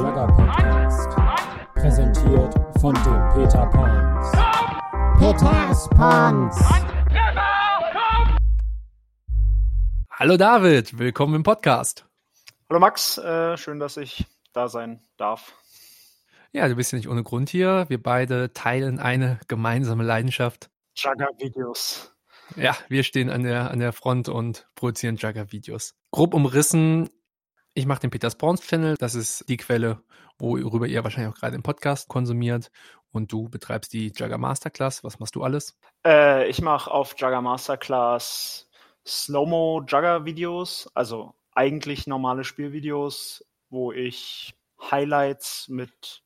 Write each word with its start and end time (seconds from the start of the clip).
Jagger 0.00 0.28
Podcast. 0.28 1.10
Präsentiert 1.74 2.54
von 2.80 2.94
dem 2.94 3.28
Peter 3.34 3.66
Pons. 3.66 4.30
Peters 5.18 5.88
Pons. 5.90 6.56
Hallo 10.12 10.36
David, 10.36 10.96
willkommen 11.00 11.34
im 11.34 11.42
Podcast. 11.42 12.06
Hallo 12.70 12.78
Max, 12.78 13.18
äh, 13.18 13.56
schön, 13.56 13.80
dass 13.80 13.96
ich 13.96 14.24
da 14.52 14.68
sein 14.68 15.02
darf. 15.16 15.52
Ja, 16.52 16.68
du 16.68 16.76
bist 16.76 16.92
ja 16.92 16.98
nicht 16.98 17.08
ohne 17.08 17.24
Grund 17.24 17.48
hier. 17.48 17.86
Wir 17.88 18.00
beide 18.00 18.52
teilen 18.52 19.00
eine 19.00 19.40
gemeinsame 19.48 20.04
Leidenschaft. 20.04 20.70
Jugger-Videos. 20.94 22.14
Ja, 22.54 22.76
wir 22.88 23.02
stehen 23.02 23.30
an 23.30 23.42
der, 23.42 23.72
an 23.72 23.80
der 23.80 23.92
Front 23.92 24.28
und 24.28 24.68
produzieren 24.76 25.16
Jugger-Videos. 25.16 25.96
Grob 26.12 26.34
umrissen, 26.34 27.10
ich 27.78 27.86
mache 27.86 28.00
den 28.00 28.10
Peters 28.10 28.34
Pawns 28.34 28.60
Channel. 28.62 28.96
Das 28.98 29.14
ist 29.14 29.48
die 29.48 29.56
Quelle, 29.56 30.02
worüber 30.38 30.88
ihr 30.88 31.04
wahrscheinlich 31.04 31.32
auch 31.32 31.38
gerade 31.38 31.54
im 31.54 31.62
Podcast 31.62 32.08
konsumiert. 32.08 32.72
Und 33.12 33.32
du 33.32 33.48
betreibst 33.48 33.92
die 33.92 34.08
Jugger 34.08 34.36
Masterclass. 34.36 35.04
Was 35.04 35.20
machst 35.20 35.36
du 35.36 35.44
alles? 35.44 35.78
Äh, 36.04 36.48
ich 36.48 36.60
mache 36.60 36.90
auf 36.90 37.14
Jugger 37.16 37.40
Masterclass 37.40 38.68
Slow-Mo 39.06 39.84
Jugger-Videos, 39.86 40.90
also 40.92 41.34
eigentlich 41.54 42.08
normale 42.08 42.42
Spielvideos, 42.42 43.44
wo 43.70 43.92
ich 43.92 44.54
Highlights 44.90 45.68
mit 45.68 46.24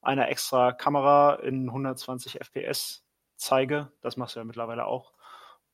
einer 0.00 0.28
extra 0.28 0.72
Kamera 0.72 1.34
in 1.34 1.68
120 1.68 2.38
FPS 2.40 3.02
zeige. 3.36 3.90
Das 4.02 4.16
machst 4.16 4.36
du 4.36 4.40
ja 4.40 4.44
mittlerweile 4.44 4.86
auch. 4.86 5.12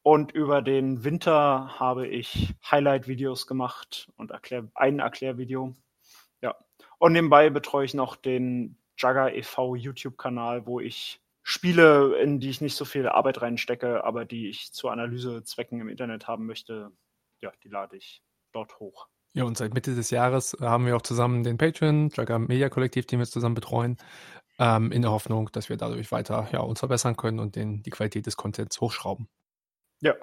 Und 0.02 0.32
über 0.32 0.62
den 0.62 1.04
Winter 1.04 1.78
habe 1.78 2.06
ich 2.06 2.54
Highlight-Videos 2.70 3.46
gemacht 3.46 4.10
und 4.16 4.30
erklär, 4.30 4.68
ein 4.74 5.00
Erklärvideo. 5.00 5.74
Ja. 6.40 6.54
Und 6.98 7.12
nebenbei 7.12 7.50
betreue 7.50 7.84
ich 7.84 7.94
noch 7.94 8.16
den 8.16 8.78
Jugger 8.96 9.34
e.V. 9.34 9.76
YouTube-Kanal, 9.76 10.66
wo 10.66 10.80
ich 10.80 11.20
Spiele, 11.42 12.18
in 12.20 12.40
die 12.40 12.50
ich 12.50 12.60
nicht 12.60 12.76
so 12.76 12.84
viel 12.84 13.08
Arbeit 13.08 13.40
reinstecke, 13.40 14.04
aber 14.04 14.24
die 14.24 14.48
ich 14.48 14.72
zu 14.72 14.88
Analysezwecken 14.88 15.80
im 15.80 15.88
Internet 15.88 16.28
haben 16.28 16.46
möchte, 16.46 16.90
ja, 17.40 17.52
die 17.64 17.68
lade 17.68 17.96
ich 17.96 18.22
dort 18.52 18.78
hoch. 18.80 19.08
Ja, 19.32 19.44
und 19.44 19.56
seit 19.56 19.72
Mitte 19.72 19.94
des 19.94 20.10
Jahres 20.10 20.56
haben 20.60 20.86
wir 20.86 20.96
auch 20.96 21.02
zusammen 21.02 21.44
den 21.44 21.58
Patreon, 21.58 22.10
Jugger 22.10 22.38
Media 22.38 22.68
Kollektiv, 22.68 23.06
den 23.06 23.18
wir 23.18 23.26
zusammen 23.26 23.54
betreuen, 23.54 23.96
ähm, 24.58 24.90
in 24.90 25.02
der 25.02 25.10
Hoffnung, 25.10 25.50
dass 25.52 25.68
wir 25.68 25.76
dadurch 25.76 26.10
weiter 26.12 26.48
ja, 26.52 26.60
uns 26.60 26.80
verbessern 26.80 27.16
können 27.16 27.38
und 27.38 27.56
den, 27.56 27.82
die 27.82 27.90
Qualität 27.90 28.26
des 28.26 28.36
Contents 28.36 28.80
hochschrauben. 28.80 29.28
Ja. 30.00 30.14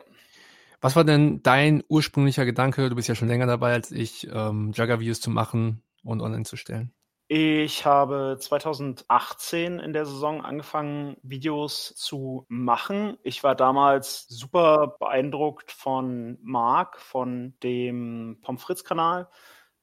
Was 0.82 0.96
war 0.96 1.04
denn 1.04 1.42
dein 1.42 1.84
ursprünglicher 1.88 2.46
Gedanke? 2.46 2.90
Du 2.90 2.96
bist 2.96 3.08
ja 3.08 3.16
schon 3.16 3.28
länger 3.28 3.48
dabei 3.48 3.74
als 3.74 3.92
ich, 3.92 4.28
ähm, 4.32 4.72
Jugger-Videos 4.72 5.20
zu 5.20 5.30
machen 5.30 5.82
und 6.04 6.22
online 6.22 6.46
zu 6.46 6.58
stellen. 6.58 6.94
Ich 7.28 7.88
habe 7.88 8.38
2018 8.40 9.80
in 9.80 9.94
der 9.94 10.06
Saison 10.06 10.46
angefangen, 10.46 11.18
Videos 11.24 11.96
zu 11.96 12.46
machen. 12.50 13.18
Ich 13.24 13.44
war 13.44 13.56
damals 13.56 14.28
super 14.28 14.96
beeindruckt 15.00 15.72
von 15.72 16.38
Marc, 16.44 17.00
von 17.00 17.56
dem 17.64 18.38
Pommes 18.44 18.62
Fritz 18.62 18.84
Kanal, 18.84 19.28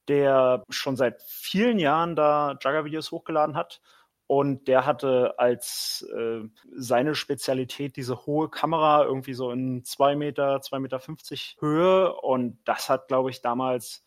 der 0.07 0.63
schon 0.69 0.95
seit 0.95 1.21
vielen 1.23 1.81
Jahren 1.81 2.15
da 2.15 2.57
Jugger-Videos 2.63 3.11
hochgeladen 3.11 3.57
hat. 3.57 3.81
Und 4.27 4.67
der 4.67 4.87
hatte 4.87 5.39
als 5.39 6.07
äh, 6.17 6.41
seine 6.75 7.15
Spezialität 7.15 7.97
diese 7.97 8.25
hohe 8.25 8.49
Kamera, 8.49 9.05
irgendwie 9.05 9.35
so 9.35 9.51
in 9.51 9.85
zwei 9.85 10.17
Meter, 10.17 10.61
zwei 10.63 10.79
Meter 10.79 11.01
fünfzig 11.01 11.57
Höhe. 11.61 12.15
Und 12.15 12.59
das 12.65 12.89
hat, 12.89 13.09
glaube 13.09 13.31
ich, 13.31 13.43
damals 13.43 14.05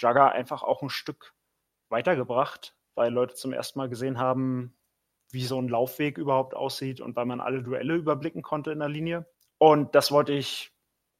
Jugger 0.00 0.32
einfach 0.32 0.62
auch 0.62 0.82
ein 0.82 0.90
Stück 0.90 1.34
weitergebracht, 1.90 2.76
weil 2.94 3.12
Leute 3.12 3.34
zum 3.34 3.52
ersten 3.52 3.78
Mal 3.78 3.88
gesehen 3.88 4.18
haben, 4.18 4.74
wie 5.30 5.44
so 5.44 5.60
ein 5.60 5.68
Laufweg 5.68 6.18
überhaupt 6.18 6.54
aussieht 6.54 7.00
und 7.00 7.14
weil 7.14 7.26
man 7.26 7.40
alle 7.40 7.62
Duelle 7.62 7.94
überblicken 7.94 8.42
konnte 8.42 8.72
in 8.72 8.78
der 8.80 8.88
Linie. 8.88 9.26
Und 9.58 9.94
das 9.94 10.10
wollte 10.10 10.32
ich 10.32 10.72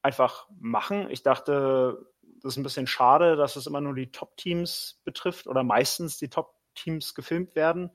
einfach 0.03 0.49
machen. 0.59 1.11
Ich 1.11 1.23
dachte, 1.23 2.07
das 2.43 2.55
ist 2.55 2.57
ein 2.57 2.63
bisschen 2.63 2.87
schade, 2.87 3.37
dass 3.37 3.57
es 3.57 3.67
immer 3.67 3.81
nur 3.81 3.95
die 3.95 4.11
Top-Teams 4.11 5.01
betrifft 5.05 5.47
oder 5.47 5.63
meistens 5.63 6.19
die 6.19 6.29
Top-Teams 6.31 7.15
gefilmt 7.15 7.55
werden. 7.55 7.91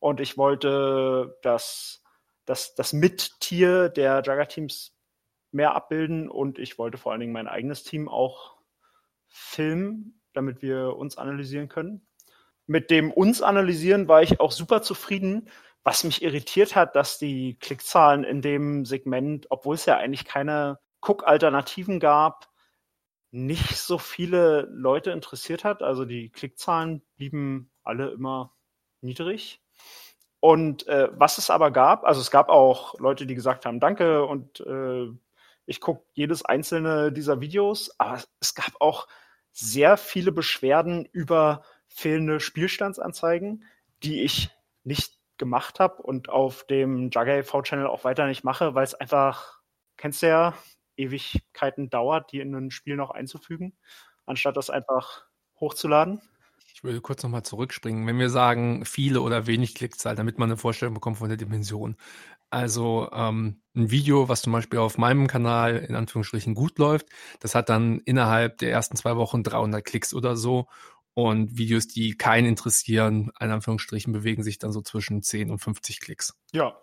Und 0.00 0.20
ich 0.20 0.36
wollte 0.36 1.36
das, 1.42 2.02
das, 2.44 2.74
das 2.74 2.92
Mittier 2.92 3.88
der 3.88 4.22
Jugger-Teams 4.24 4.94
mehr 5.50 5.74
abbilden 5.74 6.28
und 6.28 6.58
ich 6.58 6.78
wollte 6.78 6.98
vor 6.98 7.12
allen 7.12 7.20
Dingen 7.20 7.32
mein 7.32 7.48
eigenes 7.48 7.82
Team 7.82 8.08
auch 8.08 8.58
filmen, 9.26 10.20
damit 10.32 10.62
wir 10.62 10.96
uns 10.96 11.16
analysieren 11.16 11.68
können. 11.68 12.06
Mit 12.66 12.90
dem 12.90 13.10
uns 13.10 13.40
analysieren 13.42 14.08
war 14.08 14.22
ich 14.22 14.40
auch 14.40 14.52
super 14.52 14.82
zufrieden. 14.82 15.48
Was 15.84 16.04
mich 16.04 16.22
irritiert 16.22 16.76
hat, 16.76 16.96
dass 16.96 17.18
die 17.18 17.56
Klickzahlen 17.60 18.24
in 18.24 18.42
dem 18.42 18.84
Segment, 18.84 19.46
obwohl 19.48 19.74
es 19.74 19.86
ja 19.86 19.96
eigentlich 19.96 20.26
keine 20.26 20.78
Cook-Alternativen 21.00 21.98
gab, 21.98 22.50
nicht 23.30 23.76
so 23.76 23.96
viele 23.96 24.68
Leute 24.70 25.12
interessiert 25.12 25.64
hat. 25.64 25.82
Also 25.82 26.04
die 26.04 26.30
Klickzahlen 26.30 27.02
blieben 27.16 27.70
alle 27.84 28.10
immer 28.10 28.54
niedrig. 29.00 29.62
Und 30.40 30.86
äh, 30.86 31.08
was 31.12 31.38
es 31.38 31.50
aber 31.50 31.70
gab, 31.70 32.04
also 32.04 32.20
es 32.20 32.30
gab 32.30 32.48
auch 32.48 32.98
Leute, 33.00 33.26
die 33.26 33.34
gesagt 33.34 33.66
haben, 33.66 33.80
danke 33.80 34.24
und 34.24 34.60
äh, 34.60 35.08
ich 35.66 35.80
gucke 35.80 36.04
jedes 36.14 36.44
einzelne 36.44 37.12
dieser 37.12 37.40
Videos, 37.40 37.90
aber 37.98 38.22
es 38.40 38.54
gab 38.54 38.80
auch 38.80 39.08
sehr 39.52 39.96
viele 39.96 40.30
Beschwerden 40.32 41.06
über 41.12 41.62
fehlende 41.88 42.38
Spielstandsanzeigen, 42.38 43.64
die 44.04 44.22
ich 44.22 44.50
nicht 44.84 45.18
gemacht 45.38 45.80
habe 45.80 46.02
und 46.02 46.28
auf 46.28 46.64
dem 46.64 47.10
Jugger 47.10 47.42
V-Channel 47.42 47.86
auch 47.86 48.04
weiter 48.04 48.26
nicht 48.26 48.44
mache, 48.44 48.74
weil 48.74 48.84
es 48.84 48.94
einfach, 48.94 49.60
kennst 49.96 50.22
du 50.22 50.28
ja, 50.28 50.54
Ewigkeiten 50.96 51.90
dauert, 51.90 52.32
die 52.32 52.40
in 52.40 52.54
ein 52.54 52.70
Spiel 52.70 52.96
noch 52.96 53.10
einzufügen, 53.10 53.76
anstatt 54.26 54.56
das 54.56 54.70
einfach 54.70 55.24
hochzuladen. 55.60 56.20
Ich 56.72 56.84
würde 56.84 57.00
kurz 57.00 57.22
nochmal 57.22 57.42
zurückspringen, 57.42 58.06
wenn 58.06 58.18
wir 58.18 58.30
sagen, 58.30 58.84
viele 58.84 59.20
oder 59.20 59.46
wenig 59.46 59.74
Klickzahl, 59.74 60.14
damit 60.14 60.38
man 60.38 60.48
eine 60.48 60.56
Vorstellung 60.56 60.94
bekommt 60.94 61.18
von 61.18 61.28
der 61.28 61.36
Dimension. 61.36 61.96
Also 62.50 63.10
ähm, 63.12 63.60
ein 63.74 63.90
Video, 63.90 64.28
was 64.28 64.42
zum 64.42 64.52
Beispiel 64.52 64.78
auf 64.78 64.96
meinem 64.96 65.26
Kanal 65.26 65.76
in 65.76 65.94
Anführungsstrichen 65.94 66.54
gut 66.54 66.78
läuft, 66.78 67.06
das 67.40 67.54
hat 67.54 67.68
dann 67.68 68.00
innerhalb 68.00 68.58
der 68.58 68.70
ersten 68.70 68.96
zwei 68.96 69.16
Wochen 69.16 69.42
300 69.42 69.84
Klicks 69.84 70.14
oder 70.14 70.36
so. 70.36 70.66
Und 71.14 71.58
Videos, 71.58 71.88
die 71.88 72.16
keinen 72.16 72.46
interessieren, 72.46 73.32
in 73.40 73.50
Anführungsstrichen, 73.50 74.12
bewegen 74.12 74.44
sich 74.44 74.58
dann 74.58 74.70
so 74.70 74.82
zwischen 74.82 75.20
10 75.22 75.50
und 75.50 75.58
50 75.58 76.00
Klicks. 76.00 76.38
Ja, 76.52 76.76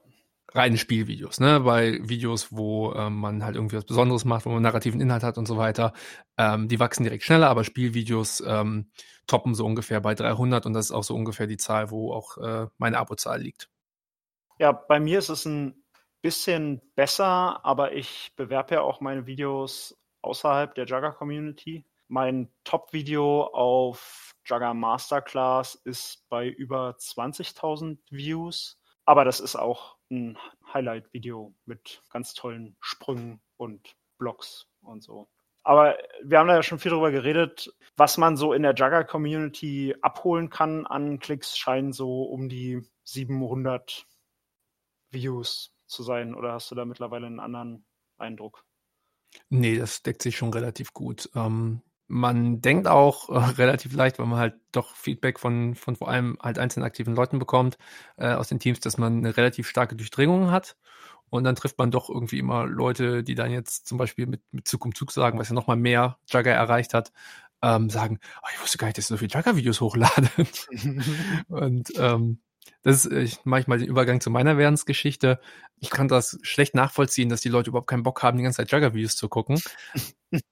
reine 0.53 0.77
Spielvideos, 0.77 1.39
ne? 1.39 1.59
Bei 1.61 1.99
Videos, 2.07 2.51
wo 2.51 2.93
ähm, 2.93 3.15
man 3.17 3.43
halt 3.43 3.55
irgendwie 3.55 3.77
was 3.77 3.85
Besonderes 3.85 4.25
macht, 4.25 4.45
wo 4.45 4.49
man 4.49 4.61
narrativen 4.61 5.01
Inhalt 5.01 5.23
hat 5.23 5.37
und 5.37 5.47
so 5.47 5.57
weiter, 5.57 5.93
ähm, 6.37 6.67
die 6.67 6.79
wachsen 6.79 7.03
direkt 7.03 7.23
schneller, 7.23 7.49
aber 7.49 7.63
Spielvideos 7.63 8.41
ähm, 8.45 8.89
toppen 9.27 9.55
so 9.55 9.65
ungefähr 9.65 9.99
bei 10.01 10.15
300 10.15 10.65
und 10.65 10.73
das 10.73 10.85
ist 10.85 10.91
auch 10.91 11.03
so 11.03 11.15
ungefähr 11.15 11.47
die 11.47 11.57
Zahl, 11.57 11.91
wo 11.91 12.13
auch 12.13 12.37
äh, 12.37 12.67
meine 12.77 12.97
Abozahl 12.97 13.41
liegt. 13.41 13.69
Ja, 14.59 14.71
bei 14.71 14.99
mir 14.99 15.19
ist 15.19 15.29
es 15.29 15.45
ein 15.45 15.83
bisschen 16.21 16.81
besser, 16.95 17.65
aber 17.65 17.93
ich 17.93 18.31
bewerbe 18.35 18.75
ja 18.75 18.81
auch 18.81 19.01
meine 19.01 19.25
Videos 19.25 19.97
außerhalb 20.21 20.73
der 20.75 20.85
Jugger-Community. 20.85 21.85
Mein 22.07 22.49
Top-Video 22.63 23.43
auf 23.43 24.33
Jugger 24.45 24.73
Masterclass 24.73 25.75
ist 25.75 26.27
bei 26.29 26.47
über 26.47 26.95
20.000 26.97 27.97
Views. 28.09 28.79
Aber 29.05 29.25
das 29.25 29.39
ist 29.39 29.55
auch 29.55 29.94
ein 30.11 30.37
Highlight-Video 30.73 31.53
mit 31.65 32.01
ganz 32.11 32.33
tollen 32.33 32.75
Sprüngen 32.79 33.41
und 33.57 33.95
Blocks 34.17 34.67
und 34.81 35.03
so. 35.03 35.27
Aber 35.63 35.97
wir 36.23 36.37
haben 36.37 36.47
da 36.47 36.55
ja 36.55 36.63
schon 36.63 36.77
viel 36.77 36.91
drüber 36.91 37.11
geredet. 37.11 37.73
Was 37.97 38.17
man 38.17 38.37
so 38.37 38.53
in 38.53 38.61
der 38.61 38.75
Jugger-Community 38.75 39.95
abholen 40.01 40.49
kann 40.49 40.85
an 40.85 41.17
Klicks, 41.19 41.57
scheinen 41.57 41.91
so 41.91 42.23
um 42.23 42.49
die 42.49 42.87
700 43.03 44.05
Views 45.09 45.73
zu 45.87 46.03
sein. 46.03 46.35
Oder 46.35 46.53
hast 46.53 46.69
du 46.69 46.75
da 46.75 46.85
mittlerweile 46.85 47.25
einen 47.25 47.39
anderen 47.39 47.85
Eindruck? 48.17 48.63
Nee, 49.49 49.77
das 49.77 50.03
deckt 50.03 50.21
sich 50.21 50.37
schon 50.37 50.53
relativ 50.53 50.93
gut. 50.93 51.29
Ähm, 51.33 51.81
man 52.07 52.61
denkt 52.61 52.87
auch 52.87 53.29
äh, 53.29 53.37
relativ 53.57 53.93
leicht, 53.93 54.19
weil 54.19 54.25
man 54.25 54.39
halt 54.39 54.55
doch 54.71 54.95
Feedback 54.95 55.39
von, 55.39 55.75
von 55.75 55.95
vor 55.95 56.09
allem 56.09 56.37
halt 56.41 56.59
einzelnen 56.59 56.85
aktiven 56.85 57.15
Leuten 57.15 57.39
bekommt 57.39 57.77
äh, 58.17 58.33
aus 58.33 58.49
den 58.49 58.59
Teams, 58.59 58.79
dass 58.79 58.97
man 58.97 59.17
eine 59.17 59.37
relativ 59.37 59.67
starke 59.67 59.95
Durchdringung 59.95 60.51
hat. 60.51 60.75
Und 61.29 61.43
dann 61.43 61.55
trifft 61.55 61.77
man 61.77 61.91
doch 61.91 62.09
irgendwie 62.09 62.39
immer 62.39 62.65
Leute, 62.65 63.23
die 63.23 63.35
dann 63.35 63.51
jetzt 63.51 63.87
zum 63.87 63.97
Beispiel 63.97 64.27
mit, 64.27 64.41
mit 64.51 64.67
Zug 64.67 64.85
um 64.85 64.93
Zug 64.93 65.11
sagen, 65.11 65.39
was 65.39 65.49
ja 65.49 65.55
nochmal 65.55 65.75
mehr 65.75 66.17
Jugger 66.29 66.51
erreicht 66.51 66.93
hat, 66.93 67.11
ähm, 67.61 67.89
sagen, 67.89 68.19
oh, 68.41 68.47
ich 68.53 68.61
wusste 68.61 68.77
gar 68.77 68.87
nicht, 68.87 68.97
dass 68.97 69.05
ihr 69.05 69.15
so 69.15 69.17
viele 69.17 69.33
Jugger-Videos 69.33 69.81
hochladet. 69.81 70.67
und 71.47 71.91
ähm, 71.97 72.39
Das 72.81 73.05
ist, 73.05 73.11
ich 73.11 73.45
mache 73.45 73.61
ich 73.61 73.67
mal 73.67 73.79
den 73.79 73.87
Übergang 73.87 74.21
zu 74.21 74.29
meiner 74.29 74.57
Währensgeschichte. 74.57 75.39
Ich 75.79 75.89
kann 75.89 76.07
das 76.07 76.37
schlecht 76.41 76.75
nachvollziehen, 76.75 77.29
dass 77.29 77.41
die 77.41 77.49
Leute 77.49 77.69
überhaupt 77.69 77.89
keinen 77.89 78.03
Bock 78.03 78.23
haben, 78.23 78.37
die 78.37 78.43
ganze 78.43 78.57
Zeit 78.57 78.71
Jugger-Videos 78.71 79.15
zu 79.15 79.29
gucken. 79.29 79.59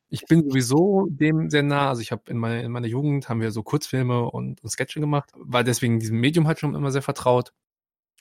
ich 0.10 0.26
bin 0.26 0.44
sowieso 0.50 1.08
dem 1.10 1.50
sehr 1.50 1.64
nah. 1.64 1.90
Also 1.90 2.02
ich 2.02 2.12
habe 2.12 2.24
in, 2.30 2.38
meine, 2.38 2.64
in 2.64 2.72
meiner 2.72 2.88
Jugend 2.88 3.30
haben 3.30 3.42
wir 3.42 3.52
so 3.52 3.64
Kurzfilme 3.64 4.26
und, 4.26 4.64
und 4.64 4.70
Sketche 4.70 5.00
gemacht, 5.00 5.32
war 5.36 5.64
deswegen 5.64 6.00
diesem 6.00 6.20
Medium 6.20 6.48
halt 6.48 6.60
schon 6.60 6.76
immer 6.76 6.92
sehr 6.92 7.02
vertraut 7.02 7.54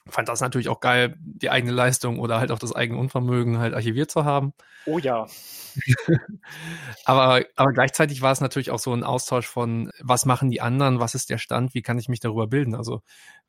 fand 0.07 0.27
das 0.27 0.41
natürlich 0.41 0.69
auch 0.69 0.79
geil, 0.79 1.15
die 1.19 1.49
eigene 1.49 1.71
Leistung 1.71 2.19
oder 2.19 2.39
halt 2.39 2.51
auch 2.51 2.59
das 2.59 2.73
eigene 2.73 2.99
Unvermögen 2.99 3.59
halt 3.59 3.73
archiviert 3.73 4.11
zu 4.11 4.25
haben. 4.25 4.53
Oh 4.85 4.99
ja. 4.99 5.27
aber, 7.05 7.45
aber 7.55 7.71
gleichzeitig 7.71 8.21
war 8.21 8.31
es 8.31 8.41
natürlich 8.41 8.71
auch 8.71 8.79
so 8.79 8.93
ein 8.93 9.03
Austausch 9.03 9.47
von, 9.47 9.91
was 10.01 10.25
machen 10.25 10.49
die 10.49 10.61
anderen, 10.61 10.99
was 10.99 11.15
ist 11.15 11.29
der 11.29 11.37
Stand, 11.37 11.73
wie 11.73 11.81
kann 11.81 11.97
ich 11.97 12.09
mich 12.09 12.19
darüber 12.19 12.47
bilden? 12.47 12.75
Also 12.75 13.01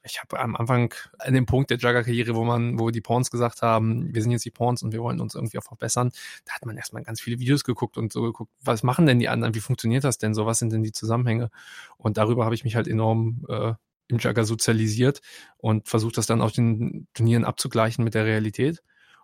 ich 0.04 0.20
habe 0.20 0.38
am 0.38 0.54
Anfang 0.54 0.94
an 1.18 1.34
dem 1.34 1.46
Punkt 1.46 1.70
der 1.70 1.78
Jugger-Karriere, 1.78 2.34
wo 2.34 2.44
man, 2.44 2.78
wo 2.78 2.90
die 2.90 3.00
Pawns 3.00 3.30
gesagt 3.30 3.62
haben, 3.62 4.14
wir 4.14 4.22
sind 4.22 4.30
jetzt 4.32 4.44
die 4.44 4.50
Pawns 4.50 4.82
und 4.82 4.92
wir 4.92 5.00
wollen 5.00 5.20
uns 5.20 5.34
irgendwie 5.34 5.58
auch 5.58 5.64
verbessern, 5.64 6.12
da 6.44 6.54
hat 6.54 6.66
man 6.66 6.76
erstmal 6.76 7.02
ganz 7.02 7.20
viele 7.20 7.38
Videos 7.38 7.64
geguckt 7.64 7.96
und 7.96 8.12
so 8.12 8.22
geguckt, 8.22 8.52
was 8.62 8.82
machen 8.82 9.06
denn 9.06 9.18
die 9.18 9.28
anderen, 9.28 9.54
wie 9.54 9.60
funktioniert 9.60 10.04
das 10.04 10.18
denn 10.18 10.34
so, 10.34 10.46
was 10.46 10.58
sind 10.58 10.72
denn 10.72 10.82
die 10.82 10.92
Zusammenhänge? 10.92 11.50
Und 11.96 12.18
darüber 12.18 12.44
habe 12.44 12.54
ich 12.54 12.64
mich 12.64 12.76
halt 12.76 12.86
enorm 12.86 13.44
äh, 13.48 13.72
im 14.08 14.18
Jugger 14.18 14.44
sozialisiert 14.44 15.22
und 15.56 15.88
versucht 15.88 16.18
das 16.18 16.26
dann 16.26 16.42
auf 16.42 16.52
den 16.52 17.08
Turnieren 17.14 17.44
abzugleichen 17.44 18.04
mit 18.04 18.14
der 18.14 18.26
Realität. 18.26 18.82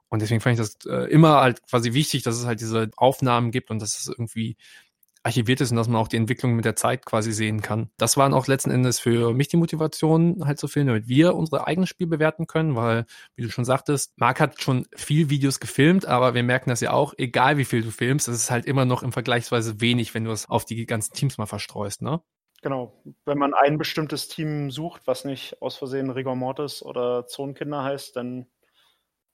Und 0.08 0.22
deswegen 0.22 0.40
fand 0.40 0.58
ich 0.58 0.66
das 0.66 0.78
äh, 0.86 1.10
immer 1.10 1.40
halt 1.40 1.64
quasi 1.68 1.92
wichtig, 1.92 2.22
dass 2.22 2.36
es 2.36 2.46
halt 2.46 2.60
diese 2.60 2.90
Aufnahmen 2.96 3.50
gibt 3.52 3.70
und 3.70 3.80
dass 3.80 3.98
es 3.98 4.08
irgendwie 4.08 4.56
archiviert 5.22 5.60
ist 5.60 5.70
und 5.70 5.76
dass 5.76 5.88
man 5.88 6.00
auch 6.00 6.08
die 6.08 6.16
Entwicklung 6.16 6.54
mit 6.54 6.64
der 6.64 6.76
Zeit 6.76 7.04
quasi 7.04 7.32
sehen 7.32 7.60
kann. 7.60 7.90
Das 7.98 8.16
waren 8.16 8.32
auch 8.32 8.46
letzten 8.46 8.70
Endes 8.70 8.98
für 8.98 9.34
mich 9.34 9.48
die 9.48 9.58
Motivation, 9.58 10.46
halt 10.46 10.58
zu 10.58 10.66
filmen, 10.66 10.88
damit 10.88 11.08
wir 11.08 11.34
unser 11.34 11.66
eigenes 11.66 11.90
Spiel 11.90 12.06
bewerten 12.06 12.46
können, 12.46 12.74
weil, 12.74 13.04
wie 13.36 13.42
du 13.42 13.50
schon 13.50 13.64
sagtest, 13.64 14.12
Marc 14.16 14.40
hat 14.40 14.62
schon 14.62 14.86
viel 14.96 15.28
Videos 15.28 15.60
gefilmt, 15.60 16.06
aber 16.06 16.34
wir 16.34 16.42
merken 16.42 16.70
das 16.70 16.80
ja 16.80 16.92
auch, 16.92 17.12
egal 17.18 17.58
wie 17.58 17.64
viel 17.64 17.82
du 17.82 17.90
filmst, 17.90 18.28
es 18.28 18.36
ist 18.36 18.50
halt 18.50 18.64
immer 18.64 18.84
noch 18.86 19.02
im 19.02 19.12
Vergleichsweise 19.12 19.80
wenig, 19.80 20.14
wenn 20.14 20.24
du 20.24 20.30
es 20.30 20.48
auf 20.48 20.64
die 20.64 20.86
ganzen 20.86 21.12
Teams 21.12 21.36
mal 21.36 21.46
verstreust, 21.46 22.02
ne? 22.02 22.22
Genau. 22.62 23.02
Wenn 23.24 23.38
man 23.38 23.54
ein 23.54 23.78
bestimmtes 23.78 24.28
Team 24.28 24.70
sucht, 24.70 25.06
was 25.06 25.24
nicht 25.24 25.62
aus 25.62 25.76
Versehen 25.76 26.10
Rigor 26.10 26.36
Mortis 26.36 26.82
oder 26.82 27.26
Zonenkinder 27.26 27.82
heißt, 27.82 28.16
dann 28.16 28.46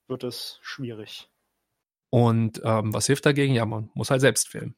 wird 0.07 0.23
es 0.23 0.61
schwierig. 0.63 1.29
Und 2.11 2.61
ähm, 2.65 2.95
was 2.95 3.07
hilft 3.07 3.27
dagegen? 3.27 3.55
Ja, 3.55 3.67
man 3.67 3.91
muss 3.95 4.11
halt 4.11 4.21
selbst 4.21 4.49
filmen. 4.49 4.77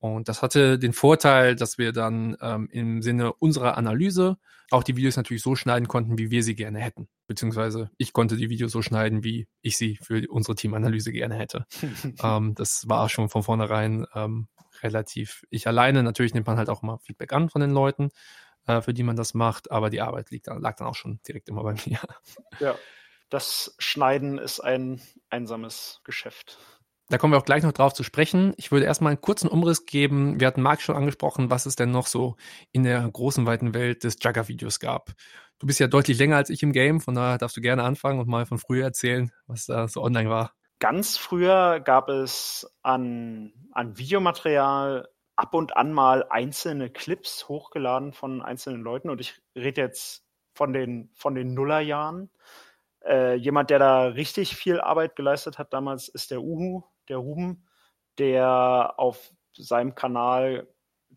Und 0.00 0.28
das 0.28 0.42
hatte 0.42 0.78
den 0.78 0.92
Vorteil, 0.92 1.56
dass 1.56 1.78
wir 1.78 1.92
dann 1.92 2.36
ähm, 2.40 2.68
im 2.70 3.02
Sinne 3.02 3.32
unserer 3.34 3.76
Analyse 3.76 4.38
auch 4.70 4.82
die 4.82 4.96
Videos 4.96 5.16
natürlich 5.16 5.42
so 5.42 5.56
schneiden 5.56 5.88
konnten, 5.88 6.18
wie 6.18 6.30
wir 6.30 6.42
sie 6.42 6.54
gerne 6.54 6.78
hätten. 6.78 7.08
Beziehungsweise 7.26 7.90
ich 7.96 8.12
konnte 8.12 8.36
die 8.36 8.50
Videos 8.50 8.72
so 8.72 8.82
schneiden, 8.82 9.24
wie 9.24 9.48
ich 9.62 9.76
sie 9.76 9.98
für 10.02 10.22
unsere 10.28 10.54
Teamanalyse 10.54 11.10
gerne 11.12 11.34
hätte. 11.36 11.66
ähm, 12.22 12.54
das 12.54 12.84
war 12.88 13.08
schon 13.08 13.28
von 13.28 13.42
vornherein 13.42 14.06
ähm, 14.14 14.48
relativ 14.82 15.44
ich 15.50 15.66
alleine. 15.66 16.02
Natürlich 16.02 16.34
nimmt 16.34 16.46
man 16.46 16.58
halt 16.58 16.68
auch 16.68 16.82
immer 16.82 16.98
Feedback 16.98 17.32
an 17.32 17.48
von 17.48 17.60
den 17.60 17.70
Leuten, 17.70 18.10
äh, 18.66 18.80
für 18.82 18.94
die 18.94 19.02
man 19.02 19.16
das 19.16 19.34
macht, 19.34 19.70
aber 19.70 19.90
die 19.90 20.00
Arbeit 20.00 20.30
liegt, 20.30 20.46
lag 20.46 20.76
dann 20.76 20.86
auch 20.86 20.94
schon 20.94 21.20
direkt 21.26 21.48
immer 21.48 21.62
bei 21.62 21.74
mir. 21.86 22.00
Ja, 22.60 22.76
das 23.30 23.74
Schneiden 23.78 24.38
ist 24.38 24.60
ein 24.60 25.00
einsames 25.28 26.00
Geschäft. 26.04 26.58
Da 27.10 27.16
kommen 27.16 27.32
wir 27.32 27.38
auch 27.38 27.44
gleich 27.44 27.62
noch 27.62 27.72
drauf 27.72 27.94
zu 27.94 28.02
sprechen. 28.02 28.52
Ich 28.58 28.70
würde 28.70 28.84
erstmal 28.84 29.12
einen 29.12 29.20
kurzen 29.22 29.48
Umriss 29.48 29.86
geben. 29.86 30.38
Wir 30.40 30.46
hatten 30.46 30.60
Marc 30.60 30.82
schon 30.82 30.94
angesprochen, 30.94 31.50
was 31.50 31.64
es 31.64 31.74
denn 31.74 31.90
noch 31.90 32.06
so 32.06 32.36
in 32.70 32.82
der 32.82 33.08
großen, 33.10 33.46
weiten 33.46 33.72
Welt 33.72 34.04
des 34.04 34.18
Jugger-Videos 34.20 34.78
gab. 34.78 35.12
Du 35.58 35.66
bist 35.66 35.80
ja 35.80 35.86
deutlich 35.86 36.18
länger 36.18 36.36
als 36.36 36.50
ich 36.50 36.62
im 36.62 36.72
Game, 36.72 37.00
von 37.00 37.14
daher 37.14 37.38
darfst 37.38 37.56
du 37.56 37.62
gerne 37.62 37.82
anfangen 37.82 38.20
und 38.20 38.28
mal 38.28 38.44
von 38.44 38.58
früher 38.58 38.84
erzählen, 38.84 39.32
was 39.46 39.66
da 39.66 39.88
so 39.88 40.02
online 40.02 40.28
war. 40.28 40.52
Ganz 40.80 41.16
früher 41.16 41.80
gab 41.80 42.08
es 42.10 42.70
an, 42.82 43.52
an 43.72 43.96
Videomaterial 43.96 45.08
ab 45.34 45.54
und 45.54 45.76
an 45.76 45.92
mal 45.92 46.26
einzelne 46.28 46.90
Clips 46.90 47.48
hochgeladen 47.48 48.12
von 48.12 48.42
einzelnen 48.42 48.82
Leuten 48.82 49.08
und 49.08 49.20
ich 49.20 49.40
rede 49.56 49.80
jetzt 49.80 50.24
von 50.54 50.72
den, 50.72 51.10
von 51.14 51.34
den 51.34 51.54
Nullerjahren. 51.54 52.30
Äh, 53.04 53.34
jemand, 53.34 53.70
der 53.70 53.78
da 53.78 54.02
richtig 54.02 54.56
viel 54.56 54.80
Arbeit 54.80 55.16
geleistet 55.16 55.58
hat 55.58 55.72
damals, 55.72 56.08
ist 56.08 56.30
der 56.30 56.42
Uhu, 56.42 56.82
der 57.08 57.18
Ruben, 57.18 57.66
der 58.18 58.94
auf 58.96 59.32
seinem 59.54 59.94
Kanal 59.94 60.68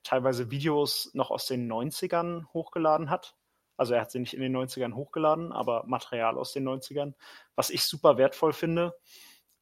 teilweise 0.03 0.51
Videos 0.51 1.11
noch 1.13 1.31
aus 1.31 1.45
den 1.45 1.71
90ern 1.71 2.45
hochgeladen 2.53 3.09
hat. 3.09 3.35
Also 3.77 3.93
er 3.93 4.01
hat 4.01 4.11
sie 4.11 4.19
nicht 4.19 4.33
in 4.33 4.41
den 4.41 4.55
90ern 4.55 4.93
hochgeladen, 4.93 5.51
aber 5.51 5.83
Material 5.85 6.38
aus 6.38 6.53
den 6.53 6.67
90ern, 6.67 7.13
was 7.55 7.69
ich 7.69 7.83
super 7.83 8.17
wertvoll 8.17 8.53
finde. 8.53 8.95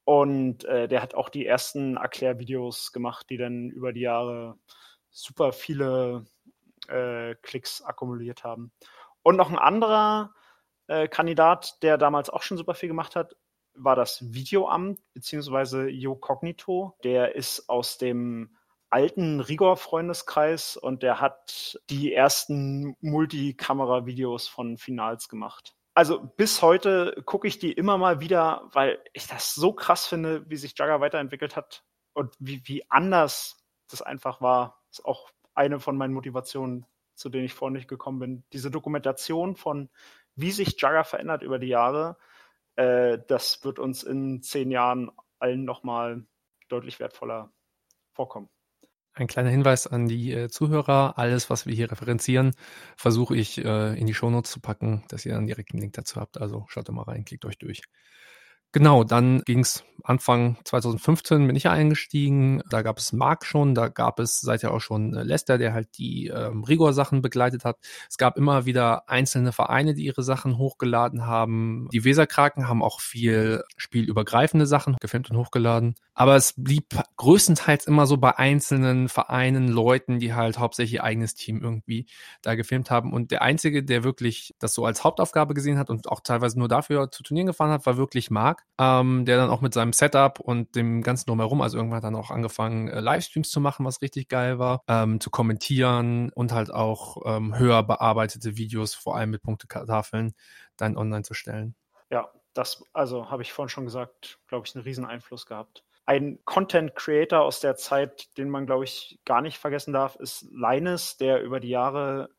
Und 0.04 0.66
äh, 0.66 0.88
der 0.88 1.02
hat 1.02 1.14
auch 1.14 1.30
die 1.30 1.46
ersten 1.46 1.98
Erklärvideos 1.98 2.92
gemacht, 2.92 3.30
die 3.30 3.38
dann 3.38 3.70
über 3.70 3.94
die 3.94 4.02
Jahre 4.02 4.58
super 5.10 5.52
viele 5.54 6.26
äh, 6.88 7.36
Klicks 7.42 7.82
akkumuliert 7.82 8.44
haben. 8.44 8.72
Und 9.22 9.36
noch 9.36 9.50
ein 9.50 9.60
anderer 9.60 10.34
äh, 10.88 11.08
Kandidat, 11.08 11.82
der 11.84 11.98
damals 11.98 12.30
auch 12.30 12.42
schon 12.42 12.58
super 12.58 12.74
viel 12.74 12.90
gemacht 12.90 13.16
hat, 13.16 13.36
war 13.84 13.96
das 13.96 14.34
Videoamt 14.34 15.00
beziehungsweise 15.14 15.88
Jo 15.90 16.16
Cognito. 16.16 16.96
Der 17.04 17.36
ist 17.36 17.70
aus 17.70 17.98
dem 17.98 18.56
alten 18.90 19.40
Rigor-Freundeskreis 19.40 20.78
und 20.78 21.04
der 21.04 21.22
hat 21.22 21.80
die 21.90 22.14
ersten 22.14 22.96
Multikamera-Videos 23.02 24.48
von 24.48 24.78
Finals 24.78 25.30
gemacht 25.30 25.76
also 26.00 26.22
bis 26.38 26.62
heute 26.62 27.22
gucke 27.26 27.46
ich 27.46 27.60
die 27.60 27.74
immer 27.74 27.98
mal 27.98 28.22
wieder, 28.22 28.70
weil 28.72 29.00
ich 29.12 29.28
das 29.28 29.54
so 29.54 29.74
krass 29.74 30.08
finde, 30.08 30.50
wie 30.50 30.56
sich 30.56 30.74
Jagger 30.78 31.02
weiterentwickelt 31.02 31.58
hat 31.58 31.84
und 32.14 32.34
wie, 32.40 32.62
wie 32.66 32.90
anders 32.90 33.66
das 33.90 34.02
einfach 34.02 34.40
war. 34.40 34.82
Das 34.88 35.00
ist 35.00 35.06
auch 35.06 35.30
eine 35.56 35.82
von 35.82 35.98
meinen 35.98 36.14
Motivationen, 36.14 36.86
zu 37.16 37.28
denen 37.28 37.44
ich 37.44 37.54
vorhin 37.54 37.74
nicht 37.74 37.90
gekommen 37.90 38.20
bin. 38.20 38.44
Diese 38.54 38.72
Dokumentation 38.72 39.58
von, 39.58 39.90
wie 40.36 40.52
sich 40.52 40.80
Jagger 40.80 41.04
verändert 41.04 41.44
über 41.44 41.60
die 41.60 41.68
Jahre, 41.68 42.16
äh, 42.80 43.20
das 43.28 43.64
wird 43.66 43.78
uns 43.78 44.04
in 44.04 44.42
zehn 44.42 44.72
Jahren 44.72 45.12
allen 45.38 45.66
nochmal 45.66 46.26
deutlich 46.70 47.00
wertvoller 47.00 47.52
vorkommen. 48.14 48.50
Ein 49.14 49.28
kleiner 49.28 49.50
Hinweis 49.50 49.86
an 49.86 50.08
die 50.08 50.32
äh, 50.32 50.48
Zuhörer. 50.48 51.18
Alles, 51.18 51.50
was 51.50 51.66
wir 51.66 51.76
hier 51.76 51.92
referenzieren, 51.92 52.56
versuche 52.96 53.36
ich 53.36 53.58
äh, 53.58 54.00
in 54.00 54.08
die 54.08 54.14
Shownotes 54.14 54.52
zu 54.52 54.62
packen, 54.62 55.04
dass 55.10 55.26
ihr 55.26 55.34
dann 55.34 55.48
direkt 55.48 55.74
einen 55.74 55.82
Link 55.82 55.94
dazu 55.94 56.22
habt. 56.22 56.40
Also 56.40 56.66
schaut 56.70 56.88
da 56.88 56.94
mal 56.94 57.04
rein, 57.04 57.26
klickt 57.26 57.44
euch 57.44 57.58
durch. 57.58 57.82
Genau, 58.72 59.04
dann 59.04 59.42
ging 59.46 59.60
es 59.60 59.84
Anfang 60.04 60.58
2015 60.64 61.46
bin 61.48 61.56
ich 61.56 61.70
eingestiegen. 61.70 62.62
Da 62.70 62.82
gab 62.82 62.98
es 62.98 63.14
Mark 63.14 63.46
schon, 63.46 63.76
da 63.76 63.88
gab 63.90 64.20
es 64.20 64.40
seither 64.40 64.74
auch 64.74 64.82
schon 64.82 65.14
äh, 65.14 65.24
Lester, 65.24 65.58
der 65.58 65.74
halt 65.74 65.98
die 65.98 66.28
ähm, 66.28 66.64
Rigor-Sachen 66.64 67.22
begleitet 67.22 67.66
hat. 67.66 67.78
Es 68.10 68.18
gab 68.18 68.38
immer 68.38 68.66
wieder 68.66 69.10
einzelne 69.10 69.52
Vereine, 69.52 69.94
die 69.94 70.06
ihre 70.06 70.24
Sachen 70.24 70.58
hochgeladen 70.58 71.26
haben. 71.26 71.88
Die 71.92 72.04
Weserkraken 72.04 72.68
haben 72.68 72.84
auch 72.84 73.02
viel 73.02 73.64
spielübergreifende 73.78 74.66
Sachen 74.66 74.96
gefilmt 75.00 75.30
und 75.30 75.38
hochgeladen. 75.38 75.96
Aber 76.14 76.36
es 76.36 76.54
blieb 76.58 77.02
größtenteils 77.16 77.88
immer 77.88 78.06
so 78.06 78.18
bei 78.18 78.38
einzelnen 78.38 79.08
Vereinen, 79.08 79.70
Leuten, 79.70 80.20
die 80.20 80.34
halt 80.34 80.60
hauptsächlich 80.60 80.96
ihr 80.96 81.04
eigenes 81.04 81.34
Team 81.34 81.62
irgendwie 81.62 82.08
da 82.42 82.56
gefilmt 82.56 82.92
haben. 82.92 83.14
Und 83.14 83.32
der 83.32 83.42
Einzige, 83.42 83.84
der 83.84 84.04
wirklich 84.04 84.54
das 84.60 84.74
so 84.74 84.86
als 84.86 85.04
Hauptaufgabe 85.04 85.54
gesehen 85.54 85.78
hat 85.78 85.90
und 85.90 86.10
auch 86.10 86.20
teilweise 86.20 86.60
nur 86.60 86.68
dafür 86.68 87.10
zu 87.12 87.24
Turnieren 87.24 87.48
gefahren 87.48 87.72
hat, 87.72 87.86
war 87.86 87.96
wirklich 87.96 88.32
Mark, 88.32 88.59
ähm, 88.78 89.26
der 89.26 89.38
dann 89.38 89.50
auch 89.50 89.62
mit 89.62 89.74
seinem 89.74 89.94
Setup 89.94 90.40
und 90.40 90.76
dem 90.76 91.02
ganzen 91.02 91.28
drumherum, 91.28 91.62
also 91.62 91.78
irgendwann 91.78 91.98
hat 91.98 92.04
dann 92.04 92.16
auch 92.16 92.32
angefangen, 92.32 92.88
äh, 92.88 93.00
Livestreams 93.00 93.50
zu 93.50 93.60
machen, 93.60 93.86
was 93.86 94.02
richtig 94.02 94.30
geil 94.30 94.60
war, 94.60 94.82
ähm, 94.88 95.20
zu 95.20 95.30
kommentieren 95.30 96.32
und 96.34 96.52
halt 96.52 96.74
auch 96.74 97.18
ähm, 97.26 97.58
höher 97.58 97.84
bearbeitete 97.84 98.58
Videos, 98.58 98.94
vor 98.94 99.16
allem 99.16 99.32
mit 99.32 99.42
Punktetafeln, 99.42 100.34
dann 100.78 100.98
online 100.98 101.24
zu 101.24 101.34
stellen. 101.34 101.76
Ja, 102.10 102.30
das, 102.54 102.84
also 102.94 103.30
habe 103.30 103.42
ich 103.42 103.54
vorhin 103.54 103.70
schon 103.70 103.86
gesagt, 103.86 104.40
glaube 104.48 104.66
ich, 104.66 104.76
einen 104.76 104.84
riesen 104.84 105.06
Einfluss 105.06 105.46
gehabt 105.46 105.84
ein 106.10 106.40
Content 106.44 106.96
Creator 106.96 107.42
aus 107.42 107.60
der 107.60 107.76
Zeit, 107.76 108.36
den 108.36 108.50
man, 108.50 108.66
glaube 108.66 108.84
ich, 108.84 109.20
gar 109.26 109.44
nicht 109.44 109.60
vergessen 109.60 109.94
darf, 109.94 110.16
ist 110.16 110.42
Linus, 110.52 111.18
der 111.18 111.44
über 111.44 111.60
die 111.60 111.70
Jahre, 111.70 112.32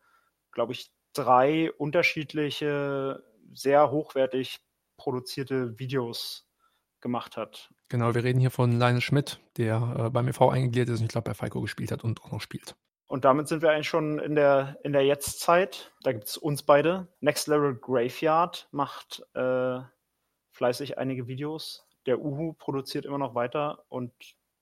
glaube 0.51 0.73
ich, 0.73 0.91
drei 1.13 1.71
unterschiedliche, 1.71 3.23
sehr 3.55 3.93
hochwertig 3.93 4.59
produzierte 5.01 5.79
Videos 5.79 6.47
gemacht 7.01 7.37
hat. 7.37 7.71
Genau, 7.89 8.15
wir 8.15 8.23
reden 8.23 8.41
hier 8.41 8.51
von 8.51 8.79
Linus 8.79 9.05
Schmidt, 9.05 9.41
der 9.57 9.97
äh, 9.99 10.11
beim 10.11 10.29
EV 10.29 10.51
eingegliedert 10.51 10.91
ist 10.91 11.01
und 11.01 11.07
ich 11.07 11.13
glaube 11.13 11.31
bei 11.31 11.35
Falco 11.35 11.63
gespielt 11.63 11.91
hat 11.91 12.05
und 12.05 12.23
auch 12.23 12.31
noch 12.31 12.43
spielt. 12.43 12.77
Und 13.07 13.25
damit 13.25 13.49
sind 13.49 13.63
wir 13.63 13.71
eigentlich 13.71 13.89
schon 13.89 14.19
in 14.19 14.35
der, 14.35 14.79
in 14.85 14.93
der 14.93 15.05
Jetztzeit. 15.05 15.93
Da 16.03 16.13
gibt 16.13 16.27
es 16.27 16.37
uns 16.37 16.63
beide. 16.63 17.09
Next 17.21 17.49
Level 17.49 17.75
Graveyard 17.75 18.69
macht 18.71 19.25
äh, 19.35 19.81
fleißig 20.53 20.99
einige 20.99 21.27
Videos 21.27 21.87
der 22.07 22.21
Uhu 22.21 22.55
produziert 22.55 23.05
immer 23.05 23.19
noch 23.19 23.35
weiter 23.35 23.85
und 23.89 24.13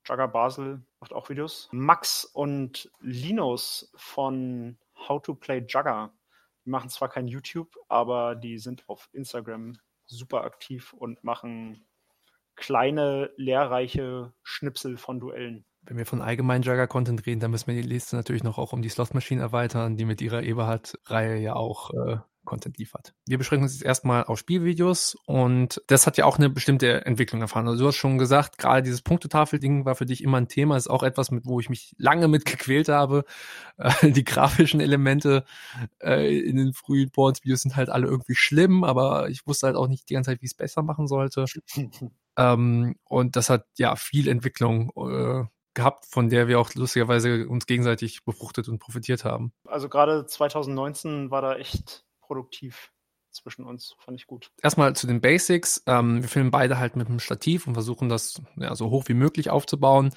Jagger 0.05 0.27
Basel 0.27 0.81
macht 0.99 1.13
auch 1.13 1.29
Videos. 1.29 1.69
Max 1.71 2.25
und 2.25 2.91
Linus 2.99 3.91
von 3.95 4.77
How 5.07 5.21
to 5.21 5.35
Play 5.35 5.65
Jagger 5.67 6.13
machen 6.63 6.89
zwar 6.89 7.09
kein 7.09 7.27
YouTube, 7.27 7.75
aber 7.87 8.35
die 8.35 8.57
sind 8.57 8.87
auf 8.87 9.09
Instagram 9.13 9.77
super 10.09 10.43
aktiv 10.43 10.93
und 10.93 11.23
machen 11.23 11.85
kleine, 12.55 13.31
lehrreiche 13.37 14.33
Schnipsel 14.43 14.97
von 14.97 15.19
Duellen. 15.19 15.65
Wenn 15.81 15.97
wir 15.97 16.05
von 16.05 16.21
allgemeinen 16.21 16.63
Jugger-Content 16.63 17.25
reden, 17.25 17.39
dann 17.39 17.51
müssen 17.51 17.67
wir 17.67 17.81
die 17.81 17.87
Liste 17.87 18.15
natürlich 18.15 18.43
noch 18.43 18.57
auch 18.57 18.73
um 18.73 18.81
die 18.81 18.89
Slot-Maschinen 18.89 19.41
erweitern, 19.41 19.95
die 19.95 20.05
mit 20.05 20.21
ihrer 20.21 20.43
Eberhard-Reihe 20.43 21.37
ja 21.39 21.55
auch 21.55 21.91
äh, 21.91 22.17
Content 22.49 22.79
liefert. 22.79 23.13
Wir 23.27 23.37
beschränken 23.37 23.65
uns 23.65 23.73
jetzt 23.73 23.85
erstmal 23.85 24.23
auf 24.23 24.39
Spielvideos 24.39 25.15
und 25.27 25.83
das 25.85 26.07
hat 26.07 26.17
ja 26.17 26.25
auch 26.25 26.39
eine 26.39 26.49
bestimmte 26.49 27.05
Entwicklung 27.05 27.41
erfahren. 27.41 27.67
Also 27.67 27.83
du 27.83 27.87
hast 27.87 27.95
schon 27.95 28.17
gesagt, 28.17 28.57
gerade 28.57 28.81
dieses 28.81 29.03
Punktetafel-Ding 29.03 29.85
war 29.85 29.93
für 29.93 30.07
dich 30.07 30.23
immer 30.23 30.37
ein 30.37 30.47
Thema, 30.47 30.75
ist 30.75 30.89
auch 30.89 31.03
etwas, 31.03 31.29
mit 31.29 31.45
wo 31.45 31.59
ich 31.59 31.69
mich 31.69 31.93
lange 31.99 32.27
mit 32.27 32.45
gequält 32.45 32.89
habe. 32.89 33.23
Äh, 33.77 33.91
die 34.11 34.23
grafischen 34.23 34.81
Elemente 34.81 35.45
äh, 36.01 36.39
in 36.39 36.57
den 36.57 36.73
frühen 36.73 37.11
Porns-Videos 37.11 37.61
sind 37.61 37.75
halt 37.75 37.89
alle 37.89 38.07
irgendwie 38.07 38.35
schlimm, 38.35 38.83
aber 38.83 39.29
ich 39.29 39.45
wusste 39.45 39.67
halt 39.67 39.75
auch 39.75 39.87
nicht 39.87 40.09
die 40.09 40.15
ganze 40.15 40.31
Zeit, 40.31 40.41
wie 40.41 40.45
ich 40.45 40.53
es 40.53 40.57
besser 40.57 40.81
machen 40.81 41.07
sollte. 41.07 41.45
ähm, 42.37 42.95
und 43.03 43.35
das 43.35 43.51
hat 43.51 43.67
ja 43.77 43.95
viel 43.95 44.27
Entwicklung 44.27 44.91
äh, 44.97 45.45
gehabt, 45.73 46.05
von 46.05 46.29
der 46.29 46.47
wir 46.47 46.59
auch 46.59 46.73
lustigerweise 46.73 47.47
uns 47.47 47.65
gegenseitig 47.65 48.25
befruchtet 48.25 48.67
und 48.67 48.79
profitiert 48.79 49.23
haben. 49.23 49.53
Also 49.65 49.87
gerade 49.87 50.25
2019 50.25 51.31
war 51.31 51.41
da 51.41 51.55
echt 51.55 52.05
produktiv 52.29 52.91
zwischen 53.31 53.65
uns. 53.65 53.95
Fand 53.99 54.19
ich 54.19 54.27
gut. 54.27 54.51
Erstmal 54.61 54.95
zu 54.95 55.07
den 55.07 55.19
Basics. 55.19 55.83
Ähm, 55.87 56.21
wir 56.21 56.29
filmen 56.29 56.51
beide 56.51 56.77
halt 56.77 56.95
mit 56.95 57.07
einem 57.07 57.19
Stativ 57.19 57.65
und 57.65 57.73
versuchen 57.73 58.07
das 58.07 58.41
ja, 58.55 58.75
so 58.75 58.91
hoch 58.91 59.05
wie 59.07 59.15
möglich 59.15 59.49
aufzubauen. 59.49 60.11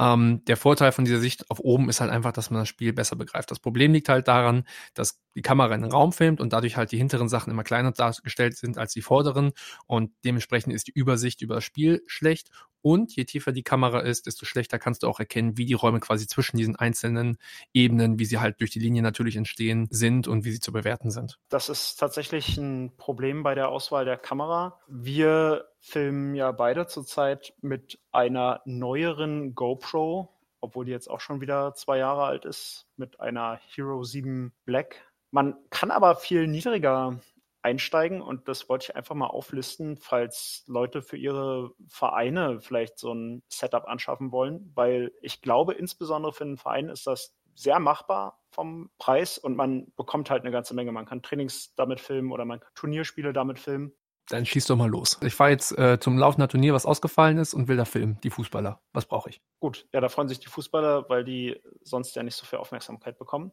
Ähm, 0.00 0.44
der 0.44 0.56
Vorteil 0.56 0.92
von 0.92 1.04
dieser 1.04 1.18
Sicht 1.18 1.50
auf 1.50 1.58
oben 1.58 1.88
ist 1.88 2.00
halt 2.00 2.12
einfach, 2.12 2.30
dass 2.30 2.50
man 2.50 2.60
das 2.60 2.68
Spiel 2.68 2.92
besser 2.92 3.16
begreift. 3.16 3.50
Das 3.50 3.58
Problem 3.58 3.92
liegt 3.92 4.08
halt 4.08 4.28
daran, 4.28 4.64
dass 4.94 5.20
die 5.34 5.42
Kamera 5.42 5.74
in 5.74 5.82
den 5.82 5.90
Raum 5.90 6.12
filmt 6.12 6.40
und 6.40 6.52
dadurch 6.52 6.76
halt 6.76 6.92
die 6.92 6.98
hinteren 6.98 7.28
Sachen 7.28 7.50
immer 7.50 7.64
kleiner 7.64 7.90
dargestellt 7.90 8.56
sind 8.56 8.78
als 8.78 8.92
die 8.92 9.02
vorderen 9.02 9.50
und 9.86 10.12
dementsprechend 10.24 10.72
ist 10.72 10.86
die 10.86 10.92
Übersicht 10.92 11.42
über 11.42 11.56
das 11.56 11.64
Spiel 11.64 12.02
schlecht 12.06 12.50
und 12.82 13.14
je 13.14 13.24
tiefer 13.24 13.52
die 13.52 13.62
Kamera 13.62 14.00
ist, 14.00 14.26
desto 14.26 14.46
schlechter 14.46 14.78
kannst 14.78 15.02
du 15.02 15.08
auch 15.08 15.20
erkennen, 15.20 15.56
wie 15.56 15.66
die 15.66 15.74
Räume 15.74 16.00
quasi 16.00 16.26
zwischen 16.26 16.56
diesen 16.56 16.76
einzelnen 16.76 17.38
Ebenen, 17.72 18.18
wie 18.18 18.24
sie 18.24 18.38
halt 18.38 18.60
durch 18.60 18.70
die 18.70 18.78
Linie 18.78 19.02
natürlich 19.02 19.36
entstehen, 19.36 19.88
sind 19.90 20.28
und 20.28 20.44
wie 20.44 20.52
sie 20.52 20.60
zu 20.60 20.72
bewerten 20.72 21.10
sind. 21.10 21.38
Das 21.48 21.68
ist 21.68 21.96
tatsächlich 21.96 22.56
ein 22.56 22.92
Problem 22.96 23.42
bei 23.42 23.54
der 23.54 23.68
Auswahl 23.68 24.04
der 24.04 24.16
Kamera. 24.16 24.80
Wir 24.88 25.68
filmen 25.80 26.34
ja 26.34 26.52
beide 26.52 26.86
zurzeit 26.86 27.54
mit 27.60 27.98
einer 28.12 28.62
neueren 28.64 29.54
GoPro, 29.54 30.34
obwohl 30.60 30.84
die 30.84 30.92
jetzt 30.92 31.08
auch 31.08 31.20
schon 31.20 31.40
wieder 31.40 31.74
zwei 31.74 31.98
Jahre 31.98 32.24
alt 32.24 32.44
ist, 32.44 32.86
mit 32.96 33.20
einer 33.20 33.60
Hero 33.74 34.02
7 34.02 34.52
Black. 34.64 34.96
Man 35.30 35.56
kann 35.70 35.90
aber 35.90 36.16
viel 36.16 36.46
niedriger 36.46 37.20
einsteigen 37.62 38.20
und 38.20 38.48
das 38.48 38.68
wollte 38.68 38.86
ich 38.90 38.96
einfach 38.96 39.14
mal 39.14 39.26
auflisten, 39.26 39.96
falls 39.96 40.64
Leute 40.66 41.02
für 41.02 41.16
ihre 41.16 41.72
Vereine 41.88 42.60
vielleicht 42.60 42.98
so 42.98 43.12
ein 43.12 43.42
Setup 43.48 43.86
anschaffen 43.86 44.32
wollen, 44.32 44.70
weil 44.74 45.12
ich 45.22 45.42
glaube, 45.42 45.74
insbesondere 45.74 46.32
für 46.32 46.44
einen 46.44 46.56
Verein 46.56 46.88
ist 46.88 47.06
das 47.06 47.34
sehr 47.54 47.80
machbar 47.80 48.38
vom 48.50 48.90
Preis 48.98 49.36
und 49.36 49.56
man 49.56 49.92
bekommt 49.96 50.30
halt 50.30 50.42
eine 50.42 50.52
ganze 50.52 50.74
Menge. 50.74 50.92
Man 50.92 51.06
kann 51.06 51.22
Trainings 51.22 51.74
damit 51.74 52.00
filmen 52.00 52.30
oder 52.30 52.44
man 52.44 52.60
kann 52.60 52.70
Turnierspiele 52.74 53.32
damit 53.32 53.58
filmen. 53.58 53.92
Dann 54.28 54.44
schieß 54.44 54.66
doch 54.66 54.76
mal 54.76 54.90
los. 54.90 55.18
Ich 55.22 55.34
fahre 55.34 55.50
jetzt 55.50 55.76
äh, 55.78 55.98
zum 55.98 56.18
laufenden 56.18 56.50
Turnier, 56.50 56.74
was 56.74 56.84
ausgefallen 56.84 57.38
ist 57.38 57.54
und 57.54 57.66
will 57.66 57.78
da 57.78 57.86
filmen. 57.86 58.18
Die 58.22 58.30
Fußballer. 58.30 58.80
Was 58.92 59.06
brauche 59.06 59.30
ich? 59.30 59.40
Gut, 59.58 59.88
ja, 59.92 60.00
da 60.00 60.08
freuen 60.08 60.28
sich 60.28 60.38
die 60.38 60.48
Fußballer, 60.48 61.08
weil 61.08 61.24
die 61.24 61.60
sonst 61.82 62.14
ja 62.14 62.22
nicht 62.22 62.36
so 62.36 62.44
viel 62.44 62.58
Aufmerksamkeit 62.58 63.18
bekommen. 63.18 63.52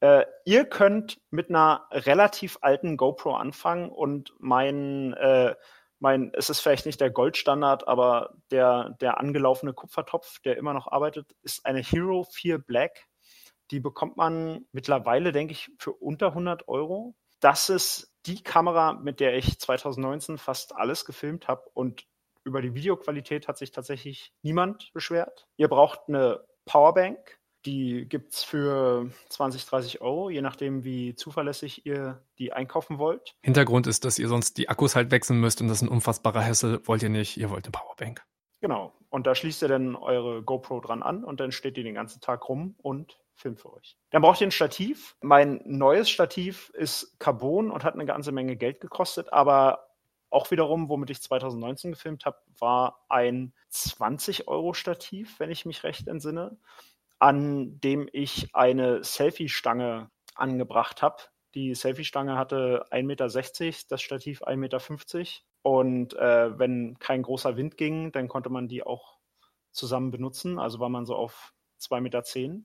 Äh, 0.00 0.24
ihr 0.44 0.64
könnt 0.64 1.20
mit 1.30 1.50
einer 1.50 1.86
relativ 1.92 2.58
alten 2.62 2.96
GoPro 2.96 3.34
anfangen 3.34 3.90
und 3.90 4.34
mein, 4.38 5.12
äh, 5.14 5.54
mein, 5.98 6.32
es 6.34 6.48
ist 6.48 6.60
vielleicht 6.60 6.86
nicht 6.86 7.00
der 7.00 7.10
Goldstandard, 7.10 7.86
aber 7.86 8.34
der, 8.50 8.96
der 9.00 9.18
angelaufene 9.20 9.74
Kupfertopf, 9.74 10.40
der 10.40 10.56
immer 10.56 10.72
noch 10.72 10.88
arbeitet, 10.90 11.36
ist 11.42 11.66
eine 11.66 11.80
Hero 11.80 12.24
4 12.24 12.58
Black. 12.58 13.06
Die 13.70 13.80
bekommt 13.80 14.16
man 14.16 14.66
mittlerweile, 14.72 15.32
denke 15.32 15.52
ich, 15.52 15.70
für 15.78 15.92
unter 15.92 16.28
100 16.28 16.66
Euro. 16.66 17.14
Das 17.40 17.68
ist 17.68 18.12
die 18.26 18.42
Kamera, 18.42 18.94
mit 18.94 19.20
der 19.20 19.36
ich 19.36 19.58
2019 19.60 20.38
fast 20.38 20.74
alles 20.74 21.04
gefilmt 21.04 21.46
habe 21.46 21.62
und 21.74 22.06
über 22.44 22.62
die 22.62 22.74
Videoqualität 22.74 23.48
hat 23.48 23.58
sich 23.58 23.70
tatsächlich 23.70 24.32
niemand 24.42 24.92
beschwert. 24.94 25.46
Ihr 25.56 25.68
braucht 25.68 26.00
eine 26.08 26.42
Powerbank, 26.64 27.39
die 27.66 28.06
gibt 28.08 28.32
es 28.32 28.42
für 28.42 29.10
20, 29.28 29.66
30 29.66 30.00
Euro, 30.00 30.30
je 30.30 30.42
nachdem, 30.42 30.84
wie 30.84 31.14
zuverlässig 31.14 31.86
ihr 31.86 32.22
die 32.38 32.52
einkaufen 32.52 32.98
wollt. 32.98 33.34
Hintergrund 33.42 33.86
ist, 33.86 34.04
dass 34.04 34.18
ihr 34.18 34.28
sonst 34.28 34.56
die 34.58 34.68
Akkus 34.68 34.96
halt 34.96 35.10
wechseln 35.10 35.40
müsst 35.40 35.60
und 35.60 35.68
das 35.68 35.78
ist 35.78 35.82
ein 35.82 35.88
unfassbarer 35.88 36.44
Hassel. 36.44 36.80
Wollt 36.86 37.02
ihr 37.02 37.08
nicht, 37.08 37.36
ihr 37.36 37.50
wollt 37.50 37.64
eine 37.64 37.72
Powerbank. 37.72 38.24
Genau. 38.60 38.92
Und 39.08 39.26
da 39.26 39.34
schließt 39.34 39.62
ihr 39.62 39.68
dann 39.68 39.96
eure 39.96 40.42
GoPro 40.42 40.80
dran 40.80 41.02
an 41.02 41.24
und 41.24 41.40
dann 41.40 41.52
steht 41.52 41.76
die 41.76 41.82
den 41.82 41.94
ganzen 41.94 42.20
Tag 42.20 42.48
rum 42.48 42.76
und 42.78 43.18
filmt 43.34 43.60
für 43.60 43.72
euch. 43.72 43.96
Dann 44.10 44.22
braucht 44.22 44.40
ihr 44.40 44.46
ein 44.46 44.52
Stativ. 44.52 45.16
Mein 45.20 45.60
neues 45.64 46.08
Stativ 46.08 46.70
ist 46.74 47.18
Carbon 47.18 47.70
und 47.70 47.84
hat 47.84 47.94
eine 47.94 48.06
ganze 48.06 48.32
Menge 48.32 48.56
Geld 48.56 48.80
gekostet, 48.80 49.32
aber 49.32 49.86
auch 50.30 50.50
wiederum, 50.52 50.88
womit 50.88 51.10
ich 51.10 51.20
2019 51.20 51.90
gefilmt 51.92 52.24
habe, 52.24 52.38
war 52.58 53.04
ein 53.08 53.52
20 53.70 54.46
Euro 54.46 54.74
Stativ, 54.74 55.40
wenn 55.40 55.50
ich 55.50 55.66
mich 55.66 55.82
recht 55.82 56.06
entsinne 56.06 56.56
an 57.20 57.78
dem 57.80 58.08
ich 58.12 58.48
eine 58.54 59.04
Selfie-Stange 59.04 60.10
angebracht 60.34 61.02
habe. 61.02 61.22
Die 61.54 61.74
Selfie-Stange 61.74 62.36
hatte 62.36 62.86
1,60 62.90 63.02
Meter, 63.04 63.26
das 63.88 64.02
Stativ 64.02 64.42
1,50 64.42 64.56
Meter. 64.56 64.80
Und 65.62 66.14
äh, 66.14 66.58
wenn 66.58 66.98
kein 66.98 67.22
großer 67.22 67.56
Wind 67.56 67.76
ging, 67.76 68.10
dann 68.12 68.28
konnte 68.28 68.48
man 68.48 68.68
die 68.68 68.82
auch 68.82 69.18
zusammen 69.70 70.10
benutzen. 70.10 70.58
Also 70.58 70.80
war 70.80 70.88
man 70.88 71.04
so 71.04 71.14
auf 71.14 71.52
2,10 71.80 72.00
Meter. 72.00 72.64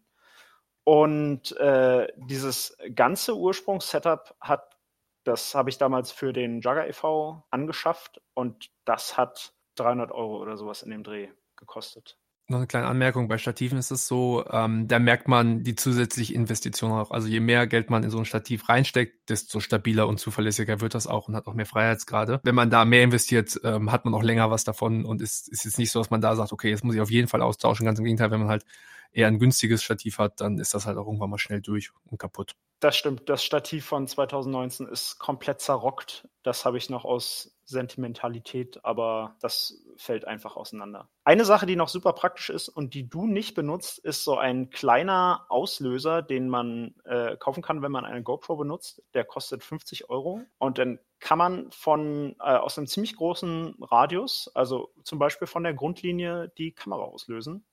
Und 0.86 1.58
äh, 1.58 2.08
dieses 2.16 2.78
ganze 2.94 3.36
Ursprungssetup 3.36 4.36
hat, 4.40 4.78
das 5.26 5.54
habe 5.54 5.70
ich 5.70 5.78
damals 5.78 6.12
für 6.12 6.32
den 6.32 6.62
Jagger 6.62 6.88
e.V. 6.88 7.44
angeschafft 7.50 8.22
und 8.36 8.70
das 8.86 9.18
hat 9.18 9.54
300 9.76 10.12
Euro 10.12 10.38
oder 10.38 10.56
sowas 10.56 10.84
in 10.84 10.92
dem 10.92 11.04
Dreh 11.04 11.30
gekostet. 11.58 12.20
Noch 12.48 12.58
eine 12.60 12.68
kleine 12.68 12.86
Anmerkung, 12.86 13.28
bei 13.28 13.40
Stativen 13.40 13.80
ist 13.80 13.90
es 13.90 14.06
so, 14.08 14.46
ähm, 14.52 14.88
da 14.88 15.00
merkt 15.00 15.28
man 15.28 15.64
die 15.64 15.74
zusätzliche 15.74 16.36
Investition 16.36 16.92
auch. 16.92 17.10
Also 17.10 17.28
je 17.28 17.40
mehr 17.40 17.66
Geld 17.66 17.90
man 17.90 18.04
in 18.04 18.12
so 18.12 18.20
ein 18.20 18.26
Stativ 18.26 18.70
reinsteckt, 18.70 19.32
desto 19.32 19.60
stabiler 19.60 20.08
und 20.08 20.20
zuverlässiger 20.20 20.80
wird 20.80 20.94
das 20.94 21.08
auch 21.08 21.28
und 21.28 21.36
hat 21.36 21.48
auch 21.48 21.56
mehr 21.56 21.66
Freiheitsgrade. 21.66 22.42
Wenn 22.44 22.54
man 22.54 22.70
da 22.70 22.86
mehr 22.86 23.02
investiert, 23.02 23.60
ähm, 23.64 23.92
hat 23.92 24.06
man 24.06 24.14
auch 24.14 24.22
länger 24.22 24.52
was 24.52 24.64
davon 24.64 25.06
und 25.06 25.24
ist, 25.24 25.50
ist 25.50 25.66
jetzt 25.66 25.80
nicht 25.80 25.90
so, 25.90 26.00
dass 26.00 26.12
man 26.12 26.22
da 26.22 26.36
sagt, 26.36 26.54
okay, 26.54 26.70
jetzt 26.70 26.84
muss 26.84 26.94
ich 26.94 27.02
auf 27.02 27.10
jeden 27.10 27.28
Fall 27.28 27.42
austauschen. 27.42 27.84
Ganz 27.84 27.98
im 27.98 28.06
Gegenteil, 28.06 28.30
wenn 28.30 28.42
man 28.42 28.50
halt 28.50 28.64
eher 29.12 29.28
ein 29.28 29.40
günstiges 29.40 29.82
Stativ 29.82 30.20
hat, 30.20 30.40
dann 30.40 30.60
ist 30.60 30.76
das 30.76 30.86
halt 30.86 30.98
auch 30.98 31.08
irgendwann 31.08 31.32
mal 31.32 31.40
schnell 31.40 31.62
durch 31.62 31.90
und 32.06 32.20
kaputt. 32.20 32.56
Das 32.82 32.98
stimmt. 32.98 33.30
Das 33.30 33.44
Stativ 33.44 33.86
von 33.86 34.08
2019 34.08 34.88
ist 34.88 35.18
komplett 35.18 35.62
zerrockt. 35.62 36.28
Das 36.44 36.66
habe 36.66 36.78
ich 36.78 36.90
noch 36.90 37.06
aus 37.06 37.58
Sentimentalität, 37.64 38.84
aber 38.84 39.38
das 39.42 39.82
fällt 39.98 40.26
einfach 40.26 40.56
auseinander. 40.56 41.10
Eine 41.24 41.46
Sache, 41.46 41.66
die 41.66 41.76
noch 41.76 41.88
super 41.88 42.14
praktisch 42.14 42.50
ist 42.50 42.70
und 42.70 42.94
die 42.94 43.10
du 43.10 43.26
nicht 43.26 43.56
benutzt, 43.56 43.98
ist 44.00 44.24
so 44.24 44.38
ein 44.38 44.70
kleiner 44.70 45.46
Auslöser, 45.50 46.22
den 46.22 46.48
man 46.50 46.96
äh, 47.06 47.38
kaufen 47.38 47.64
kann, 47.64 47.82
wenn 47.82 47.92
man 47.92 48.06
eine 48.06 48.22
GoPro 48.22 48.58
benutzt. 48.58 49.02
Der 49.14 49.24
kostet 49.24 49.64
50 49.64 50.10
Euro 50.10 50.42
und 50.60 50.78
dann 50.78 51.00
kann 51.20 51.38
man 51.38 51.72
von 51.72 52.36
äh, 52.40 52.44
aus 52.44 52.78
einem 52.78 52.88
ziemlich 52.88 53.16
großen 53.16 53.78
Radius, 53.82 54.52
also 54.54 54.92
zum 55.04 55.18
Beispiel 55.18 55.48
von 55.48 55.64
der 55.64 55.74
Grundlinie, 55.74 56.52
die 56.58 56.74
Kamera 56.74 57.04
auslösen. 57.04 57.66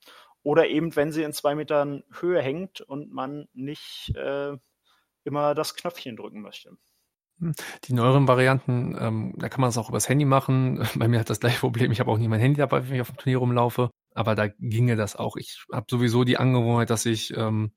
Oder 0.44 0.68
eben, 0.68 0.97
wenn 0.97 1.12
sie 1.12 1.23
in 1.23 1.32
zwei 1.32 1.54
Metern 1.54 2.02
Höhe 2.21 2.40
hängt 2.40 2.80
und 2.80 3.12
man 3.12 3.49
nicht 3.52 4.16
äh, 4.16 4.56
immer 5.25 5.55
das 5.55 5.75
Knöpfchen 5.75 6.17
drücken 6.17 6.41
möchte. 6.41 6.76
Hm. 7.41 7.52
Die 7.85 7.93
neueren 7.93 8.29
Varianten, 8.29 8.97
ähm, 8.99 9.35
da 9.37 9.49
kann 9.49 9.61
man 9.61 9.71
es 9.71 9.79
auch 9.79 9.88
übers 9.88 10.09
Handy 10.09 10.25
machen. 10.25 10.81
Bei 10.97 11.09
mir 11.09 11.21
hat 11.21 11.31
das 11.31 11.41
gleiche 11.41 11.61
Problem. 11.61 11.93
Ich 11.93 12.00
habe 12.00 12.11
auch 12.11 12.19
nie 12.19 12.29
mein 12.29 12.41
Handy 12.41 12.59
dabei, 12.59 12.88
wenn 12.88 12.95
ich 12.95 13.00
auf 13.00 13.11
dem 13.11 13.17
Turnier 13.17 13.38
rumlaufe. 13.38 13.91
Aber 14.14 14.35
da 14.35 14.49
ginge 14.49 14.97
das 14.97 15.17
auch. 15.17 15.37
Ich 15.37 15.64
habe 15.73 15.87
sowieso 15.91 16.25
die 16.25 16.37
Angewohnheit, 16.37 16.91
dass 16.91 17.07
ich 17.07 17.35
ähm, 17.37 17.73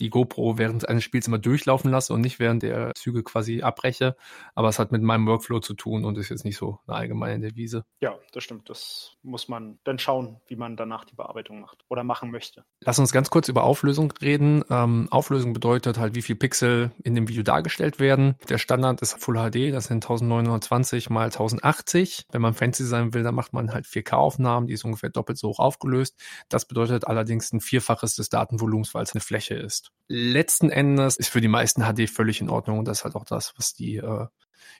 die 0.00 0.10
GoPro 0.10 0.58
während 0.58 0.88
eines 0.88 1.04
Spiels 1.04 1.26
immer 1.26 1.38
durchlaufen 1.38 1.90
lasse 1.90 2.12
und 2.12 2.20
nicht 2.20 2.38
während 2.38 2.62
der 2.62 2.92
Züge 2.94 3.22
quasi 3.22 3.62
abbreche. 3.62 4.16
Aber 4.54 4.68
es 4.68 4.78
hat 4.78 4.92
mit 4.92 5.02
meinem 5.02 5.26
Workflow 5.26 5.60
zu 5.60 5.74
tun 5.74 6.04
und 6.04 6.18
ist 6.18 6.28
jetzt 6.28 6.44
nicht 6.44 6.56
so 6.56 6.78
eine 6.86 6.96
allgemeine 6.96 7.40
Devise. 7.40 7.84
Ja, 8.00 8.16
das 8.32 8.44
stimmt. 8.44 8.70
Das 8.70 9.16
muss 9.22 9.48
man 9.48 9.78
dann 9.84 9.98
schauen, 9.98 10.40
wie 10.46 10.56
man 10.56 10.76
danach 10.76 11.04
die 11.04 11.14
Bearbeitung 11.14 11.60
macht 11.60 11.84
oder 11.88 12.04
machen 12.04 12.30
möchte. 12.30 12.64
Lass 12.80 12.98
uns 12.98 13.12
ganz 13.12 13.30
kurz 13.30 13.48
über 13.48 13.64
Auflösung 13.64 14.12
reden. 14.22 14.64
Ähm, 14.70 15.08
Auflösung 15.10 15.52
bedeutet 15.52 15.98
halt, 15.98 16.14
wie 16.14 16.22
viel 16.22 16.36
Pixel 16.36 16.92
in 17.02 17.14
dem 17.14 17.28
Video 17.28 17.42
dargestellt 17.42 17.98
werden. 17.98 18.36
Der 18.48 18.58
Standard 18.58 19.02
ist 19.02 19.14
Full 19.22 19.36
HD, 19.36 19.72
das 19.72 19.86
sind 19.86 20.04
1920 20.04 21.10
mal 21.10 21.24
1080. 21.24 22.26
Wenn 22.30 22.42
man 22.42 22.54
fancy 22.54 22.84
sein 22.84 23.14
will, 23.14 23.22
dann 23.22 23.34
macht 23.34 23.52
man 23.52 23.72
halt 23.72 23.86
4K-Aufnahmen, 23.86 24.66
die 24.66 24.74
ist 24.74 24.84
ungefähr 24.84 25.10
doppelt 25.10 25.38
so 25.38 25.48
hoch 25.48 25.58
aufgelöst. 25.58 26.16
Das 26.48 26.66
bedeutet 26.66 27.06
allerdings 27.06 27.52
ein 27.52 27.60
Vierfaches 27.60 28.14
des 28.14 28.28
Datenvolumens, 28.28 28.94
weil 28.94 29.02
es 29.02 29.12
eine 29.12 29.20
Fläche 29.20 29.54
ist. 29.54 29.87
Letzten 30.08 30.70
Endes 30.70 31.16
ist 31.16 31.28
für 31.28 31.40
die 31.40 31.48
meisten 31.48 31.82
HD 31.82 32.08
völlig 32.08 32.40
in 32.40 32.48
Ordnung 32.48 32.78
und 32.78 32.88
das 32.88 32.98
ist 32.98 33.04
halt 33.04 33.14
auch 33.14 33.24
das, 33.24 33.52
was 33.58 33.74
die 33.74 33.96
äh, 33.96 34.26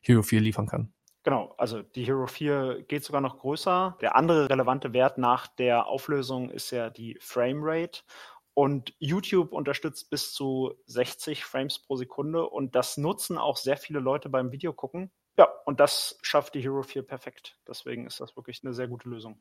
Hero 0.00 0.22
4 0.22 0.40
liefern 0.40 0.66
kann. 0.66 0.92
Genau, 1.22 1.54
also 1.58 1.82
die 1.82 2.04
Hero 2.04 2.26
4 2.26 2.84
geht 2.88 3.04
sogar 3.04 3.20
noch 3.20 3.38
größer. 3.38 3.98
Der 4.00 4.16
andere 4.16 4.48
relevante 4.48 4.94
Wert 4.94 5.18
nach 5.18 5.46
der 5.46 5.86
Auflösung 5.86 6.48
ist 6.50 6.70
ja 6.70 6.88
die 6.88 7.18
Framerate. 7.20 8.00
Und 8.54 8.94
YouTube 8.98 9.52
unterstützt 9.52 10.10
bis 10.10 10.32
zu 10.32 10.74
60 10.86 11.44
Frames 11.44 11.78
pro 11.78 11.96
Sekunde 11.96 12.48
und 12.48 12.74
das 12.74 12.96
nutzen 12.96 13.38
auch 13.38 13.56
sehr 13.56 13.76
viele 13.76 14.00
Leute 14.00 14.30
beim 14.30 14.50
Videogucken. 14.50 15.12
Ja, 15.38 15.48
und 15.66 15.78
das 15.78 16.18
schafft 16.22 16.54
die 16.54 16.60
Hero 16.60 16.82
4 16.82 17.02
perfekt. 17.02 17.58
Deswegen 17.68 18.06
ist 18.06 18.20
das 18.20 18.34
wirklich 18.34 18.64
eine 18.64 18.72
sehr 18.72 18.88
gute 18.88 19.08
Lösung. 19.08 19.38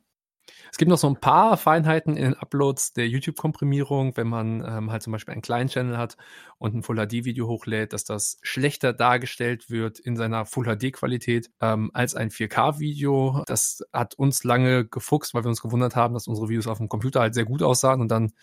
Es 0.72 0.78
gibt 0.78 0.90
noch 0.90 0.98
so 0.98 1.08
ein 1.08 1.20
paar 1.20 1.58
Feinheiten 1.58 2.16
in 2.16 2.24
den 2.24 2.34
Uploads 2.34 2.94
der 2.94 3.08
YouTube-Komprimierung, 3.08 4.16
wenn 4.16 4.28
man 4.28 4.64
ähm, 4.68 4.92
halt 4.92 5.04
zum 5.04 5.14
Beispiel 5.14 5.32
einen 5.34 5.42
kleinen 5.42 5.70
Channel 5.70 5.98
hat 5.98 6.18
und 6.58 6.76
ein 6.76 6.84
Full 6.84 6.98
HD-Video 6.98 7.48
hochlädt, 7.48 7.94
dass 7.94 8.04
das 8.04 8.38
schlechter 8.42 8.94
dargestellt 8.94 9.70
wird 9.70 10.00
in 10.00 10.16
seiner 10.16 10.46
Full 10.46 10.66
HD-Qualität 10.66 11.50
ähm, 11.62 11.92
als 11.94 12.16
ein 12.16 12.30
4K-Video. 12.30 13.44
Das 13.48 13.84
hat 13.94 14.16
uns 14.16 14.44
lange 14.44 14.86
gefuchst, 14.86 15.34
weil 15.34 15.44
wir 15.44 15.50
uns 15.50 15.62
gewundert 15.62 15.96
haben, 15.96 16.14
dass 16.14 16.28
unsere 16.28 16.50
Videos 16.50 16.68
auf 16.68 16.78
dem 16.78 16.90
Computer 16.90 17.22
halt 17.22 17.34
sehr 17.34 17.46
gut 17.46 17.64
aussahen 17.64 18.02
und 18.02 18.10
dann 18.10 18.34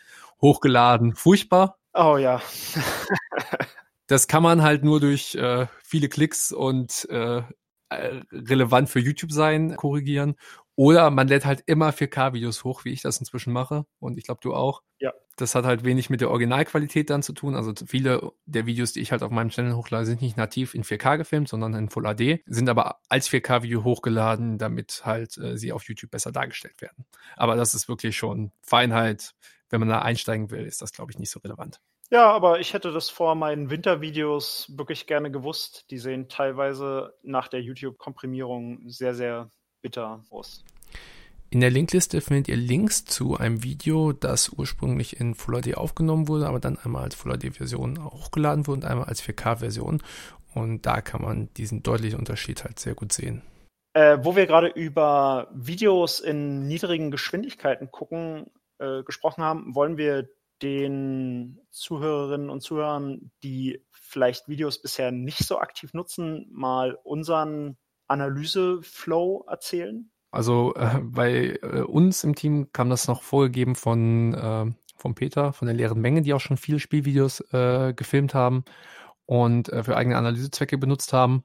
hochgeladen 0.40 1.14
furchtbar. 1.14 1.78
Oh 1.94 2.16
ja. 2.16 2.40
das 4.06 4.28
kann 4.28 4.42
man 4.42 4.62
halt 4.62 4.84
nur 4.84 5.00
durch 5.00 5.34
äh, 5.36 5.66
viele 5.82 6.08
Klicks 6.08 6.52
und 6.52 7.06
äh, 7.10 7.42
äh 7.90 8.22
relevant 8.32 8.88
für 8.88 8.98
YouTube 8.98 9.32
sein 9.32 9.76
korrigieren 9.76 10.34
oder 10.76 11.10
man 11.10 11.28
lädt 11.28 11.44
halt 11.44 11.62
immer 11.66 11.90
4K-Videos 11.90 12.64
hoch, 12.64 12.84
wie 12.84 12.92
ich 12.92 13.02
das 13.02 13.18
inzwischen 13.18 13.52
mache. 13.52 13.86
Und 14.00 14.18
ich 14.18 14.24
glaube, 14.24 14.40
du 14.42 14.54
auch. 14.54 14.82
Ja. 14.98 15.12
Das 15.36 15.54
hat 15.54 15.64
halt 15.64 15.84
wenig 15.84 16.10
mit 16.10 16.20
der 16.20 16.30
Originalqualität 16.30 17.10
dann 17.10 17.22
zu 17.22 17.32
tun. 17.32 17.54
Also 17.54 17.72
viele 17.86 18.32
der 18.46 18.66
Videos, 18.66 18.92
die 18.92 19.00
ich 19.00 19.12
halt 19.12 19.22
auf 19.22 19.30
meinem 19.30 19.50
Channel 19.50 19.76
hochlade, 19.76 20.06
sind 20.06 20.22
nicht 20.22 20.36
nativ 20.36 20.74
in 20.74 20.84
4K 20.84 21.16
gefilmt, 21.16 21.48
sondern 21.48 21.74
in 21.74 21.90
Full 21.90 22.04
HD, 22.04 22.40
sind 22.46 22.68
aber 22.68 23.00
als 23.08 23.28
4K-Video 23.28 23.84
hochgeladen, 23.84 24.58
damit 24.58 25.02
halt 25.04 25.36
äh, 25.38 25.56
sie 25.56 25.72
auf 25.72 25.84
YouTube 25.84 26.10
besser 26.10 26.32
dargestellt 26.32 26.80
werden. 26.80 27.04
Aber 27.36 27.56
das 27.56 27.74
ist 27.74 27.88
wirklich 27.88 28.16
schon 28.16 28.52
Feinheit. 28.62 29.34
Wenn 29.70 29.80
man 29.80 29.88
da 29.88 30.02
einsteigen 30.02 30.50
will, 30.50 30.64
ist 30.64 30.82
das, 30.82 30.92
glaube 30.92 31.10
ich, 31.10 31.18
nicht 31.18 31.30
so 31.30 31.40
relevant. 31.40 31.80
Ja, 32.10 32.30
aber 32.30 32.60
ich 32.60 32.74
hätte 32.74 32.92
das 32.92 33.10
vor 33.10 33.34
meinen 33.34 33.70
Wintervideos 33.70 34.72
wirklich 34.76 35.06
gerne 35.06 35.30
gewusst. 35.30 35.90
Die 35.90 35.98
sehen 35.98 36.28
teilweise 36.28 37.14
nach 37.22 37.48
der 37.48 37.60
YouTube-Komprimierung 37.62 38.88
sehr, 38.88 39.14
sehr 39.14 39.50
bitter 39.84 40.24
aus. 40.30 40.64
In 41.50 41.60
der 41.60 41.70
Linkliste 41.70 42.20
findet 42.20 42.48
ihr 42.48 42.56
Links 42.56 43.04
zu 43.04 43.36
einem 43.36 43.62
Video, 43.62 44.12
das 44.12 44.48
ursprünglich 44.48 45.20
in 45.20 45.36
Full 45.36 45.62
HD 45.62 45.76
aufgenommen 45.76 46.26
wurde, 46.26 46.48
aber 46.48 46.58
dann 46.58 46.78
einmal 46.78 47.04
als 47.04 47.14
Full 47.14 47.38
HD-Version 47.38 48.02
hochgeladen 48.02 48.66
wurde 48.66 48.80
und 48.80 48.84
einmal 48.86 49.06
als 49.06 49.22
4K-Version. 49.22 50.02
Und 50.54 50.86
da 50.86 51.00
kann 51.00 51.22
man 51.22 51.52
diesen 51.54 51.84
deutlichen 51.84 52.18
Unterschied 52.18 52.64
halt 52.64 52.80
sehr 52.80 52.94
gut 52.94 53.12
sehen. 53.12 53.42
Äh, 53.92 54.18
wo 54.22 54.34
wir 54.34 54.46
gerade 54.46 54.68
über 54.68 55.48
Videos 55.54 56.18
in 56.18 56.66
niedrigen 56.66 57.12
Geschwindigkeiten 57.12 57.92
gucken, 57.92 58.50
äh, 58.78 59.04
gesprochen 59.04 59.44
haben, 59.44 59.76
wollen 59.76 59.96
wir 59.96 60.28
den 60.62 61.60
Zuhörerinnen 61.70 62.50
und 62.50 62.62
Zuhörern, 62.62 63.30
die 63.44 63.84
vielleicht 63.92 64.48
Videos 64.48 64.80
bisher 64.80 65.12
nicht 65.12 65.46
so 65.46 65.58
aktiv 65.58 65.94
nutzen, 65.94 66.48
mal 66.50 66.98
unseren 67.04 67.76
Analyseflow 68.08 69.44
erzählen? 69.48 70.10
Also 70.30 70.74
äh, 70.74 71.00
bei 71.00 71.58
äh, 71.62 71.82
uns 71.82 72.24
im 72.24 72.34
Team 72.34 72.72
kam 72.72 72.90
das 72.90 73.06
noch 73.06 73.22
vorgegeben 73.22 73.76
von, 73.76 74.34
äh, 74.34 74.66
von 74.96 75.14
Peter, 75.14 75.52
von 75.52 75.66
der 75.66 75.76
leeren 75.76 76.00
Menge, 76.00 76.22
die 76.22 76.34
auch 76.34 76.40
schon 76.40 76.56
viele 76.56 76.80
Spielvideos 76.80 77.40
äh, 77.52 77.94
gefilmt 77.94 78.34
haben 78.34 78.64
und 79.26 79.68
äh, 79.68 79.84
für 79.84 79.96
eigene 79.96 80.16
Analysezwecke 80.16 80.76
benutzt 80.76 81.12
haben. 81.12 81.44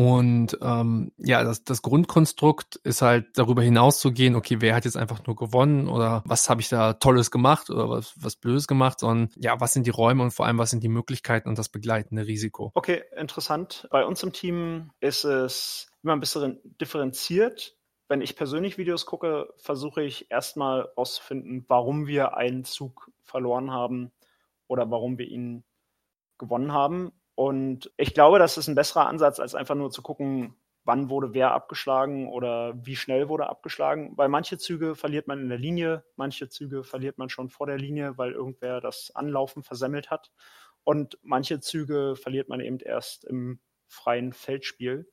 Und 0.00 0.56
ähm, 0.62 1.12
ja, 1.18 1.44
das, 1.44 1.62
das 1.62 1.82
Grundkonstrukt 1.82 2.76
ist 2.76 3.02
halt 3.02 3.36
darüber 3.36 3.60
hinaus 3.60 4.00
zu 4.00 4.12
gehen, 4.12 4.34
okay, 4.34 4.56
wer 4.60 4.74
hat 4.74 4.86
jetzt 4.86 4.96
einfach 4.96 5.26
nur 5.26 5.36
gewonnen 5.36 5.88
oder 5.88 6.22
was 6.24 6.48
habe 6.48 6.62
ich 6.62 6.70
da 6.70 6.94
Tolles 6.94 7.30
gemacht 7.30 7.68
oder 7.68 7.90
was, 7.90 8.14
was 8.16 8.36
Blödes 8.36 8.66
gemacht, 8.66 9.00
sondern 9.00 9.28
ja, 9.36 9.60
was 9.60 9.74
sind 9.74 9.86
die 9.86 9.90
Räume 9.90 10.22
und 10.22 10.30
vor 10.30 10.46
allem, 10.46 10.56
was 10.56 10.70
sind 10.70 10.82
die 10.82 10.88
Möglichkeiten 10.88 11.50
und 11.50 11.58
das 11.58 11.68
begleitende 11.68 12.26
Risiko. 12.26 12.72
Okay, 12.72 13.02
interessant. 13.14 13.88
Bei 13.90 14.06
uns 14.06 14.22
im 14.22 14.32
Team 14.32 14.90
ist 15.00 15.24
es 15.24 15.90
immer 16.02 16.14
ein 16.14 16.20
bisschen 16.20 16.60
differenziert. 16.80 17.76
Wenn 18.08 18.22
ich 18.22 18.36
persönlich 18.36 18.78
Videos 18.78 19.04
gucke, 19.04 19.52
versuche 19.58 20.02
ich 20.02 20.30
erstmal 20.30 20.84
herauszufinden, 20.84 21.66
warum 21.68 22.06
wir 22.06 22.38
einen 22.38 22.64
Zug 22.64 23.10
verloren 23.22 23.70
haben 23.70 24.12
oder 24.66 24.90
warum 24.90 25.18
wir 25.18 25.26
ihn 25.28 25.62
gewonnen 26.38 26.72
haben 26.72 27.12
und 27.34 27.90
ich 27.96 28.14
glaube, 28.14 28.38
das 28.38 28.58
ist 28.58 28.68
ein 28.68 28.74
besserer 28.74 29.06
Ansatz, 29.06 29.40
als 29.40 29.54
einfach 29.54 29.74
nur 29.74 29.90
zu 29.90 30.02
gucken, 30.02 30.56
wann 30.84 31.10
wurde 31.10 31.34
wer 31.34 31.52
abgeschlagen 31.52 32.28
oder 32.28 32.74
wie 32.84 32.96
schnell 32.96 33.28
wurde 33.28 33.48
abgeschlagen. 33.48 34.12
Weil 34.16 34.28
manche 34.28 34.58
Züge 34.58 34.94
verliert 34.94 35.26
man 35.26 35.40
in 35.40 35.48
der 35.48 35.58
Linie, 35.58 36.04
manche 36.16 36.48
Züge 36.48 36.84
verliert 36.84 37.18
man 37.18 37.28
schon 37.28 37.50
vor 37.50 37.66
der 37.66 37.78
Linie, 37.78 38.18
weil 38.18 38.32
irgendwer 38.32 38.80
das 38.80 39.12
Anlaufen 39.14 39.62
versemmelt 39.62 40.10
hat. 40.10 40.32
Und 40.84 41.18
manche 41.22 41.60
Züge 41.60 42.16
verliert 42.16 42.48
man 42.48 42.60
eben 42.60 42.78
erst 42.80 43.24
im 43.24 43.60
freien 43.88 44.32
Feldspiel. 44.32 45.10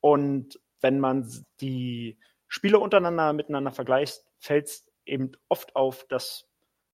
Und 0.00 0.60
wenn 0.80 1.00
man 1.00 1.30
die 1.60 2.18
Spiele 2.48 2.78
untereinander 2.78 3.32
miteinander 3.32 3.72
vergleicht, 3.72 4.24
fällt 4.38 4.66
es 4.66 4.92
eben 5.04 5.32
oft 5.48 5.74
auf, 5.76 6.06
dass 6.08 6.48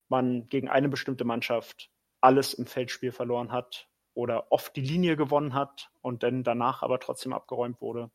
man 0.08 0.48
gegen 0.48 0.68
eine 0.68 0.88
bestimmte 0.88 1.24
Mannschaft 1.24 1.90
alles 2.20 2.54
im 2.54 2.66
Feldspiel 2.66 3.12
verloren 3.12 3.50
hat 3.50 3.88
oder 4.14 4.50
oft 4.52 4.74
die 4.76 4.82
Linie 4.82 5.16
gewonnen 5.16 5.54
hat 5.54 5.90
und 6.00 6.22
dann 6.22 6.44
danach 6.44 6.82
aber 6.82 7.00
trotzdem 7.00 7.32
abgeräumt 7.32 7.80
wurde. 7.80 8.10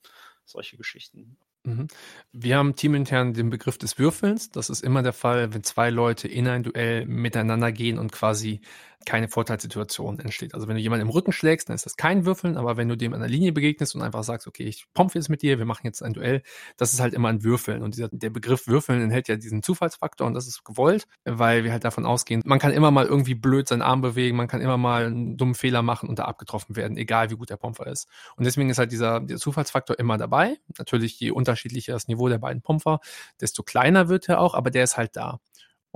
Solche 0.46 0.78
Geschichten. 0.78 1.38
Mhm. 1.64 1.88
Wir 2.32 2.58
haben 2.58 2.76
teamintern 2.76 3.34
den 3.34 3.50
Begriff 3.50 3.78
des 3.78 4.00
Würfelns. 4.00 4.50
Das 4.52 4.70
ist 4.70 4.84
immer 4.84 5.04
der 5.04 5.14
Fall, 5.14 5.54
wenn 5.54 5.64
zwei 5.64 5.90
Leute 5.90 6.28
in 6.28 6.48
ein 6.48 6.64
Duell 6.64 7.06
miteinander 7.06 7.72
gehen 7.72 8.00
und 8.00 8.12
quasi 8.12 8.62
keine 9.06 9.30
Vorteilssituation 9.30 10.20
entsteht. 10.20 10.54
Also 10.54 10.68
wenn 10.68 10.76
du 10.76 10.82
jemanden 10.82 11.06
im 11.06 11.10
Rücken 11.10 11.32
schlägst, 11.32 11.70
dann 11.70 11.76
ist 11.76 11.86
das 11.86 11.96
kein 11.96 12.26
Würfeln, 12.26 12.58
aber 12.58 12.76
wenn 12.78 12.90
du 12.90 12.98
dem 12.98 13.14
an 13.14 13.22
der 13.22 13.30
Linie 13.30 13.54
begegnest 13.54 13.96
und 13.96 14.02
einfach 14.02 14.24
sagst, 14.24 14.48
okay, 14.48 14.64
ich 14.64 14.86
pompe 14.94 15.18
jetzt 15.18 15.30
mit 15.30 15.42
dir, 15.42 15.60
wir 15.60 15.66
machen 15.66 15.86
jetzt 15.86 16.04
ein 16.04 16.14
Duell, 16.14 16.42
das 16.76 16.94
ist 16.94 17.00
halt 17.00 17.14
immer 17.14 17.30
ein 17.30 17.44
Würfeln. 17.44 17.84
Und 17.84 17.96
dieser, 17.96 18.10
der 18.10 18.30
Begriff 18.30 18.68
Würfeln 18.68 19.02
enthält 19.02 19.28
ja 19.30 19.38
diesen 19.38 19.64
Zufallsfaktor 19.64 20.28
und 20.28 20.34
das 20.34 20.48
ist 20.48 20.66
gewollt, 20.66 21.08
weil 21.24 21.64
wir 21.64 21.72
halt 21.72 21.86
davon 21.86 22.06
ausgehen, 22.06 22.42
man 22.46 22.60
kann 22.60 22.72
immer 22.72 22.92
mal 22.92 23.06
irgendwie 23.06 23.36
blöd 23.36 23.68
seinen 23.68 23.82
Arm 23.82 24.02
bewegen, 24.02 24.36
man 24.36 24.48
kann 24.48 24.62
immer 24.62 24.78
mal 24.78 25.06
einen 25.06 25.38
dummen 25.38 25.56
Fehler 25.56 25.82
machen 25.82 26.10
und 26.10 26.20
da 26.20 26.26
abgetroffen 26.26 26.76
werden, 26.76 26.98
egal 26.98 27.30
wie 27.30 27.36
gut 27.36 27.50
der 27.50 27.58
Pomper 27.58 27.88
ist. 27.88 28.08
Und 28.36 28.46
deswegen 28.46 28.70
ist 28.70 28.78
halt 28.78 28.92
dieser, 28.92 29.22
dieser 29.22 29.40
Zufallsfaktor 29.40 29.98
immer 30.00 30.18
dabei. 30.18 30.58
Natürlich, 30.78 31.20
je 31.20 31.32
unterschiedlicher 31.32 31.94
das 31.94 32.08
Niveau 32.08 32.28
der 32.28 32.40
beiden 32.40 32.62
Pomper, 32.62 33.00
desto 33.40 33.64
kleiner 33.64 34.10
wird 34.10 34.28
er 34.28 34.42
auch, 34.42 34.54
aber 34.54 34.70
der 34.70 34.84
ist 34.84 34.98
halt 34.98 35.16
da. 35.16 35.40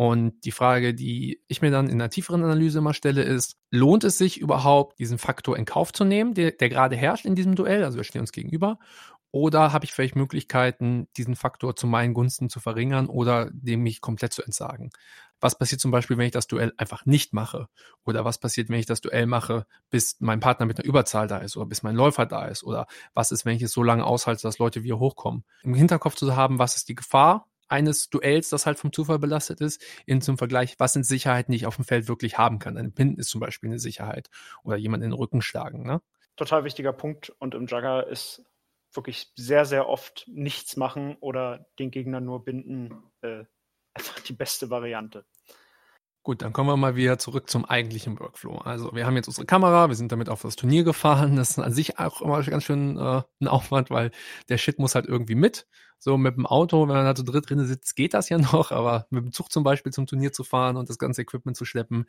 Und 0.01 0.45
die 0.45 0.51
Frage, 0.51 0.95
die 0.95 1.43
ich 1.47 1.61
mir 1.61 1.69
dann 1.69 1.85
in 1.85 2.01
einer 2.01 2.09
tieferen 2.09 2.43
Analyse 2.43 2.81
mal 2.81 2.95
stelle, 2.95 3.21
ist, 3.21 3.55
lohnt 3.69 4.03
es 4.03 4.17
sich 4.17 4.39
überhaupt, 4.39 4.97
diesen 4.97 5.19
Faktor 5.19 5.55
in 5.55 5.65
Kauf 5.65 5.93
zu 5.93 6.05
nehmen, 6.05 6.33
der, 6.33 6.53
der 6.53 6.69
gerade 6.69 6.95
herrscht 6.95 7.25
in 7.25 7.35
diesem 7.35 7.53
Duell? 7.53 7.83
Also 7.83 7.97
wir 7.97 8.03
stehen 8.03 8.21
uns 8.21 8.31
gegenüber. 8.31 8.79
Oder 9.29 9.73
habe 9.73 9.85
ich 9.85 9.93
vielleicht 9.93 10.15
Möglichkeiten, 10.15 11.07
diesen 11.17 11.35
Faktor 11.35 11.75
zu 11.75 11.85
meinen 11.85 12.15
Gunsten 12.15 12.49
zu 12.49 12.59
verringern 12.59 13.09
oder 13.09 13.51
dem 13.53 13.83
mich 13.83 14.01
komplett 14.01 14.33
zu 14.33 14.41
entsagen? 14.41 14.89
Was 15.39 15.55
passiert 15.55 15.81
zum 15.81 15.91
Beispiel, 15.91 16.17
wenn 16.17 16.25
ich 16.25 16.31
das 16.31 16.47
Duell 16.47 16.73
einfach 16.77 17.05
nicht 17.05 17.31
mache? 17.33 17.67
Oder 18.03 18.25
was 18.25 18.39
passiert, 18.39 18.69
wenn 18.69 18.79
ich 18.79 18.87
das 18.87 19.01
Duell 19.01 19.27
mache, 19.27 19.67
bis 19.91 20.15
mein 20.19 20.39
Partner 20.39 20.65
mit 20.65 20.79
einer 20.79 20.87
Überzahl 20.87 21.27
da 21.27 21.37
ist 21.37 21.57
oder 21.57 21.67
bis 21.67 21.83
mein 21.83 21.95
Läufer 21.95 22.25
da 22.25 22.45
ist? 22.45 22.63
Oder 22.63 22.87
was 23.13 23.31
ist, 23.31 23.45
wenn 23.45 23.55
ich 23.55 23.61
es 23.61 23.71
so 23.71 23.83
lange 23.83 24.03
aushalte, 24.03 24.41
dass 24.41 24.57
Leute 24.57 24.81
wieder 24.81 24.97
hochkommen? 24.97 25.45
Im 25.61 25.75
Hinterkopf 25.75 26.15
zu 26.15 26.35
haben, 26.35 26.57
was 26.57 26.75
ist 26.75 26.89
die 26.89 26.95
Gefahr? 26.95 27.50
Eines 27.71 28.09
Duells, 28.09 28.49
das 28.49 28.65
halt 28.65 28.79
vom 28.79 28.91
Zufall 28.91 29.19
belastet 29.19 29.61
ist, 29.61 29.83
in 30.05 30.21
zum 30.21 30.37
Vergleich, 30.37 30.75
was 30.77 30.93
sind 30.93 31.05
Sicherheiten, 31.05 31.51
die 31.51 31.57
ich 31.57 31.65
auf 31.65 31.75
dem 31.75 31.85
Feld 31.85 32.07
wirklich 32.07 32.37
haben 32.37 32.59
kann. 32.59 32.77
Ein 32.77 32.93
Pin 32.93 33.15
ist 33.15 33.29
zum 33.29 33.41
Beispiel 33.41 33.69
eine 33.69 33.79
Sicherheit 33.79 34.29
oder 34.63 34.77
jemand 34.77 35.03
in 35.03 35.11
den 35.11 35.17
Rücken 35.17 35.41
schlagen. 35.41 35.83
Ne? 35.83 36.01
Total 36.35 36.63
wichtiger 36.63 36.93
Punkt 36.93 37.29
und 37.39 37.55
im 37.55 37.67
Jugger 37.67 38.07
ist 38.07 38.43
wirklich 38.93 39.31
sehr, 39.35 39.65
sehr 39.65 39.87
oft 39.87 40.25
nichts 40.27 40.75
machen 40.75 41.15
oder 41.21 41.65
den 41.79 41.91
Gegner 41.91 42.19
nur 42.19 42.43
binden 42.43 43.03
äh, 43.21 43.45
einfach 43.93 44.19
die 44.19 44.33
beste 44.33 44.69
Variante. 44.69 45.25
Gut, 46.23 46.43
dann 46.43 46.53
kommen 46.53 46.69
wir 46.69 46.77
mal 46.77 46.95
wieder 46.95 47.17
zurück 47.17 47.49
zum 47.49 47.65
eigentlichen 47.65 48.19
Workflow. 48.19 48.57
Also 48.59 48.93
wir 48.93 49.07
haben 49.07 49.15
jetzt 49.15 49.27
unsere 49.27 49.47
Kamera, 49.47 49.87
wir 49.87 49.95
sind 49.95 50.11
damit 50.11 50.29
auf 50.29 50.43
das 50.43 50.55
Turnier 50.55 50.83
gefahren. 50.83 51.35
Das 51.35 51.51
ist 51.51 51.59
an 51.59 51.73
sich 51.73 51.97
auch 51.97 52.21
immer 52.21 52.43
ganz 52.43 52.63
schön 52.63 52.97
äh, 52.97 53.23
ein 53.39 53.47
Aufwand, 53.47 53.89
weil 53.89 54.11
der 54.47 54.59
Shit 54.59 54.77
muss 54.77 54.93
halt 54.93 55.07
irgendwie 55.07 55.33
mit. 55.33 55.67
So 55.97 56.17
mit 56.17 56.35
dem 56.35 56.45
Auto, 56.45 56.81
wenn 56.87 56.95
man 56.95 57.05
da 57.05 57.15
zu 57.15 57.23
dritt 57.23 57.49
drin 57.49 57.65
sitzt, 57.65 57.95
geht 57.95 58.13
das 58.13 58.29
ja 58.29 58.37
noch, 58.53 58.71
aber 58.71 59.07
mit 59.09 59.23
dem 59.23 59.31
Zug 59.31 59.51
zum 59.51 59.63
Beispiel 59.63 59.91
zum 59.91 60.05
Turnier 60.05 60.31
zu 60.31 60.43
fahren 60.43 60.77
und 60.77 60.89
das 60.89 60.99
ganze 60.99 61.23
Equipment 61.23 61.57
zu 61.57 61.65
schleppen, 61.65 62.05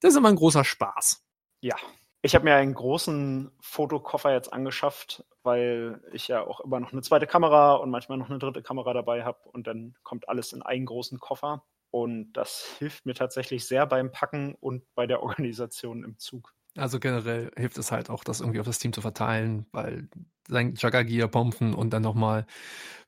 das 0.00 0.12
ist 0.12 0.16
immer 0.16 0.28
ein 0.28 0.36
großer 0.36 0.64
Spaß. 0.64 1.24
Ja, 1.60 1.76
ich 2.22 2.34
habe 2.34 2.44
mir 2.44 2.54
einen 2.54 2.74
großen 2.74 3.52
Fotokoffer 3.60 4.32
jetzt 4.32 4.52
angeschafft, 4.52 5.24
weil 5.42 6.00
ich 6.12 6.28
ja 6.28 6.44
auch 6.44 6.60
immer 6.60 6.80
noch 6.80 6.92
eine 6.92 7.02
zweite 7.02 7.26
Kamera 7.26 7.74
und 7.74 7.90
manchmal 7.90 8.18
noch 8.18 8.30
eine 8.30 8.38
dritte 8.40 8.62
Kamera 8.62 8.92
dabei 8.92 9.24
habe 9.24 9.48
und 9.50 9.66
dann 9.66 9.94
kommt 10.02 10.28
alles 10.28 10.52
in 10.52 10.62
einen 10.62 10.86
großen 10.86 11.20
Koffer. 11.20 11.64
Und 11.96 12.34
das 12.34 12.76
hilft 12.78 13.06
mir 13.06 13.14
tatsächlich 13.14 13.64
sehr 13.64 13.86
beim 13.86 14.12
Packen 14.12 14.54
und 14.60 14.82
bei 14.94 15.06
der 15.06 15.22
Organisation 15.22 16.04
im 16.04 16.18
Zug. 16.18 16.52
Also 16.76 17.00
generell 17.00 17.50
hilft 17.56 17.78
es 17.78 17.90
halt 17.90 18.10
auch, 18.10 18.22
das 18.22 18.40
irgendwie 18.40 18.60
auf 18.60 18.66
das 18.66 18.78
Team 18.78 18.92
zu 18.92 19.00
verteilen, 19.00 19.64
weil 19.72 20.10
sein 20.46 20.74
Jagger-Gear 20.76 21.28
pompen 21.28 21.72
und 21.72 21.94
dann 21.94 22.02
nochmal 22.02 22.44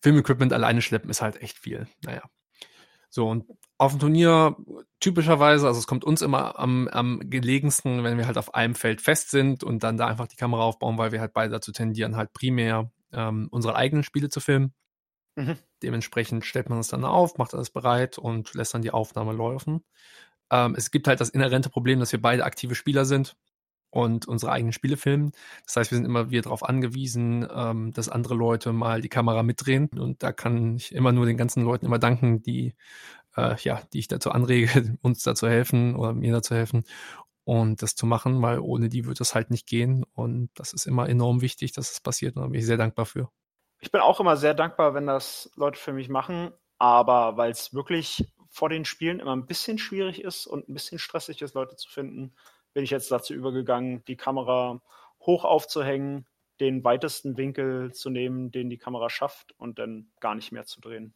Filmequipment 0.00 0.54
alleine 0.54 0.80
schleppen 0.80 1.10
ist 1.10 1.20
halt 1.20 1.42
echt 1.42 1.58
viel. 1.58 1.86
Naja. 2.02 2.22
So, 3.10 3.28
und 3.28 3.44
auf 3.76 3.92
dem 3.92 4.00
Turnier 4.00 4.56
typischerweise, 5.00 5.66
also 5.66 5.78
es 5.78 5.86
kommt 5.86 6.04
uns 6.04 6.22
immer 6.22 6.58
am, 6.58 6.88
am 6.88 7.20
gelegensten, 7.28 8.04
wenn 8.04 8.16
wir 8.16 8.26
halt 8.26 8.38
auf 8.38 8.54
einem 8.54 8.74
Feld 8.74 9.02
fest 9.02 9.28
sind 9.28 9.62
und 9.64 9.82
dann 9.82 9.98
da 9.98 10.06
einfach 10.06 10.28
die 10.28 10.36
Kamera 10.36 10.62
aufbauen, 10.62 10.96
weil 10.96 11.12
wir 11.12 11.20
halt 11.20 11.34
beide 11.34 11.52
dazu 11.52 11.72
tendieren, 11.72 12.16
halt 12.16 12.32
primär 12.32 12.90
ähm, 13.12 13.48
unsere 13.50 13.76
eigenen 13.76 14.02
Spiele 14.02 14.30
zu 14.30 14.40
filmen. 14.40 14.72
Mhm. 15.38 15.56
Dementsprechend 15.84 16.44
stellt 16.44 16.68
man 16.68 16.80
es 16.80 16.88
dann 16.88 17.04
auf, 17.04 17.38
macht 17.38 17.54
alles 17.54 17.70
bereit 17.70 18.18
und 18.18 18.54
lässt 18.54 18.74
dann 18.74 18.82
die 18.82 18.90
Aufnahme 18.90 19.32
laufen. 19.32 19.84
Ähm, 20.50 20.74
es 20.76 20.90
gibt 20.90 21.06
halt 21.06 21.20
das 21.20 21.30
inhärente 21.30 21.70
Problem, 21.70 22.00
dass 22.00 22.10
wir 22.10 22.20
beide 22.20 22.44
aktive 22.44 22.74
Spieler 22.74 23.04
sind 23.04 23.36
und 23.90 24.26
unsere 24.26 24.50
eigenen 24.50 24.72
Spiele 24.72 24.96
filmen. 24.96 25.30
Das 25.64 25.76
heißt, 25.76 25.90
wir 25.92 25.96
sind 25.96 26.06
immer 26.06 26.30
wieder 26.30 26.42
darauf 26.42 26.64
angewiesen, 26.64 27.46
ähm, 27.54 27.92
dass 27.92 28.08
andere 28.08 28.34
Leute 28.34 28.72
mal 28.72 29.00
die 29.00 29.08
Kamera 29.08 29.44
mitdrehen. 29.44 29.88
Und 29.96 30.24
da 30.24 30.32
kann 30.32 30.76
ich 30.76 30.92
immer 30.92 31.12
nur 31.12 31.26
den 31.26 31.36
ganzen 31.36 31.62
Leuten 31.62 31.86
immer 31.86 32.00
danken, 32.00 32.42
die, 32.42 32.74
äh, 33.36 33.56
ja, 33.62 33.82
die 33.92 34.00
ich 34.00 34.08
dazu 34.08 34.32
anrege, 34.32 34.98
uns 35.02 35.22
dazu 35.22 35.48
helfen 35.48 35.94
oder 35.96 36.14
mir 36.14 36.32
dazu 36.32 36.56
helfen 36.56 36.84
und 37.44 37.82
das 37.82 37.94
zu 37.94 38.06
machen, 38.06 38.42
weil 38.42 38.58
ohne 38.60 38.88
die 38.88 39.06
wird 39.06 39.20
das 39.20 39.34
halt 39.36 39.50
nicht 39.50 39.66
gehen. 39.68 40.04
Und 40.14 40.50
das 40.54 40.72
ist 40.72 40.86
immer 40.86 41.08
enorm 41.08 41.42
wichtig, 41.42 41.72
dass 41.72 41.86
es 41.88 41.92
das 41.94 42.00
passiert. 42.02 42.36
Und 42.36 42.42
da 42.42 42.48
bin 42.48 42.60
ich 42.60 42.66
sehr 42.66 42.76
dankbar 42.78 43.06
für. 43.06 43.30
Ich 43.80 43.90
bin 43.92 44.00
auch 44.00 44.20
immer 44.20 44.36
sehr 44.36 44.54
dankbar, 44.54 44.94
wenn 44.94 45.06
das 45.06 45.50
Leute 45.56 45.78
für 45.78 45.92
mich 45.92 46.08
machen, 46.08 46.52
aber 46.78 47.36
weil 47.36 47.50
es 47.50 47.74
wirklich 47.74 48.26
vor 48.48 48.68
den 48.68 48.84
Spielen 48.84 49.20
immer 49.20 49.36
ein 49.36 49.46
bisschen 49.46 49.78
schwierig 49.78 50.22
ist 50.22 50.46
und 50.46 50.68
ein 50.68 50.74
bisschen 50.74 50.98
stressig 50.98 51.42
ist, 51.42 51.54
Leute 51.54 51.76
zu 51.76 51.88
finden, 51.88 52.34
bin 52.74 52.84
ich 52.84 52.90
jetzt 52.90 53.10
dazu 53.10 53.34
übergegangen, 53.34 54.04
die 54.06 54.16
Kamera 54.16 54.80
hoch 55.20 55.44
aufzuhängen, 55.44 56.26
den 56.60 56.82
weitesten 56.84 57.36
Winkel 57.36 57.92
zu 57.92 58.10
nehmen, 58.10 58.50
den 58.50 58.68
die 58.68 58.78
Kamera 58.78 59.10
schafft 59.10 59.52
und 59.58 59.78
dann 59.78 60.10
gar 60.20 60.34
nicht 60.34 60.50
mehr 60.50 60.64
zu 60.64 60.80
drehen. 60.80 61.14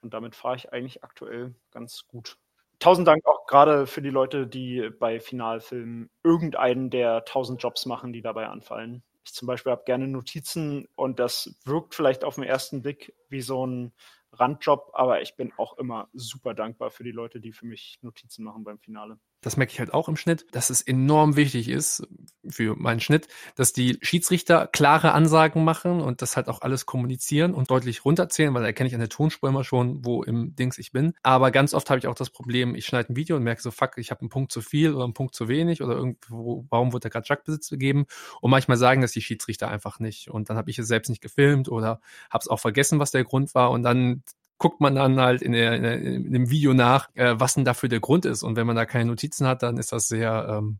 Und 0.00 0.14
damit 0.14 0.34
fahre 0.34 0.56
ich 0.56 0.72
eigentlich 0.72 1.04
aktuell 1.04 1.54
ganz 1.70 2.06
gut. 2.08 2.38
Tausend 2.78 3.06
Dank 3.06 3.26
auch 3.26 3.46
gerade 3.46 3.86
für 3.86 4.00
die 4.00 4.08
Leute, 4.08 4.46
die 4.46 4.88
bei 4.98 5.20
Finalfilmen 5.20 6.08
irgendeinen 6.22 6.88
der 6.88 7.26
tausend 7.26 7.62
Jobs 7.62 7.84
machen, 7.84 8.14
die 8.14 8.22
dabei 8.22 8.48
anfallen. 8.48 9.02
Ich 9.30 9.34
zum 9.36 9.46
Beispiel 9.46 9.70
habe 9.70 9.84
gerne 9.84 10.08
Notizen 10.08 10.88
und 10.96 11.20
das 11.20 11.54
wirkt 11.64 11.94
vielleicht 11.94 12.24
auf 12.24 12.34
den 12.34 12.42
ersten 12.42 12.82
Blick 12.82 13.14
wie 13.28 13.42
so 13.42 13.64
ein 13.64 13.92
Randjob, 14.32 14.90
aber 14.92 15.22
ich 15.22 15.36
bin 15.36 15.52
auch 15.56 15.78
immer 15.78 16.08
super 16.12 16.52
dankbar 16.52 16.90
für 16.90 17.04
die 17.04 17.12
Leute, 17.12 17.40
die 17.40 17.52
für 17.52 17.64
mich 17.64 18.00
Notizen 18.02 18.42
machen 18.42 18.64
beim 18.64 18.80
Finale 18.80 19.20
das 19.40 19.56
merke 19.56 19.72
ich 19.72 19.80
halt 19.80 19.94
auch 19.94 20.08
im 20.08 20.16
Schnitt, 20.16 20.46
dass 20.52 20.70
es 20.70 20.82
enorm 20.82 21.36
wichtig 21.36 21.68
ist 21.68 22.06
für 22.48 22.76
meinen 22.76 23.00
Schnitt, 23.00 23.28
dass 23.54 23.72
die 23.72 23.98
Schiedsrichter 24.02 24.66
klare 24.66 25.12
Ansagen 25.12 25.64
machen 25.64 26.00
und 26.00 26.22
das 26.22 26.36
halt 26.36 26.48
auch 26.48 26.62
alles 26.62 26.86
kommunizieren 26.86 27.54
und 27.54 27.70
deutlich 27.70 28.04
runterzählen, 28.04 28.52
weil 28.54 28.62
da 28.62 28.66
erkenne 28.66 28.88
ich 28.88 28.94
an 28.94 29.00
der 29.00 29.08
Tonspur 29.08 29.48
immer 29.48 29.64
schon, 29.64 30.04
wo 30.04 30.22
im 30.22 30.54
Dings 30.56 30.78
ich 30.78 30.92
bin. 30.92 31.12
Aber 31.22 31.50
ganz 31.50 31.74
oft 31.74 31.88
habe 31.90 31.98
ich 31.98 32.06
auch 32.06 32.14
das 32.14 32.30
Problem, 32.30 32.74
ich 32.74 32.86
schneide 32.86 33.12
ein 33.12 33.16
Video 33.16 33.36
und 33.36 33.42
merke 33.42 33.62
so, 33.62 33.70
fuck, 33.70 33.98
ich 33.98 34.10
habe 34.10 34.20
einen 34.22 34.30
Punkt 34.30 34.52
zu 34.52 34.60
viel 34.62 34.94
oder 34.94 35.04
einen 35.04 35.14
Punkt 35.14 35.34
zu 35.34 35.48
wenig 35.48 35.82
oder 35.82 35.94
irgendwo, 35.94 36.66
warum 36.70 36.92
wurde 36.92 37.04
da 37.04 37.08
gerade 37.08 37.26
Jagdbesitz 37.28 37.68
gegeben? 37.70 38.06
Und 38.40 38.50
manchmal 38.50 38.76
sagen 38.76 39.02
das 39.02 39.12
die 39.12 39.22
Schiedsrichter 39.22 39.68
einfach 39.68 40.00
nicht. 40.00 40.30
Und 40.30 40.50
dann 40.50 40.56
habe 40.56 40.70
ich 40.70 40.78
es 40.78 40.88
selbst 40.88 41.08
nicht 41.08 41.22
gefilmt 41.22 41.68
oder 41.68 42.00
habe 42.30 42.42
es 42.42 42.48
auch 42.48 42.60
vergessen, 42.60 42.98
was 42.98 43.10
der 43.10 43.24
Grund 43.24 43.54
war. 43.54 43.70
Und 43.70 43.82
dann 43.82 44.22
guckt 44.60 44.80
man 44.80 44.94
dann 44.94 45.18
halt 45.18 45.40
in, 45.40 45.52
der, 45.52 45.74
in, 45.74 45.82
der, 45.82 46.00
in 46.00 46.32
dem 46.32 46.50
Video 46.50 46.74
nach, 46.74 47.08
äh, 47.14 47.34
was 47.38 47.54
denn 47.54 47.64
dafür 47.64 47.88
der 47.88 47.98
Grund 47.98 48.26
ist. 48.26 48.42
Und 48.42 48.56
wenn 48.56 48.66
man 48.66 48.76
da 48.76 48.84
keine 48.84 49.06
Notizen 49.06 49.46
hat, 49.46 49.62
dann 49.62 49.78
ist 49.78 49.90
das 49.90 50.06
sehr 50.06 50.46
ähm, 50.48 50.78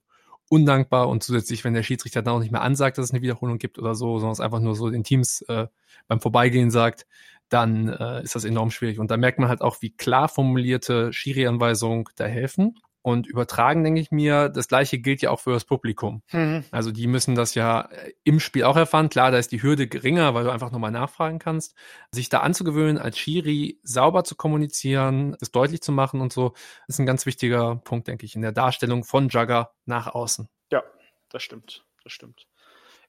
undankbar 0.50 1.08
und 1.08 1.22
zusätzlich, 1.22 1.64
wenn 1.64 1.72
der 1.72 1.82
Schiedsrichter 1.82 2.20
dann 2.20 2.34
auch 2.34 2.40
nicht 2.40 2.52
mehr 2.52 2.60
ansagt, 2.60 2.98
dass 2.98 3.06
es 3.06 3.10
eine 3.10 3.22
Wiederholung 3.22 3.58
gibt 3.58 3.78
oder 3.78 3.94
so, 3.94 4.18
sondern 4.18 4.32
es 4.32 4.40
einfach 4.40 4.60
nur 4.60 4.76
so 4.76 4.90
den 4.90 5.02
Teams 5.02 5.40
äh, 5.48 5.66
beim 6.08 6.20
Vorbeigehen 6.20 6.70
sagt, 6.70 7.06
dann 7.48 7.88
äh, 7.88 8.22
ist 8.22 8.34
das 8.34 8.44
enorm 8.44 8.70
schwierig. 8.70 8.98
Und 8.98 9.10
da 9.10 9.16
merkt 9.16 9.38
man 9.38 9.48
halt 9.48 9.62
auch, 9.62 9.80
wie 9.80 9.90
klar 9.90 10.28
formulierte 10.28 11.12
Schiri-Anweisungen 11.12 12.04
da 12.16 12.26
helfen. 12.26 12.78
Und 13.02 13.26
übertragen, 13.26 13.82
denke 13.82 14.00
ich 14.00 14.10
mir, 14.10 14.50
das 14.50 14.68
gleiche 14.68 14.98
gilt 14.98 15.22
ja 15.22 15.30
auch 15.30 15.40
für 15.40 15.52
das 15.52 15.64
Publikum. 15.64 16.22
Mhm. 16.32 16.64
Also 16.70 16.90
die 16.92 17.06
müssen 17.06 17.34
das 17.34 17.54
ja 17.54 17.82
äh, 17.82 18.12
im 18.24 18.40
Spiel 18.40 18.64
auch 18.64 18.76
erfahren. 18.76 19.08
Klar, 19.08 19.30
da 19.30 19.38
ist 19.38 19.52
die 19.52 19.62
Hürde 19.62 19.88
geringer, 19.88 20.34
weil 20.34 20.44
du 20.44 20.50
einfach 20.50 20.70
nochmal 20.70 20.90
nachfragen 20.90 21.38
kannst. 21.38 21.74
Sich 22.12 22.28
da 22.28 22.40
anzugewöhnen, 22.40 22.98
als 22.98 23.18
Schiri 23.18 23.80
sauber 23.82 24.24
zu 24.24 24.34
kommunizieren, 24.36 25.34
das 25.40 25.50
deutlich 25.50 25.80
zu 25.80 25.92
machen 25.92 26.20
und 26.20 26.32
so, 26.32 26.52
ist 26.88 26.98
ein 26.98 27.06
ganz 27.06 27.24
wichtiger 27.24 27.76
Punkt, 27.76 28.06
denke 28.06 28.26
ich, 28.26 28.36
in 28.36 28.42
der 28.42 28.52
Darstellung 28.52 29.04
von 29.04 29.28
Jugger 29.28 29.72
nach 29.86 30.08
außen. 30.08 30.48
Ja, 30.70 30.82
das 31.30 31.42
stimmt. 31.42 31.86
Das 32.04 32.12
stimmt. 32.12 32.46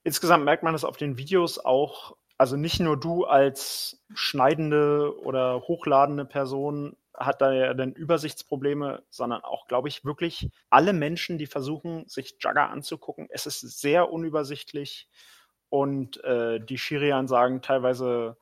Insgesamt 0.04 0.46
merkt 0.46 0.64
man 0.64 0.74
das 0.74 0.84
auf 0.84 0.98
den 0.98 1.18
Videos 1.18 1.60
auch, 1.60 2.16
also 2.38 2.56
nicht 2.56 2.80
nur 2.80 3.00
du 3.00 3.26
als 3.26 4.04
schneidende 4.14 5.16
oder 5.22 5.62
hochladende 5.62 6.26
Person 6.26 6.96
hat 7.26 7.42
da 7.42 7.52
ja 7.54 7.74
dann 7.74 7.94
Übersichtsprobleme, 7.94 9.04
sondern 9.10 9.42
auch, 9.44 9.68
glaube 9.68 9.88
ich, 9.88 10.06
wirklich 10.06 10.50
alle 10.70 10.94
Menschen, 10.94 11.38
die 11.38 11.48
versuchen, 11.48 12.08
sich 12.08 12.36
Jugger 12.40 12.70
anzugucken. 12.70 13.28
Es 13.30 13.46
ist 13.46 13.62
sehr 13.62 14.12
unübersichtlich 14.12 15.10
und 15.70 16.24
äh, 16.24 16.60
die 16.60 16.78
Schiri-Ansagen 16.78 17.62
teilweise 17.62 18.38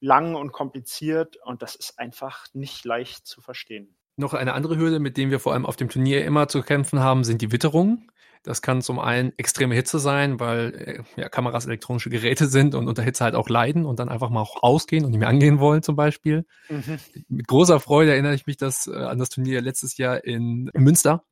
lang 0.00 0.34
und 0.34 0.52
kompliziert 0.52 1.36
und 1.44 1.62
das 1.62 1.74
ist 1.74 1.98
einfach 1.98 2.46
nicht 2.52 2.84
leicht 2.84 3.26
zu 3.26 3.40
verstehen. 3.40 3.96
Noch 4.16 4.34
eine 4.34 4.54
andere 4.54 4.76
Hürde, 4.76 4.98
mit 4.98 5.16
der 5.16 5.30
wir 5.30 5.40
vor 5.40 5.52
allem 5.52 5.66
auf 5.66 5.76
dem 5.76 5.88
Turnier 5.88 6.24
immer 6.24 6.48
zu 6.48 6.62
kämpfen 6.62 7.00
haben, 7.00 7.24
sind 7.24 7.42
die 7.42 7.52
Witterungen. 7.52 8.10
Das 8.42 8.62
kann 8.62 8.82
zum 8.82 8.98
einen 8.98 9.32
extreme 9.36 9.74
Hitze 9.74 9.98
sein, 9.98 10.40
weil 10.40 11.04
äh, 11.16 11.20
ja, 11.20 11.28
Kameras 11.28 11.66
elektronische 11.66 12.10
Geräte 12.10 12.46
sind 12.46 12.74
und 12.74 12.88
unter 12.88 13.02
Hitze 13.02 13.24
halt 13.24 13.34
auch 13.34 13.48
leiden 13.48 13.86
und 13.86 13.98
dann 13.98 14.08
einfach 14.08 14.30
mal 14.30 14.40
auch 14.40 14.62
ausgehen 14.62 15.04
und 15.04 15.10
nicht 15.10 15.20
mehr 15.20 15.28
angehen 15.28 15.60
wollen 15.60 15.82
zum 15.82 15.96
Beispiel. 15.96 16.46
Mhm. 16.68 16.98
Mit 17.28 17.46
großer 17.46 17.80
Freude 17.80 18.12
erinnere 18.12 18.34
ich 18.34 18.46
mich 18.46 18.56
das, 18.56 18.86
äh, 18.86 18.94
an 18.94 19.18
das 19.18 19.28
Turnier 19.30 19.60
letztes 19.60 19.96
Jahr 19.96 20.24
in, 20.24 20.70
in 20.72 20.82
Münster 20.82 21.24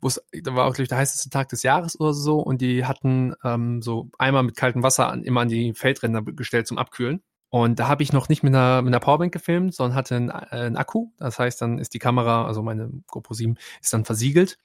wo 0.00 0.08
es, 0.08 0.22
da 0.32 0.54
war 0.54 0.66
auch, 0.66 0.72
glaube 0.72 0.84
ich, 0.84 0.88
der 0.88 0.98
heißeste 0.98 1.30
Tag 1.30 1.48
des 1.48 1.62
Jahres 1.62 1.98
oder 1.98 2.12
so 2.12 2.38
und 2.38 2.60
die 2.60 2.84
hatten 2.84 3.34
ähm, 3.44 3.82
so 3.82 4.10
einmal 4.18 4.42
mit 4.42 4.56
kaltem 4.56 4.82
Wasser 4.82 5.08
an, 5.10 5.24
immer 5.24 5.42
an 5.42 5.48
die 5.48 5.74
Feldränder 5.74 6.22
gestellt 6.22 6.66
zum 6.66 6.78
Abkühlen. 6.78 7.22
Und 7.50 7.78
da 7.78 7.88
habe 7.88 8.02
ich 8.02 8.12
noch 8.12 8.28
nicht 8.28 8.42
mit 8.42 8.54
einer, 8.54 8.82
mit 8.82 8.92
einer 8.92 9.00
Powerbank 9.00 9.32
gefilmt, 9.32 9.74
sondern 9.74 9.96
hatte 9.96 10.16
einen, 10.16 10.28
äh, 10.28 10.32
einen 10.50 10.76
Akku. 10.76 11.12
Das 11.16 11.38
heißt, 11.38 11.62
dann 11.62 11.78
ist 11.78 11.94
die 11.94 11.98
Kamera, 11.98 12.46
also 12.46 12.62
meine 12.62 12.90
GoPro 13.06 13.32
7, 13.32 13.56
ist 13.80 13.92
dann 13.92 14.04
versiegelt 14.04 14.58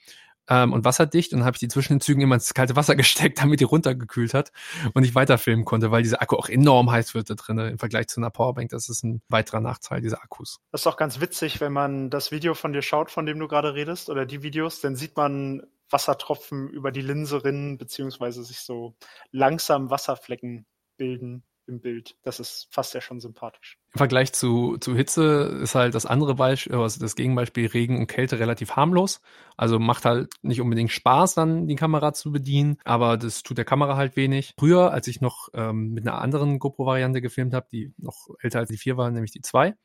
ähm, 0.50 0.74
und 0.74 0.86
wasserdicht 0.86 1.34
und 1.34 1.40
dann 1.40 1.46
habe 1.46 1.56
ich 1.56 1.60
die 1.60 1.68
zwischen 1.68 1.94
den 1.94 2.02
Zügen 2.02 2.22
immer 2.22 2.36
ins 2.36 2.54
kalte 2.54 2.76
Wasser 2.76 2.96
gesteckt, 2.98 3.40
damit 3.42 3.60
die 3.60 3.66
runtergekühlt 3.66 4.34
hat 4.34 4.52
und 4.94 5.04
ich 5.04 5.16
weiterfilmen 5.16 5.66
konnte, 5.66 5.92
weil 5.92 6.04
dieser 6.04 6.22
Akku 6.22 6.36
auch 6.36 6.50
enorm 6.50 6.92
heiß 6.92 7.14
wird 7.14 7.30
da 7.30 7.36
drin 7.36 7.58
im 7.58 7.80
Vergleich 7.80 8.08
zu 8.08 8.20
einer 8.20 8.30
Powerbank. 8.30 8.70
Das 8.70 8.90
ist 8.90 9.04
ein 9.04 9.22
weiterer 9.30 9.60
Nachteil 9.60 10.02
dieser 10.02 10.22
Akkus. 10.22 10.60
Das 10.72 10.82
ist 10.82 10.88
auch 10.88 10.98
ganz 10.98 11.20
witzig, 11.20 11.62
wenn 11.62 11.74
man 11.74 12.10
das 12.10 12.32
Video 12.32 12.54
von 12.54 12.74
dir 12.74 12.82
schaut, 12.82 13.12
von 13.12 13.26
dem 13.26 13.40
du 13.40 13.48
gerade 13.48 13.74
redest, 13.74 14.10
oder 14.10 14.26
die 14.26 14.44
Videos, 14.44 14.82
dann 14.82 14.96
sieht 14.96 15.16
man 15.16 15.64
Wassertropfen 15.90 16.70
über 16.70 16.92
die 16.92 17.02
Linse 17.02 17.44
rinnen, 17.44 17.78
beziehungsweise 17.78 18.44
sich 18.44 18.60
so 18.60 18.96
langsam 19.32 19.90
Wasserflecken 19.90 20.66
bilden 20.98 21.44
im 21.68 21.82
Bild. 21.82 22.16
Das 22.24 22.40
ist 22.40 22.68
fast 22.72 22.94
ja 22.94 23.02
schon 23.02 23.20
sympathisch. 23.20 23.78
Im 23.94 23.98
Vergleich 23.98 24.34
zu, 24.34 24.78
zu 24.78 24.96
Hitze 24.96 25.60
ist 25.62 25.76
halt 25.76 25.96
das 25.96 26.06
andere 26.06 26.36
Beispiel, 26.36 26.76
also 26.76 27.00
das 27.00 27.16
Gegenbeispiel 27.16 27.68
Regen 27.68 28.00
und 28.00 28.08
Kälte 28.08 28.40
relativ 28.40 28.72
harmlos. 28.72 29.22
Also 29.56 29.80
macht 29.80 30.06
halt 30.06 30.34
nicht 30.42 30.62
unbedingt 30.62 30.92
Spaß, 30.92 31.36
dann 31.36 31.68
die 31.68 31.76
Kamera 31.76 32.14
zu 32.14 32.32
bedienen, 32.32 32.78
aber 32.84 33.18
das 33.18 33.44
tut 33.44 33.58
der 33.58 33.66
Kamera 33.66 33.96
halt 33.96 34.16
wenig. 34.16 34.54
Früher, 34.58 34.92
als 34.92 35.08
ich 35.08 35.22
noch 35.22 35.50
ähm, 35.54 35.94
mit 35.94 36.08
einer 36.08 36.20
anderen 36.20 36.60
GoPro-Variante 36.60 37.22
gefilmt 37.22 37.54
habe, 37.54 37.68
die 37.72 37.94
noch 37.98 38.30
älter 38.42 38.60
als 38.60 38.70
die 38.70 38.78
4 38.78 38.98
war, 38.98 39.12
nämlich 39.12 39.32
die 39.32 39.42
2, 39.42 39.76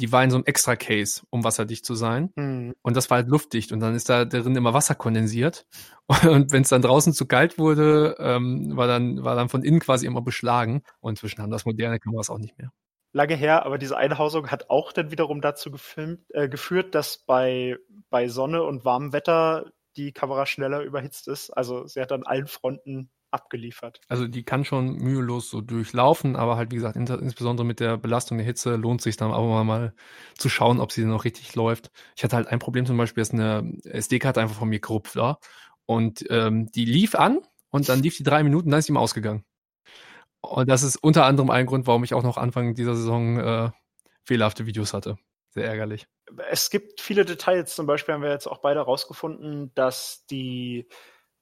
die 0.00 0.12
war 0.12 0.22
in 0.22 0.30
so 0.30 0.36
einem 0.36 0.44
extra 0.44 0.76
Case, 0.76 1.22
um 1.30 1.44
wasserdicht 1.44 1.84
zu 1.84 1.94
sein. 1.94 2.30
Mhm. 2.36 2.74
Und 2.82 2.96
das 2.96 3.10
war 3.10 3.18
halt 3.18 3.28
luftdicht 3.28 3.72
und 3.72 3.80
dann 3.80 3.94
ist 3.94 4.08
da 4.08 4.24
drin 4.24 4.56
immer 4.56 4.74
Wasser 4.74 4.94
kondensiert. 4.94 5.66
Und 6.22 6.52
wenn 6.52 6.62
es 6.62 6.68
dann 6.68 6.82
draußen 6.82 7.12
zu 7.12 7.26
kalt 7.26 7.58
wurde, 7.58 8.14
ähm, 8.20 8.76
war 8.76 8.86
dann 8.86 9.24
war 9.24 9.34
dann 9.34 9.48
von 9.48 9.64
innen 9.64 9.80
quasi 9.80 10.06
immer 10.06 10.22
beschlagen. 10.22 10.82
Und 11.00 11.12
inzwischen 11.12 11.42
haben 11.42 11.50
das 11.50 11.64
moderne 11.64 11.98
Kameras 11.98 12.30
auch 12.30 12.38
nicht 12.38 12.56
mehr. 12.58 12.70
Lange 13.12 13.34
her, 13.34 13.64
aber 13.66 13.78
diese 13.78 13.96
Einhausung 13.96 14.50
hat 14.50 14.70
auch 14.70 14.92
dann 14.92 15.10
wiederum 15.10 15.40
dazu 15.40 15.70
gefilmt, 15.70 16.20
äh, 16.34 16.48
geführt, 16.48 16.94
dass 16.94 17.18
bei, 17.18 17.76
bei 18.10 18.28
Sonne 18.28 18.62
und 18.62 18.84
warmem 18.84 19.12
Wetter 19.12 19.72
die 19.96 20.12
Kamera 20.12 20.46
schneller 20.46 20.82
überhitzt 20.82 21.26
ist. 21.26 21.50
Also 21.50 21.86
sie 21.86 22.00
hat 22.00 22.12
an 22.12 22.24
allen 22.24 22.46
Fronten 22.46 23.10
abgeliefert. 23.30 24.00
Also 24.08 24.26
die 24.26 24.44
kann 24.44 24.64
schon 24.64 24.96
mühelos 24.96 25.50
so 25.50 25.60
durchlaufen, 25.60 26.36
aber 26.36 26.56
halt 26.56 26.70
wie 26.70 26.76
gesagt, 26.76 26.96
insbesondere 26.96 27.66
mit 27.66 27.80
der 27.80 27.96
Belastung 27.96 28.38
der 28.38 28.46
Hitze 28.46 28.76
lohnt 28.76 29.02
sich 29.02 29.16
dann 29.16 29.32
auch 29.32 29.64
mal 29.64 29.94
zu 30.36 30.48
schauen, 30.48 30.80
ob 30.80 30.92
sie 30.92 31.04
noch 31.04 31.24
richtig 31.24 31.54
läuft. 31.54 31.90
Ich 32.16 32.24
hatte 32.24 32.36
halt 32.36 32.48
ein 32.48 32.58
Problem 32.58 32.86
zum 32.86 32.96
Beispiel, 32.96 33.22
dass 33.22 33.32
eine 33.32 33.78
SD-Karte 33.84 34.40
einfach 34.40 34.56
von 34.56 34.68
mir 34.68 34.80
gerupft 34.80 35.16
war 35.16 35.38
und 35.86 36.24
ähm, 36.30 36.70
die 36.72 36.84
lief 36.84 37.14
an 37.14 37.40
und 37.70 37.88
dann 37.88 38.02
lief 38.02 38.16
die 38.16 38.24
drei 38.24 38.42
Minuten, 38.42 38.70
dann 38.70 38.78
ist 38.78 38.86
sie 38.86 38.92
ihm 38.92 38.96
ausgegangen. 38.96 39.44
Und 40.40 40.68
das 40.68 40.82
ist 40.82 40.96
unter 40.96 41.24
anderem 41.24 41.50
ein 41.50 41.66
Grund, 41.66 41.86
warum 41.86 42.04
ich 42.04 42.14
auch 42.14 42.22
noch 42.22 42.36
Anfang 42.36 42.74
dieser 42.74 42.94
Saison 42.94 43.38
äh, 43.38 43.70
fehlerhafte 44.24 44.66
Videos 44.66 44.94
hatte. 44.94 45.16
Sehr 45.50 45.66
ärgerlich. 45.66 46.06
Es 46.50 46.70
gibt 46.70 47.00
viele 47.00 47.24
Details. 47.24 47.74
Zum 47.74 47.86
Beispiel 47.86 48.14
haben 48.14 48.22
wir 48.22 48.30
jetzt 48.30 48.46
auch 48.46 48.58
beide 48.58 48.80
herausgefunden, 48.80 49.72
dass 49.74 50.26
die 50.26 50.86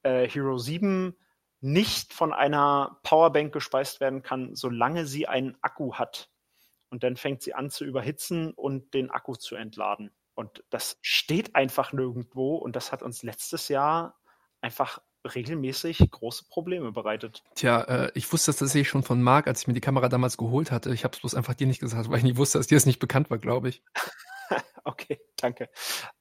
äh, 0.02 0.28
Hero 0.28 0.56
7 0.56 1.16
nicht 1.64 2.12
von 2.12 2.34
einer 2.34 2.98
Powerbank 3.04 3.50
gespeist 3.50 3.98
werden 3.98 4.22
kann, 4.22 4.54
solange 4.54 5.06
sie 5.06 5.26
einen 5.26 5.56
Akku 5.62 5.94
hat. 5.94 6.28
Und 6.90 7.02
dann 7.02 7.16
fängt 7.16 7.42
sie 7.42 7.54
an 7.54 7.70
zu 7.70 7.86
überhitzen 7.86 8.52
und 8.52 8.92
den 8.92 9.10
Akku 9.10 9.34
zu 9.34 9.56
entladen. 9.56 10.10
Und 10.34 10.62
das 10.68 10.98
steht 11.00 11.56
einfach 11.56 11.94
nirgendwo. 11.94 12.56
Und 12.56 12.76
das 12.76 12.92
hat 12.92 13.02
uns 13.02 13.22
letztes 13.22 13.68
Jahr 13.68 14.20
einfach 14.60 15.00
regelmäßig 15.24 16.10
große 16.10 16.44
Probleme 16.50 16.92
bereitet. 16.92 17.42
Tja, 17.54 17.80
äh, 17.84 18.12
ich 18.14 18.30
wusste 18.30 18.50
das 18.50 18.58
tatsächlich 18.58 18.90
schon 18.90 19.02
von 19.02 19.22
Marc, 19.22 19.46
als 19.46 19.62
ich 19.62 19.66
mir 19.66 19.72
die 19.72 19.80
Kamera 19.80 20.10
damals 20.10 20.36
geholt 20.36 20.70
hatte. 20.70 20.92
Ich 20.92 21.02
habe 21.02 21.14
es 21.14 21.20
bloß 21.20 21.34
einfach 21.34 21.54
dir 21.54 21.66
nicht 21.66 21.80
gesagt, 21.80 22.10
weil 22.10 22.18
ich 22.18 22.24
nicht 22.24 22.36
wusste, 22.36 22.58
dass 22.58 22.66
dir 22.66 22.76
das 22.76 22.84
nicht 22.84 22.98
bekannt 22.98 23.30
war, 23.30 23.38
glaube 23.38 23.70
ich. 23.70 23.82
okay, 24.84 25.20
danke. 25.36 25.68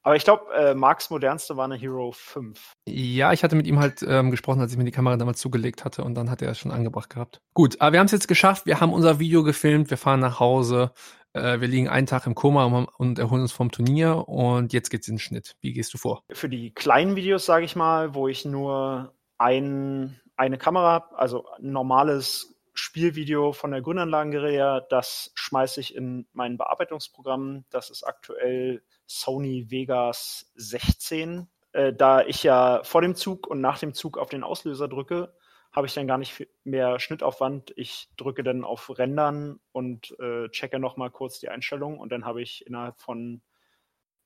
Aber 0.02 0.16
ich 0.16 0.24
glaube, 0.24 0.54
äh, 0.54 0.74
Marks 0.74 1.10
modernste 1.10 1.58
war 1.58 1.66
eine 1.66 1.76
Hero 1.76 2.12
5. 2.12 2.74
Ja, 2.88 3.34
ich 3.34 3.44
hatte 3.44 3.56
mit 3.56 3.68
ihm 3.68 3.80
halt 3.80 4.04
ähm, 4.08 4.32
gesprochen, 4.32 4.62
als 4.62 4.72
ich 4.72 4.78
mir 4.78 4.84
die 4.84 4.92
Kamera 4.92 5.18
damals 5.18 5.40
zugelegt 5.40 5.86
hatte 5.86 6.04
und 6.04 6.16
dann 6.16 6.30
hat 6.30 6.42
er 6.42 6.52
es 6.52 6.60
schon 6.60 6.72
angebracht 6.72 7.10
gehabt. 7.10 7.42
Gut, 7.54 7.80
aber 7.82 7.94
wir 7.94 8.00
haben 8.00 8.06
es 8.08 8.12
jetzt 8.12 8.28
geschafft. 8.28 8.66
Wir 8.66 8.80
haben 8.80 8.94
unser 8.94 9.20
Video 9.20 9.44
gefilmt, 9.44 9.90
wir 9.90 9.98
fahren 9.98 10.20
nach 10.20 10.40
Hause. 10.40 10.92
Äh, 11.34 11.60
wir 11.62 11.68
liegen 11.68 11.90
einen 11.90 12.08
Tag 12.08 12.28
im 12.28 12.36
Koma 12.36 12.66
und 12.98 13.20
erholen 13.20 13.42
uns 13.42 13.52
vom 13.52 13.72
Turnier 13.72 14.28
und 14.28 14.74
jetzt 14.74 14.90
geht's 14.90 15.08
in 15.08 15.16
den 15.16 15.20
Schnitt. 15.20 15.56
Wie 15.62 15.74
gehst 15.74 15.94
du 15.94 15.98
vor? 15.98 16.24
Für 16.32 16.50
die 16.50 16.74
kleinen 16.74 17.16
Videos, 17.16 17.46
sage 17.46 17.66
ich 17.66 17.76
mal, 17.76 18.14
wo 18.14 18.28
ich 18.28 18.46
nur 18.46 19.14
ein, 19.38 20.20
eine 20.36 20.58
Kamera, 20.58 21.10
also 21.16 21.46
ein 21.58 21.72
normales 21.72 22.53
Spielvideo 22.74 23.54
von 23.54 23.72
der 23.72 23.82
Grünanlagengeräte, 23.82 24.86
das 24.90 25.32
schmeiße 25.36 25.80
ich 25.80 25.96
in 25.96 26.28
mein 26.34 26.58
Bearbeitungsprogramm. 26.58 27.66
Das 27.70 27.90
ist 27.90 28.04
aktuell 28.04 28.84
Sony 29.06 29.70
Vegas 29.70 30.52
16. 30.56 31.48
Äh, 31.72 31.94
da 31.94 32.22
ich 32.22 32.44
ja 32.44 32.82
vor 32.84 33.02
dem 33.02 33.16
Zug 33.16 33.48
und 33.48 33.62
nach 33.62 33.80
dem 33.80 33.94
Zug 33.94 34.18
auf 34.18 34.30
den 34.30 34.44
Auslöser 34.44 34.88
drücke, 34.88 35.34
habe 35.72 35.88
ich 35.88 35.94
dann 35.94 36.08
gar 36.08 36.18
nicht 36.20 36.48
mehr 36.64 37.00
Schnittaufwand. 37.00 37.74
Ich 37.76 38.10
drücke 38.16 38.44
dann 38.44 38.64
auf 38.64 38.98
Rendern 38.98 39.60
und 39.72 40.18
äh, 40.20 40.50
checke 40.50 40.80
nochmal 40.80 41.10
kurz 41.10 41.40
die 41.40 41.50
Einstellungen 41.50 42.00
und 42.00 42.12
dann 42.12 42.26
habe 42.26 42.42
ich 42.42 42.66
innerhalb 42.68 43.02
von 43.02 43.42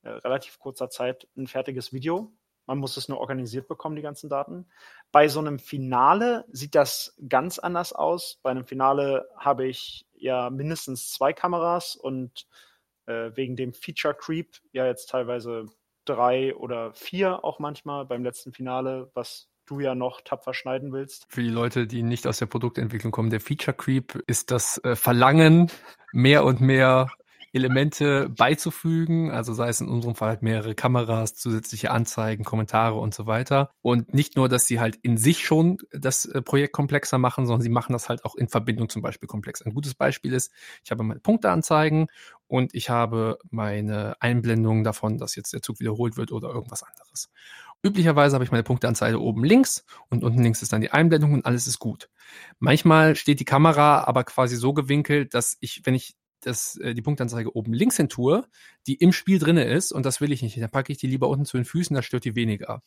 äh, 0.02 0.10
relativ 0.10 0.58
kurzer 0.58 0.90
Zeit 0.90 1.26
ein 1.36 1.46
fertiges 1.46 1.92
Video. 1.92 2.32
Man 2.68 2.78
muss 2.78 2.98
es 2.98 3.08
nur 3.08 3.18
organisiert 3.18 3.66
bekommen, 3.66 3.96
die 3.96 4.02
ganzen 4.02 4.28
Daten. 4.28 4.66
Bei 5.10 5.26
so 5.26 5.40
einem 5.40 5.58
Finale 5.58 6.44
sieht 6.52 6.74
das 6.74 7.16
ganz 7.28 7.58
anders 7.58 7.94
aus. 7.94 8.38
Bei 8.42 8.50
einem 8.50 8.66
Finale 8.66 9.26
habe 9.36 9.66
ich 9.66 10.06
ja 10.12 10.50
mindestens 10.50 11.10
zwei 11.10 11.32
Kameras 11.32 11.96
und 11.96 12.46
äh, 13.06 13.30
wegen 13.34 13.56
dem 13.56 13.72
Feature 13.72 14.14
Creep 14.14 14.58
ja 14.72 14.86
jetzt 14.86 15.08
teilweise 15.08 15.64
drei 16.04 16.54
oder 16.54 16.92
vier 16.92 17.42
auch 17.42 17.58
manchmal 17.58 18.04
beim 18.04 18.22
letzten 18.22 18.52
Finale, 18.52 19.10
was 19.14 19.48
du 19.64 19.80
ja 19.80 19.94
noch 19.94 20.20
tapfer 20.20 20.52
schneiden 20.52 20.92
willst. 20.92 21.26
Für 21.30 21.42
die 21.42 21.48
Leute, 21.48 21.86
die 21.86 22.02
nicht 22.02 22.26
aus 22.26 22.38
der 22.38 22.46
Produktentwicklung 22.46 23.12
kommen, 23.12 23.30
der 23.30 23.40
Feature 23.40 23.76
Creep 23.76 24.22
ist 24.26 24.50
das 24.50 24.76
äh, 24.84 24.94
Verlangen, 24.94 25.70
mehr 26.12 26.44
und 26.44 26.60
mehr 26.60 27.10
Elemente 27.52 28.28
beizufügen, 28.28 29.30
also 29.30 29.52
sei 29.52 29.68
es 29.68 29.80
in 29.80 29.88
unserem 29.88 30.14
Fall 30.14 30.28
halt 30.28 30.42
mehrere 30.42 30.74
Kameras, 30.74 31.34
zusätzliche 31.34 31.90
Anzeigen, 31.90 32.44
Kommentare 32.44 32.98
und 32.98 33.14
so 33.14 33.26
weiter. 33.26 33.70
Und 33.82 34.14
nicht 34.14 34.36
nur, 34.36 34.48
dass 34.48 34.66
sie 34.66 34.80
halt 34.80 34.96
in 35.02 35.16
sich 35.16 35.44
schon 35.44 35.78
das 35.92 36.24
äh, 36.26 36.42
Projekt 36.42 36.72
komplexer 36.72 37.18
machen, 37.18 37.46
sondern 37.46 37.62
sie 37.62 37.68
machen 37.68 37.92
das 37.92 38.08
halt 38.08 38.24
auch 38.24 38.34
in 38.34 38.48
Verbindung 38.48 38.88
zum 38.88 39.02
Beispiel 39.02 39.28
komplex. 39.28 39.62
Ein 39.62 39.74
gutes 39.74 39.94
Beispiel 39.94 40.32
ist, 40.32 40.52
ich 40.84 40.90
habe 40.90 41.02
meine 41.02 41.20
Punkteanzeigen 41.20 42.08
und 42.46 42.74
ich 42.74 42.90
habe 42.90 43.38
meine 43.50 44.20
Einblendung 44.20 44.84
davon, 44.84 45.18
dass 45.18 45.36
jetzt 45.36 45.52
der 45.52 45.62
Zug 45.62 45.80
wiederholt 45.80 46.16
wird 46.16 46.32
oder 46.32 46.48
irgendwas 46.48 46.82
anderes. 46.82 47.30
Üblicherweise 47.82 48.34
habe 48.34 48.44
ich 48.44 48.50
meine 48.50 48.64
Punkteanzeige 48.64 49.20
oben 49.20 49.44
links 49.44 49.84
und 50.10 50.24
unten 50.24 50.42
links 50.42 50.62
ist 50.62 50.72
dann 50.72 50.80
die 50.80 50.90
Einblendung 50.90 51.32
und 51.32 51.46
alles 51.46 51.66
ist 51.68 51.78
gut. 51.78 52.10
Manchmal 52.58 53.14
steht 53.14 53.38
die 53.38 53.44
Kamera 53.44 54.04
aber 54.04 54.24
quasi 54.24 54.56
so 54.56 54.72
gewinkelt, 54.74 55.32
dass 55.32 55.56
ich, 55.60 55.82
wenn 55.84 55.94
ich 55.94 56.16
das, 56.48 56.76
äh, 56.76 56.94
die 56.94 57.02
Punktanzeige 57.02 57.54
oben 57.54 57.72
links 57.72 57.96
hin 57.96 58.08
tue, 58.08 58.44
die 58.86 58.94
im 58.94 59.12
Spiel 59.12 59.38
drinne 59.38 59.64
ist 59.64 59.92
und 59.92 60.04
das 60.04 60.20
will 60.20 60.32
ich 60.32 60.42
nicht. 60.42 60.60
Dann 60.60 60.70
packe 60.70 60.92
ich 60.92 60.98
die 60.98 61.06
lieber 61.06 61.28
unten 61.28 61.44
zu 61.44 61.56
den 61.56 61.64
Füßen, 61.64 61.94
da 61.94 62.02
stört 62.02 62.24
die 62.24 62.34
weniger. 62.34 62.82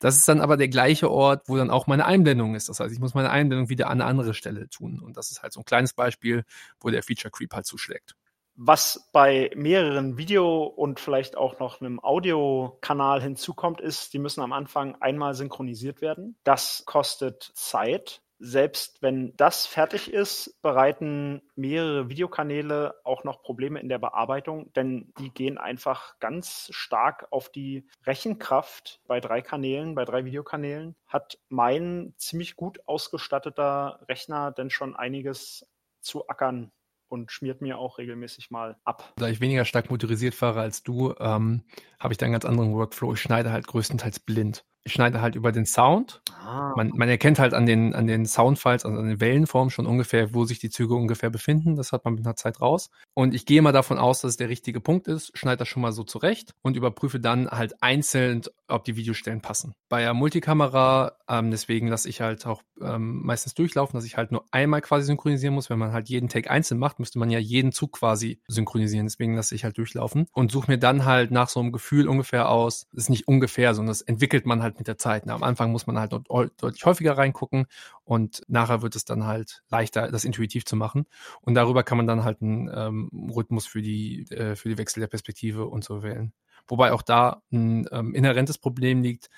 Das 0.00 0.16
ist 0.16 0.28
dann 0.28 0.40
aber 0.40 0.56
der 0.56 0.68
gleiche 0.68 1.10
Ort, 1.10 1.48
wo 1.48 1.56
dann 1.56 1.70
auch 1.70 1.86
meine 1.86 2.04
Einblendung 2.04 2.54
ist. 2.54 2.68
Das 2.68 2.80
heißt, 2.80 2.92
ich 2.92 3.00
muss 3.00 3.14
meine 3.14 3.30
Einblendung 3.30 3.68
wieder 3.68 3.86
an 3.86 4.00
eine 4.00 4.04
andere 4.10 4.34
Stelle 4.34 4.68
tun. 4.68 5.00
Und 5.00 5.16
das 5.16 5.30
ist 5.30 5.42
halt 5.42 5.52
so 5.52 5.60
ein 5.60 5.64
kleines 5.64 5.94
Beispiel, 5.94 6.44
wo 6.80 6.90
der 6.90 7.02
Feature 7.02 7.30
Creep 7.30 7.54
halt 7.54 7.66
zuschlägt. 7.66 8.14
Was 8.58 9.10
bei 9.12 9.50
mehreren 9.54 10.16
Video- 10.16 10.64
und 10.64 10.98
vielleicht 10.98 11.36
auch 11.36 11.58
noch 11.58 11.82
einem 11.82 12.00
Audiokanal 12.00 13.22
hinzukommt, 13.22 13.82
ist, 13.82 14.14
die 14.14 14.18
müssen 14.18 14.40
am 14.40 14.54
Anfang 14.54 14.96
einmal 15.00 15.34
synchronisiert 15.34 16.00
werden. 16.00 16.38
Das 16.42 16.84
kostet 16.86 17.50
Zeit 17.54 18.22
selbst 18.38 19.02
wenn 19.02 19.34
das 19.36 19.66
fertig 19.66 20.12
ist, 20.12 20.60
bereiten 20.62 21.42
mehrere 21.54 22.08
Videokanäle 22.08 22.94
auch 23.04 23.24
noch 23.24 23.42
Probleme 23.42 23.80
in 23.80 23.88
der 23.88 23.98
Bearbeitung, 23.98 24.72
denn 24.74 25.12
die 25.18 25.30
gehen 25.30 25.58
einfach 25.58 26.18
ganz 26.18 26.68
stark 26.70 27.26
auf 27.30 27.50
die 27.50 27.86
Rechenkraft 28.04 29.00
bei 29.06 29.20
drei 29.20 29.40
Kanälen, 29.40 29.94
bei 29.94 30.04
drei 30.04 30.24
Videokanälen. 30.24 30.96
Hat 31.06 31.38
mein 31.48 32.14
ziemlich 32.16 32.56
gut 32.56 32.80
ausgestatteter 32.86 34.04
Rechner 34.08 34.52
denn 34.52 34.70
schon 34.70 34.94
einiges 34.94 35.66
zu 36.00 36.28
ackern 36.28 36.70
und 37.08 37.30
schmiert 37.30 37.62
mir 37.62 37.78
auch 37.78 37.98
regelmäßig 37.98 38.50
mal 38.50 38.76
ab. 38.84 39.12
Da 39.16 39.28
ich 39.28 39.40
weniger 39.40 39.64
stark 39.64 39.90
motorisiert 39.90 40.34
fahre 40.34 40.60
als 40.60 40.82
du, 40.82 41.14
ähm, 41.18 41.64
habe 41.98 42.12
ich 42.12 42.18
da 42.18 42.26
einen 42.26 42.32
ganz 42.32 42.44
anderen 42.44 42.74
Workflow. 42.74 43.14
Ich 43.14 43.20
schneide 43.20 43.52
halt 43.52 43.66
größtenteils 43.66 44.20
blind 44.20 44.64
ich 44.86 44.92
schneide 44.92 45.20
halt 45.20 45.34
über 45.34 45.50
den 45.50 45.66
Sound. 45.66 46.22
Ah. 46.46 46.72
Man, 46.76 46.92
man 46.94 47.08
erkennt 47.08 47.40
halt 47.40 47.54
an 47.54 47.66
den, 47.66 47.92
an 47.92 48.06
den 48.06 48.24
Soundfiles, 48.24 48.84
also 48.84 48.96
an 48.96 49.08
den 49.08 49.20
Wellenformen 49.20 49.70
schon 49.70 49.84
ungefähr, 49.84 50.32
wo 50.32 50.44
sich 50.44 50.60
die 50.60 50.70
Züge 50.70 50.94
ungefähr 50.94 51.28
befinden. 51.28 51.74
Das 51.74 51.90
hat 51.90 52.04
man 52.04 52.14
mit 52.14 52.24
einer 52.24 52.36
Zeit 52.36 52.60
raus. 52.60 52.90
Und 53.12 53.34
ich 53.34 53.46
gehe 53.46 53.60
mal 53.62 53.72
davon 53.72 53.98
aus, 53.98 54.20
dass 54.20 54.30
es 54.30 54.36
der 54.36 54.48
richtige 54.48 54.80
Punkt 54.80 55.08
ist, 55.08 55.36
schneide 55.36 55.58
das 55.58 55.68
schon 55.68 55.82
mal 55.82 55.90
so 55.90 56.04
zurecht 56.04 56.54
und 56.62 56.76
überprüfe 56.76 57.18
dann 57.18 57.48
halt 57.48 57.82
einzeln, 57.82 58.42
ob 58.68 58.84
die 58.84 58.96
Videostellen 58.96 59.40
passen. 59.40 59.74
Bei 59.88 60.02
der 60.02 60.14
Multikamera, 60.14 61.16
ähm, 61.28 61.50
deswegen 61.50 61.88
lasse 61.88 62.08
ich 62.08 62.20
halt 62.20 62.46
auch 62.46 62.62
ähm, 62.80 63.22
meistens 63.24 63.54
durchlaufen, 63.54 63.96
dass 63.96 64.04
ich 64.04 64.16
halt 64.16 64.30
nur 64.30 64.44
einmal 64.52 64.82
quasi 64.82 65.06
synchronisieren 65.06 65.54
muss. 65.54 65.68
Wenn 65.68 65.78
man 65.78 65.92
halt 65.92 66.08
jeden 66.08 66.28
Take 66.28 66.50
einzeln 66.50 66.78
macht, 66.78 67.00
müsste 67.00 67.18
man 67.18 67.30
ja 67.30 67.38
jeden 67.40 67.72
Zug 67.72 67.92
quasi 67.92 68.40
synchronisieren. 68.46 69.06
Deswegen 69.06 69.34
lasse 69.34 69.54
ich 69.54 69.64
halt 69.64 69.78
durchlaufen 69.78 70.26
und 70.32 70.52
suche 70.52 70.70
mir 70.70 70.78
dann 70.78 71.04
halt 71.04 71.32
nach 71.32 71.48
so 71.48 71.58
einem 71.58 71.72
Gefühl 71.72 72.08
ungefähr 72.08 72.48
aus. 72.48 72.86
Das 72.92 73.04
ist 73.04 73.10
nicht 73.10 73.26
ungefähr, 73.26 73.74
sondern 73.74 73.90
das 73.90 74.02
entwickelt 74.02 74.46
man 74.46 74.62
halt 74.62 74.75
mit 74.78 74.88
der 74.88 74.98
Zeit. 74.98 75.26
Na, 75.26 75.34
am 75.34 75.42
Anfang 75.42 75.72
muss 75.72 75.86
man 75.86 75.98
halt 75.98 76.12
deutlich 76.12 76.84
häufiger 76.84 77.16
reingucken 77.16 77.66
und 78.04 78.42
nachher 78.48 78.82
wird 78.82 78.96
es 78.96 79.04
dann 79.04 79.26
halt 79.26 79.62
leichter, 79.68 80.10
das 80.10 80.24
intuitiv 80.24 80.64
zu 80.64 80.76
machen. 80.76 81.06
Und 81.40 81.54
darüber 81.54 81.82
kann 81.82 81.96
man 81.96 82.06
dann 82.06 82.24
halt 82.24 82.42
einen 82.42 82.70
ähm, 82.74 83.30
Rhythmus 83.34 83.66
für 83.66 83.82
die, 83.82 84.22
äh, 84.30 84.56
für 84.56 84.68
die 84.68 84.78
Wechsel 84.78 85.00
der 85.00 85.08
Perspektive 85.08 85.66
und 85.66 85.84
so 85.84 86.02
wählen. 86.02 86.32
Wobei 86.68 86.92
auch 86.92 87.02
da 87.02 87.42
ein 87.52 87.88
ähm, 87.92 88.14
inhärentes 88.14 88.58
Problem 88.58 89.02
liegt. 89.02 89.28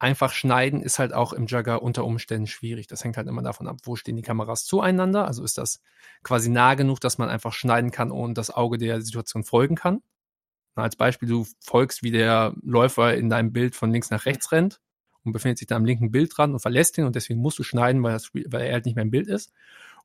Einfach 0.00 0.32
schneiden 0.32 0.80
ist 0.80 1.00
halt 1.00 1.12
auch 1.12 1.32
im 1.32 1.46
Jugger 1.46 1.82
unter 1.82 2.04
Umständen 2.04 2.46
schwierig. 2.46 2.86
Das 2.86 3.02
hängt 3.02 3.16
halt 3.16 3.26
immer 3.26 3.42
davon 3.42 3.66
ab, 3.66 3.78
wo 3.82 3.96
stehen 3.96 4.16
die 4.16 4.22
Kameras 4.22 4.64
zueinander. 4.64 5.26
Also 5.26 5.42
ist 5.42 5.58
das 5.58 5.82
quasi 6.22 6.50
nah 6.50 6.74
genug, 6.74 7.00
dass 7.00 7.18
man 7.18 7.28
einfach 7.28 7.52
schneiden 7.52 7.90
kann 7.90 8.12
und 8.12 8.38
das 8.38 8.50
Auge 8.50 8.78
der 8.78 9.00
Situation 9.02 9.42
folgen 9.42 9.74
kann. 9.74 10.00
Als 10.76 10.96
Beispiel, 10.96 11.28
du 11.28 11.46
folgst, 11.60 12.02
wie 12.02 12.12
der 12.12 12.54
Läufer 12.62 13.14
in 13.14 13.28
deinem 13.28 13.52
Bild 13.52 13.74
von 13.74 13.90
links 13.90 14.10
nach 14.10 14.26
rechts 14.26 14.52
rennt 14.52 14.80
und 15.28 15.32
befindet 15.32 15.58
sich 15.58 15.66
da 15.66 15.76
am 15.76 15.84
linken 15.84 16.10
Bild 16.10 16.36
dran 16.36 16.52
und 16.52 16.60
verlässt 16.60 16.98
ihn 16.98 17.04
und 17.04 17.16
deswegen 17.16 17.40
musst 17.40 17.58
du 17.58 17.62
schneiden, 17.62 18.02
weil, 18.02 18.12
das, 18.12 18.30
weil 18.32 18.66
er 18.66 18.72
halt 18.74 18.86
nicht 18.86 18.96
mehr 18.96 19.04
im 19.04 19.10
Bild 19.10 19.28
ist. 19.28 19.52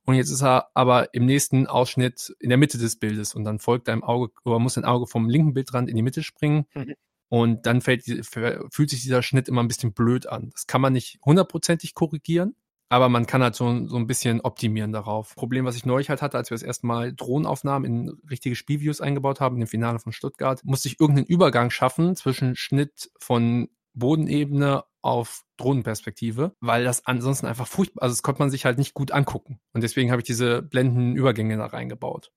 Und 0.04 0.16
jetzt 0.16 0.30
ist 0.30 0.42
er 0.42 0.68
aber 0.74 1.14
im 1.14 1.24
nächsten 1.24 1.66
Ausschnitt 1.66 2.34
in 2.38 2.50
der 2.50 2.58
Mitte 2.58 2.78
des 2.78 2.96
Bildes 2.96 3.34
und 3.34 3.44
dann 3.44 3.58
folgt 3.58 3.88
deinem 3.88 4.04
Auge 4.04 4.32
oder 4.44 4.58
muss 4.58 4.74
dein 4.74 4.84
Auge 4.84 5.06
vom 5.06 5.28
linken 5.28 5.54
Bildrand 5.54 5.88
in 5.88 5.96
die 5.96 6.02
Mitte 6.02 6.22
springen. 6.22 6.66
Mhm. 6.74 6.94
Und 7.28 7.66
dann 7.66 7.80
fällt, 7.80 8.04
fühlt 8.04 8.90
sich 8.90 9.02
dieser 9.02 9.22
Schnitt 9.22 9.48
immer 9.48 9.62
ein 9.62 9.68
bisschen 9.68 9.92
blöd 9.92 10.26
an. 10.26 10.50
Das 10.52 10.66
kann 10.66 10.80
man 10.80 10.92
nicht 10.92 11.18
hundertprozentig 11.24 11.94
korrigieren, 11.94 12.54
aber 12.90 13.08
man 13.08 13.26
kann 13.26 13.42
halt 13.42 13.54
so, 13.54 13.88
so 13.88 13.96
ein 13.96 14.06
bisschen 14.06 14.42
optimieren 14.42 14.92
darauf. 14.92 15.34
Problem, 15.34 15.64
was 15.64 15.74
ich 15.74 15.86
neulich 15.86 16.10
halt 16.10 16.22
hatte, 16.22 16.36
als 16.36 16.50
wir 16.50 16.54
das 16.54 16.62
erste 16.62 16.86
Mal 16.86 17.14
Drohnenaufnahmen 17.14 17.90
in 17.90 18.20
richtige 18.30 18.54
Spielviews 18.54 19.00
eingebaut 19.00 19.40
haben, 19.40 19.56
in 19.56 19.62
dem 19.62 19.68
Finale 19.68 19.98
von 19.98 20.12
Stuttgart, 20.12 20.62
musste 20.64 20.88
ich 20.88 21.00
irgendeinen 21.00 21.26
Übergang 21.26 21.70
schaffen 21.70 22.14
zwischen 22.14 22.56
Schnitt 22.56 23.10
von 23.18 23.68
Bodenebene 23.94 24.84
auf 25.02 25.42
Drohnenperspektive, 25.56 26.54
weil 26.60 26.84
das 26.84 27.06
ansonsten 27.06 27.46
einfach 27.46 27.66
furchtbar, 27.66 28.02
also 28.02 28.14
das 28.14 28.22
konnte 28.22 28.40
man 28.40 28.50
sich 28.50 28.64
halt 28.64 28.78
nicht 28.78 28.94
gut 28.94 29.12
angucken. 29.12 29.60
Und 29.72 29.82
deswegen 29.82 30.10
habe 30.10 30.20
ich 30.20 30.26
diese 30.26 30.62
blenden 30.62 31.16
Übergänge 31.16 31.56
da 31.56 31.66
reingebaut. 31.66 32.32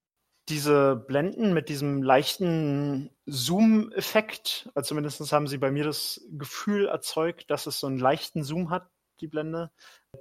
Diese 0.50 0.96
Blenden 0.96 1.54
mit 1.54 1.68
diesem 1.68 2.04
leichten 2.04 3.10
Zoom-Effekt, 3.26 4.70
also 4.76 4.90
zumindest 4.90 5.32
haben 5.34 5.48
sie 5.48 5.58
bei 5.58 5.72
mir 5.72 5.84
das 5.84 6.26
Gefühl 6.32 6.88
erzeugt, 6.88 7.50
dass 7.52 7.68
es 7.68 7.80
so 7.80 7.88
einen 7.88 8.00
leichten 8.00 8.44
Zoom 8.44 8.70
hat, 8.70 8.90
die 9.20 9.28
Blende. 9.28 9.72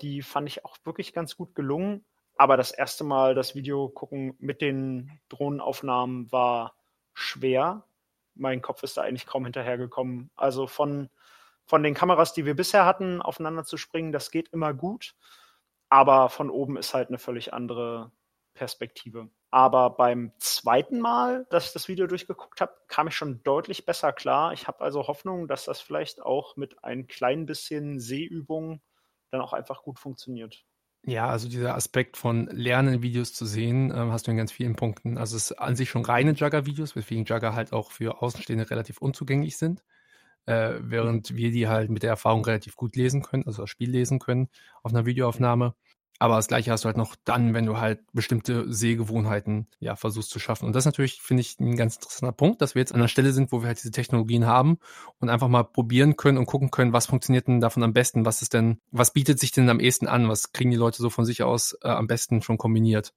Die 0.02 0.22
fand 0.22 0.48
ich 0.48 0.64
auch 0.64 0.78
wirklich 0.84 1.12
ganz 1.12 1.36
gut 1.36 1.54
gelungen. 1.54 2.04
Aber 2.36 2.56
das 2.56 2.70
erste 2.70 3.04
Mal 3.04 3.34
das 3.34 3.54
Video 3.54 3.88
gucken 3.88 4.34
mit 4.38 4.60
den 4.60 5.20
Drohnenaufnahmen 5.28 6.30
war 6.32 6.74
schwer, 7.14 7.84
mein 8.34 8.60
Kopf 8.60 8.82
ist 8.82 8.96
da 8.98 9.02
eigentlich 9.02 9.26
kaum 9.26 9.44
hinterhergekommen. 9.44 10.30
Also 10.36 10.66
von, 10.66 11.08
von 11.66 11.82
den 11.82 11.94
Kameras, 11.94 12.32
die 12.32 12.44
wir 12.44 12.54
bisher 12.54 12.86
hatten, 12.86 13.20
aufeinander 13.20 13.64
zu 13.64 13.76
springen, 13.76 14.12
das 14.12 14.30
geht 14.30 14.48
immer 14.48 14.72
gut. 14.72 15.14
Aber 15.88 16.30
von 16.30 16.50
oben 16.50 16.76
ist 16.76 16.94
halt 16.94 17.08
eine 17.08 17.18
völlig 17.18 17.52
andere 17.52 18.12
Perspektive. 18.54 19.28
Aber 19.50 19.90
beim 19.90 20.32
zweiten 20.38 21.00
Mal, 21.00 21.46
dass 21.50 21.66
ich 21.66 21.72
das 21.72 21.88
Video 21.88 22.06
durchgeguckt 22.06 22.60
habe, 22.60 22.72
kam 22.88 23.08
ich 23.08 23.14
schon 23.14 23.42
deutlich 23.42 23.86
besser 23.86 24.12
klar. 24.12 24.52
Ich 24.52 24.66
habe 24.66 24.80
also 24.80 25.06
Hoffnung, 25.06 25.46
dass 25.46 25.64
das 25.64 25.80
vielleicht 25.80 26.20
auch 26.20 26.56
mit 26.56 26.82
ein 26.82 27.06
klein 27.06 27.46
bisschen 27.46 28.00
Sehübung 28.00 28.80
dann 29.30 29.40
auch 29.40 29.52
einfach 29.52 29.82
gut 29.82 29.98
funktioniert. 29.98 30.64
Ja, 31.04 31.28
also 31.28 31.48
dieser 31.48 31.76
Aspekt 31.76 32.16
von 32.16 32.48
Lernen, 32.48 33.00
Videos 33.02 33.32
zu 33.32 33.46
sehen, 33.46 33.92
ähm, 33.94 34.10
hast 34.10 34.26
du 34.26 34.32
in 34.32 34.36
ganz 34.36 34.50
vielen 34.50 34.74
Punkten. 34.74 35.18
Also 35.18 35.36
es 35.36 35.52
ist 35.52 35.58
an 35.58 35.76
sich 35.76 35.88
schon 35.88 36.04
reine 36.04 36.32
Jugger-Videos, 36.32 36.96
weswegen 36.96 37.24
Jugger 37.24 37.54
halt 37.54 37.72
auch 37.72 37.92
für 37.92 38.22
Außenstehende 38.22 38.68
relativ 38.70 38.98
unzugänglich 38.98 39.56
sind. 39.56 39.84
Äh, 40.46 40.74
während 40.80 41.34
wir 41.34 41.50
die 41.50 41.68
halt 41.68 41.90
mit 41.90 42.02
der 42.02 42.10
Erfahrung 42.10 42.44
relativ 42.44 42.76
gut 42.76 42.96
lesen 42.96 43.22
können, 43.22 43.44
also 43.46 43.62
das 43.62 43.70
Spiel 43.70 43.90
lesen 43.90 44.18
können 44.20 44.48
auf 44.82 44.92
einer 44.92 45.04
Videoaufnahme. 45.04 45.74
Aber 46.18 46.36
das 46.36 46.48
Gleiche 46.48 46.70
hast 46.70 46.84
du 46.84 46.86
halt 46.86 46.96
noch 46.96 47.14
dann, 47.24 47.52
wenn 47.52 47.66
du 47.66 47.78
halt 47.78 48.00
bestimmte 48.12 48.72
Sehgewohnheiten 48.72 49.66
ja 49.80 49.96
versuchst 49.96 50.30
zu 50.30 50.38
schaffen. 50.38 50.64
Und 50.64 50.74
das 50.74 50.82
ist 50.82 50.86
natürlich, 50.86 51.20
finde 51.20 51.42
ich, 51.42 51.58
ein 51.60 51.76
ganz 51.76 51.96
interessanter 51.96 52.32
Punkt, 52.32 52.62
dass 52.62 52.74
wir 52.74 52.80
jetzt 52.80 52.94
an 52.94 53.00
der 53.00 53.08
Stelle 53.08 53.32
sind, 53.32 53.52
wo 53.52 53.60
wir 53.60 53.66
halt 53.66 53.78
diese 53.78 53.90
Technologien 53.90 54.46
haben 54.46 54.78
und 55.18 55.28
einfach 55.28 55.48
mal 55.48 55.64
probieren 55.64 56.16
können 56.16 56.38
und 56.38 56.46
gucken 56.46 56.70
können, 56.70 56.94
was 56.94 57.06
funktioniert 57.06 57.48
denn 57.48 57.60
davon 57.60 57.82
am 57.82 57.92
besten, 57.92 58.24
was 58.24 58.40
ist 58.40 58.54
denn, 58.54 58.80
was 58.90 59.12
bietet 59.12 59.38
sich 59.38 59.52
denn 59.52 59.68
am 59.68 59.80
ehesten 59.80 60.06
an, 60.06 60.28
was 60.28 60.52
kriegen 60.52 60.70
die 60.70 60.78
Leute 60.78 61.02
so 61.02 61.10
von 61.10 61.26
sich 61.26 61.42
aus 61.42 61.76
äh, 61.82 61.88
am 61.88 62.06
besten 62.06 62.40
schon 62.40 62.56
kombiniert. 62.56 63.12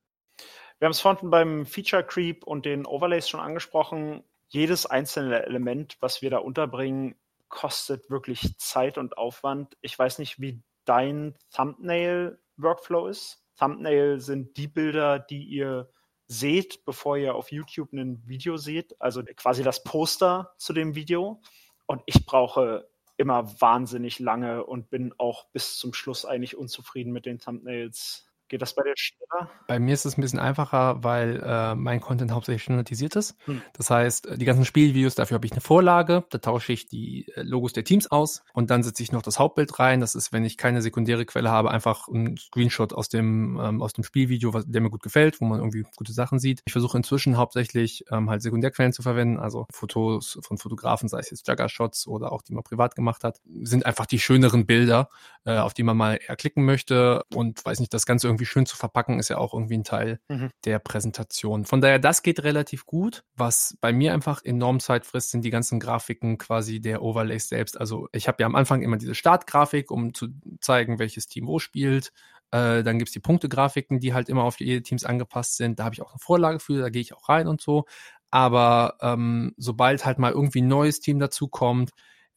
Wir 0.80 0.86
haben 0.86 0.92
es 0.92 1.02
vorhin 1.02 1.30
beim 1.30 1.66
Feature 1.66 2.04
Creep 2.04 2.44
und 2.46 2.66
den 2.66 2.86
Overlays 2.86 3.28
schon 3.30 3.42
angesprochen. 3.42 4.24
Jedes 4.50 4.86
einzelne 4.86 5.46
Element, 5.46 5.98
was 6.00 6.22
wir 6.22 6.30
da 6.30 6.40
unterbringen, 6.40 7.16
kostet 7.48 8.10
wirklich 8.10 8.58
Zeit 8.58 8.98
und 8.98 9.18
Aufwand. 9.18 9.78
Ich 9.82 9.98
weiß 9.98 10.20
nicht, 10.20 10.40
wie 10.40 10.62
dein 10.86 11.36
Thumbnail 11.56 12.40
Workflow 12.58 13.08
ist. 13.08 13.44
Thumbnail 13.58 14.20
sind 14.20 14.58
die 14.58 14.68
Bilder, 14.68 15.20
die 15.20 15.44
ihr 15.44 15.90
seht, 16.28 16.86
bevor 16.86 17.18
ihr 17.18 17.36
auf 17.36 17.52
YouTube 17.52 17.92
ein 17.94 18.22
Video 18.28 18.58
seht, 18.58 19.00
also 19.02 19.24
quasi 19.24 19.64
das 19.64 19.84
Poster 19.84 20.54
zu 20.58 20.74
dem 20.74 20.96
Video. 20.96 21.42
Und 21.88 22.02
ich 22.06 22.26
brauche 22.26 22.88
immer 23.18 23.60
wahnsinnig 23.60 24.20
lange 24.20 24.64
und 24.64 24.90
bin 24.90 25.14
auch 25.18 25.46
bis 25.52 25.78
zum 25.78 25.94
Schluss 25.94 26.26
eigentlich 26.26 26.56
unzufrieden 26.56 27.12
mit 27.12 27.26
den 27.26 27.40
Thumbnails. 27.40 28.29
Geht 28.50 28.64
das 28.64 28.74
bei 28.74 28.82
dir 28.82 28.94
schneller? 28.96 29.50
Bei 29.68 29.80
mir 29.80 29.94
ist 29.94 30.06
es 30.06 30.18
ein 30.18 30.22
bisschen 30.22 30.40
einfacher, 30.40 31.04
weil 31.04 31.42
äh, 31.46 31.76
mein 31.76 32.02
Content 32.02 32.32
hauptsächlich 32.32 32.64
standardisiert 32.64 33.16
ist. 33.16 33.38
Hm. 33.46 33.62
Das 33.74 33.92
heißt, 33.92 34.38
die 34.38 34.46
ganzen 34.46 34.66
Spielvideos, 34.66 35.14
dafür 35.14 35.36
habe 35.36 35.46
ich 35.46 35.52
eine 35.52 35.62
Vorlage, 35.62 36.24
da 36.32 36.40
tausche 36.40 36.74
ich 36.74 36.88
die 36.88 37.28
äh, 37.36 37.44
Logos 37.44 37.74
der 37.74 37.84
Teams 37.84 38.10
aus 38.10 38.44
und 38.54 38.72
dann 38.72 38.82
setze 38.82 39.04
ich 39.04 39.12
noch 39.12 39.22
das 39.22 39.38
Hauptbild 39.38 39.78
rein. 39.78 40.02
Das 40.02 40.16
ist, 40.16 40.34
wenn 40.34 40.44
ich 40.44 40.58
keine 40.58 40.82
sekundäre 40.82 41.26
Quelle 41.26 41.52
habe, 41.52 41.70
einfach 41.70 42.08
ein 42.08 42.38
Screenshot 42.38 42.92
aus 42.92 43.08
dem, 43.08 43.60
ähm, 43.62 43.84
aus 43.84 43.94
dem 43.94 44.04
Spielvideo, 44.04 44.52
was, 44.52 44.66
der 44.68 44.82
mir 44.82 44.90
gut 44.90 45.04
gefällt, 45.04 45.40
wo 45.42 45.46
man 45.46 45.60
irgendwie 45.60 45.86
gute 45.96 46.12
Sachen 46.12 46.40
sieht. 46.40 46.64
Ich 46.66 46.72
versuche 46.72 46.98
inzwischen 46.98 47.38
hauptsächlich 47.38 48.06
ähm, 48.12 48.32
halt 48.32 48.42
Sekundärquellen 48.42 48.94
zu 48.94 49.04
verwenden, 49.04 49.38
also 49.38 49.68
Fotos 49.72 50.40
von 50.42 50.58
Fotografen, 50.58 51.08
sei 51.08 51.20
es 51.20 51.30
jetzt 51.30 51.48
Jugger-Shots 51.48 52.08
oder 52.08 52.32
auch 52.32 52.42
die 52.42 52.54
man 52.54 52.64
privat 52.64 52.96
gemacht 52.96 53.24
hat, 53.24 53.42
sind 53.62 53.86
einfach 53.86 54.08
die 54.08 54.20
schöneren 54.20 54.66
Bilder, 54.66 55.10
äh, 55.46 55.58
auf 55.58 55.76
die 55.76 55.84
man 55.84 55.96
mal 55.96 56.20
eher 56.28 56.36
klicken 56.36 56.66
möchte 56.66 57.24
und 57.36 57.64
weiß 57.64 57.80
nicht, 57.80 57.94
das 57.94 58.08
Ganze 58.08 58.28
irgendwie 58.28 58.39
irgendwie 58.40 58.46
schön 58.46 58.66
zu 58.66 58.78
verpacken, 58.78 59.20
ist 59.20 59.30
ja 59.30 59.38
auch 59.38 59.54
irgendwie 59.54 59.78
ein 59.78 59.84
Teil 59.84 60.20
mhm. 60.30 60.50
der 60.66 60.80
Präsentation. 60.80 61.66
Von 61.66 61.82
daher, 61.82 62.00
das 62.00 62.24
geht 62.24 62.44
relativ 62.44 62.86
gut. 62.86 63.24
Was 63.36 63.78
bei 63.82 63.92
mir 63.92 64.14
einfach 64.14 64.44
enorm 64.44 64.80
Zeit 64.80 65.06
frisst, 65.06 65.32
sind 65.32 65.44
die 65.44 65.50
ganzen 65.50 65.80
Grafiken 65.80 66.38
quasi 66.38 66.80
der 66.80 67.02
Overlays 67.02 67.50
selbst. 67.50 67.80
Also 67.80 68.08
ich 68.14 68.28
habe 68.28 68.38
ja 68.42 68.48
am 68.48 68.56
Anfang 68.56 68.82
immer 68.82 68.98
diese 68.98 69.16
Startgrafik, 69.16 69.92
um 69.92 70.14
zu 70.14 70.30
zeigen, 70.62 71.00
welches 71.00 71.28
Team 71.28 71.48
wo 71.48 71.60
spielt. 71.60 72.12
Äh, 72.52 72.84
dann 72.84 72.98
gibt's 72.98 73.14
die 73.14 73.20
Punktegrafiken, 73.20 74.00
die 74.00 74.14
halt 74.14 74.30
immer 74.30 74.44
auf 74.44 74.60
jede 74.60 74.82
Teams 74.82 75.06
angepasst 75.06 75.58
sind. 75.58 75.80
Da 75.80 75.84
habe 75.84 75.94
ich 75.94 76.02
auch 76.02 76.12
eine 76.12 76.20
Vorlage 76.20 76.60
für, 76.60 76.80
da 76.80 76.90
gehe 76.90 77.02
ich 77.02 77.14
auch 77.14 77.30
rein 77.30 77.48
und 77.48 77.62
so. 77.62 77.86
Aber 78.32 78.96
ähm, 79.02 79.54
sobald 79.58 80.06
halt 80.06 80.20
mal 80.20 80.32
irgendwie 80.32 80.62
ein 80.62 80.68
neues 80.68 81.00
Team 81.00 81.20
dazukommt, 81.20 81.92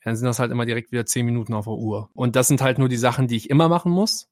dann 0.04 0.16
sind 0.16 0.26
das 0.26 0.38
halt 0.38 0.50
immer 0.50 0.66
direkt 0.66 0.90
wieder 0.90 1.06
zehn 1.06 1.26
Minuten 1.26 1.54
auf 1.54 1.66
der 1.66 1.74
Uhr. 1.74 2.10
Und 2.14 2.34
das 2.36 2.48
sind 2.48 2.60
halt 2.60 2.78
nur 2.78 2.88
die 2.88 2.96
Sachen, 2.96 3.28
die 3.28 3.36
ich 3.36 3.50
immer 3.50 3.68
machen 3.68 3.92
muss. 3.92 4.28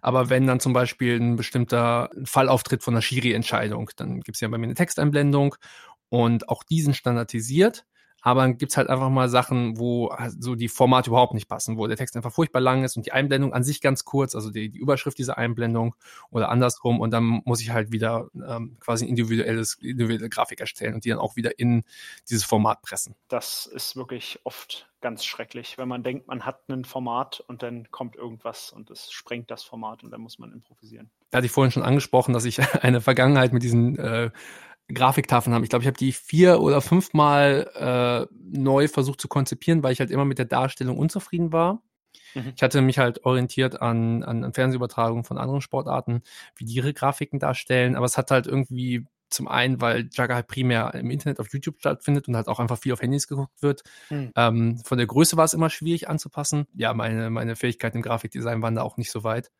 Aber 0.00 0.30
wenn 0.30 0.46
dann 0.46 0.60
zum 0.60 0.72
Beispiel 0.72 1.18
ein 1.20 1.36
bestimmter 1.36 2.10
Fall 2.24 2.48
auftritt 2.48 2.82
von 2.82 2.94
einer 2.94 3.02
Schiri-Entscheidung, 3.02 3.90
dann 3.96 4.20
gibt 4.20 4.36
es 4.36 4.40
ja 4.40 4.48
bei 4.48 4.58
mir 4.58 4.66
eine 4.66 4.74
Texteinblendung 4.74 5.54
und 6.08 6.48
auch 6.48 6.62
diesen 6.64 6.94
standardisiert. 6.94 7.84
Aber 8.22 8.42
dann 8.42 8.56
gibt's 8.56 8.76
halt 8.76 8.88
einfach 8.88 9.10
mal 9.10 9.28
Sachen, 9.28 9.78
wo 9.78 10.14
so 10.38 10.54
die 10.54 10.68
Formate 10.68 11.10
überhaupt 11.10 11.34
nicht 11.34 11.48
passen, 11.48 11.76
wo 11.76 11.86
der 11.86 11.96
Text 11.96 12.16
einfach 12.16 12.32
furchtbar 12.32 12.60
lang 12.60 12.84
ist 12.84 12.96
und 12.96 13.04
die 13.04 13.12
Einblendung 13.12 13.52
an 13.52 13.64
sich 13.64 13.80
ganz 13.80 14.04
kurz, 14.04 14.34
also 14.34 14.50
die, 14.50 14.70
die 14.70 14.78
Überschrift 14.78 15.18
dieser 15.18 15.38
Einblendung 15.38 15.96
oder 16.30 16.48
andersrum. 16.48 17.00
Und 17.00 17.10
dann 17.10 17.42
muss 17.44 17.60
ich 17.60 17.70
halt 17.70 17.90
wieder 17.90 18.28
ähm, 18.34 18.76
quasi 18.80 19.06
individuelles, 19.06 19.74
individuelle 19.80 20.30
Grafik 20.30 20.60
erstellen 20.60 20.94
und 20.94 21.04
die 21.04 21.10
dann 21.10 21.18
auch 21.18 21.36
wieder 21.36 21.58
in 21.58 21.82
dieses 22.30 22.44
Format 22.44 22.80
pressen. 22.82 23.16
Das 23.28 23.66
ist 23.66 23.96
wirklich 23.96 24.40
oft 24.44 24.88
ganz 25.02 25.24
schrecklich, 25.24 25.76
wenn 25.76 25.88
man 25.88 26.02
denkt, 26.02 26.28
man 26.28 26.46
hat 26.46 26.68
ein 26.68 26.84
Format 26.84 27.40
und 27.40 27.62
dann 27.62 27.90
kommt 27.90 28.16
irgendwas 28.16 28.70
und 28.70 28.90
es 28.90 29.10
sprengt 29.10 29.50
das 29.50 29.64
Format 29.64 30.02
und 30.02 30.12
dann 30.12 30.20
muss 30.20 30.38
man 30.38 30.52
improvisieren. 30.52 31.10
Da 31.30 31.38
hatte 31.38 31.46
ich 31.46 31.52
vorhin 31.52 31.72
schon 31.72 31.82
angesprochen, 31.82 32.32
dass 32.32 32.46
ich 32.46 32.60
eine 32.82 33.00
Vergangenheit 33.00 33.52
mit 33.52 33.62
diesen 33.62 33.98
äh, 33.98 34.30
Grafiktafeln 34.94 35.54
haben. 35.54 35.64
Ich 35.64 35.70
glaube, 35.70 35.82
ich 35.82 35.86
habe 35.86 35.96
die 35.96 36.12
vier 36.12 36.60
oder 36.60 36.80
fünfmal 36.80 38.28
äh, 38.30 38.34
neu 38.40 38.88
versucht 38.88 39.20
zu 39.20 39.28
konzipieren, 39.28 39.82
weil 39.82 39.92
ich 39.92 40.00
halt 40.00 40.10
immer 40.10 40.24
mit 40.24 40.38
der 40.38 40.46
Darstellung 40.46 40.98
unzufrieden 40.98 41.52
war. 41.52 41.82
Mhm. 42.34 42.52
Ich 42.56 42.62
hatte 42.62 42.80
mich 42.80 42.98
halt 42.98 43.24
orientiert 43.24 43.80
an, 43.80 44.22
an, 44.22 44.44
an 44.44 44.52
Fernsehübertragungen 44.52 45.24
von 45.24 45.38
anderen 45.38 45.60
Sportarten, 45.60 46.22
wie 46.56 46.64
die 46.64 46.74
ihre 46.74 46.92
Grafiken 46.92 47.38
darstellen, 47.38 47.96
aber 47.96 48.06
es 48.06 48.18
hat 48.18 48.30
halt 48.30 48.46
irgendwie 48.46 49.04
zum 49.32 49.48
einen, 49.48 49.80
weil 49.80 50.08
Jugger 50.12 50.34
halt 50.34 50.46
primär 50.46 50.94
im 50.94 51.10
Internet 51.10 51.40
auf 51.40 51.50
YouTube 51.52 51.76
stattfindet 51.78 52.28
und 52.28 52.36
halt 52.36 52.48
auch 52.48 52.60
einfach 52.60 52.78
viel 52.78 52.92
auf 52.92 53.00
Handys 53.00 53.26
geguckt 53.26 53.62
wird. 53.62 53.82
Mhm. 54.10 54.32
Ähm, 54.36 54.78
von 54.84 54.98
der 54.98 55.06
Größe 55.06 55.36
war 55.36 55.44
es 55.44 55.54
immer 55.54 55.70
schwierig 55.70 56.08
anzupassen. 56.08 56.66
Ja, 56.74 56.92
meine, 56.92 57.30
meine 57.30 57.56
Fähigkeiten 57.56 57.98
im 57.98 58.02
Grafikdesign 58.02 58.62
waren 58.62 58.74
da 58.74 58.82
auch 58.82 58.98
nicht 58.98 59.10
so 59.10 59.24
weit 59.24 59.50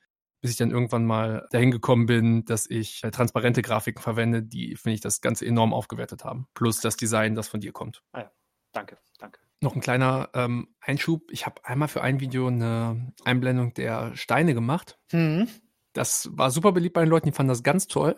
bis 0.43 0.51
ich 0.51 0.57
dann 0.59 0.73
irgendwann 0.73 1.07
mal 1.07 1.47
dahin 1.51 1.71
gekommen 1.71 2.05
bin, 2.07 2.45
dass 2.45 2.69
ich 2.69 3.03
äh, 3.05 3.11
transparente 3.11 3.63
Grafiken 3.63 4.03
verwende, 4.03 4.43
die, 4.43 4.77
finde 4.77 4.95
ich, 4.95 5.01
das 5.01 5.23
Ganze 5.23 5.47
enorm 5.47 5.73
aufgewertet 5.73 6.25
haben. 6.25 6.49
Plus 6.53 6.81
das 6.81 6.97
Design, 6.97 7.35
das 7.35 7.49
von 7.49 7.61
dir 7.61 7.73
kommt. 7.73 8.03
Ah 8.13 8.21
ja. 8.21 8.31
Danke, 8.73 8.99
danke. 9.19 9.39
Noch 9.61 9.75
ein 9.75 9.81
kleiner 9.81 10.31
ähm, 10.35 10.69
Einschub. 10.81 11.31
Ich 11.31 11.47
habe 11.47 11.65
einmal 11.65 11.89
für 11.89 12.03
ein 12.03 12.21
Video 12.21 12.49
eine 12.49 13.13
Einblendung 13.25 13.75
der 13.75 14.17
Steine 14.17 14.55
gemacht. 14.55 14.99
Mhm. 15.13 15.49
Das 15.93 16.31
war 16.33 16.51
super 16.51 16.73
beliebt 16.73 16.95
bei 16.95 17.03
den 17.03 17.11
Leuten, 17.11 17.27
die 17.27 17.33
fanden 17.33 17.51
das 17.51 17.63
ganz 17.63 17.87
toll. 17.87 18.17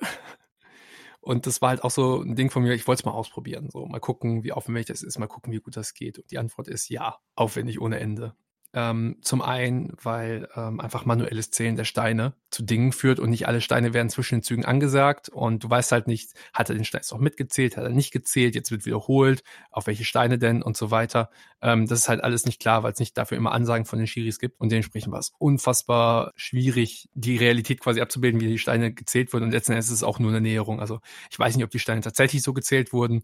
Und 1.21 1.47
das 1.47 1.61
war 1.61 1.71
halt 1.71 1.83
auch 1.83 1.91
so 1.91 2.21
ein 2.21 2.37
Ding 2.37 2.51
von 2.51 2.63
mir, 2.63 2.75
ich 2.75 2.87
wollte 2.87 3.01
es 3.01 3.05
mal 3.05 3.13
ausprobieren. 3.13 3.69
So, 3.71 3.87
mal 3.87 3.99
gucken, 3.99 4.45
wie 4.45 4.53
aufwendig 4.53 4.87
das 4.87 5.03
ist, 5.03 5.19
mal 5.19 5.27
gucken, 5.27 5.53
wie 5.53 5.59
gut 5.59 5.77
das 5.77 5.95
geht. 5.95 6.19
Und 6.19 6.31
die 6.31 6.39
Antwort 6.39 6.69
ist 6.69 6.89
ja, 6.89 7.19
aufwendig 7.35 7.81
ohne 7.81 7.99
Ende. 7.99 8.35
Ähm, 8.77 9.19
zum 9.23 9.41
einen, 9.41 9.93
weil 10.03 10.49
ähm, 10.57 10.81
einfach 10.81 11.05
manuelles 11.05 11.53
Zählen 11.53 11.77
der 11.77 11.85
Steine 11.85 12.35
zu 12.51 12.65
Dingen 12.65 12.91
führt 12.91 13.21
und 13.21 13.31
nicht 13.31 13.47
alle 13.47 13.61
Steine 13.61 13.95
werden 13.95 14.11
zwischen 14.11 14.37
den 14.37 14.43
Zügen 14.43 14.65
angesagt 14.65 15.29
und 15.29 15.63
du 15.63 15.71
weißt 15.71 15.93
halt 15.93 16.09
nicht, 16.09 16.33
hat 16.53 16.71
er 16.71 16.75
den 16.75 16.85
Stein 16.85 17.03
noch 17.09 17.21
mitgezählt, 17.21 17.77
hat 17.77 17.85
er 17.85 17.91
nicht 17.91 18.11
gezählt, 18.11 18.57
jetzt 18.57 18.73
wird 18.73 18.85
wiederholt, 18.85 19.45
auf 19.71 19.87
welche 19.87 20.05
Steine 20.05 20.39
denn 20.39 20.61
und 20.61 20.77
so 20.77 20.91
weiter. 20.91 21.31
Ähm, 21.63 21.87
das 21.87 22.01
ist 22.01 22.09
halt 22.09 22.25
alles 22.25 22.47
nicht 22.47 22.61
klar, 22.61 22.83
weil 22.83 22.93
es 22.93 22.99
nicht 22.99 23.17
dafür 23.17 23.39
immer 23.39 23.53
Ansagen 23.53 23.85
von 23.85 24.01
den 24.01 24.09
Schiris 24.09 24.41
gibt 24.41 24.61
und 24.61 24.73
dementsprechend 24.73 25.13
war 25.13 25.21
es 25.21 25.33
unfassbar 25.39 26.33
schwierig, 26.35 27.09
die 27.15 27.37
Realität 27.37 27.79
quasi 27.79 28.01
abzubilden, 28.01 28.41
wie 28.41 28.49
die 28.49 28.59
Steine 28.59 28.93
gezählt 28.93 29.33
wurden 29.33 29.45
und 29.45 29.53
letzten 29.53 29.71
Endes 29.71 29.87
ist 29.87 29.93
es 29.93 30.03
auch 30.03 30.19
nur 30.19 30.31
eine 30.33 30.41
Näherung. 30.41 30.81
Also 30.81 30.99
ich 31.31 31.39
weiß 31.39 31.55
nicht, 31.55 31.65
ob 31.65 31.71
die 31.71 31.79
Steine 31.79 32.01
tatsächlich 32.01 32.43
so 32.43 32.53
gezählt 32.53 32.93
wurden, 32.93 33.23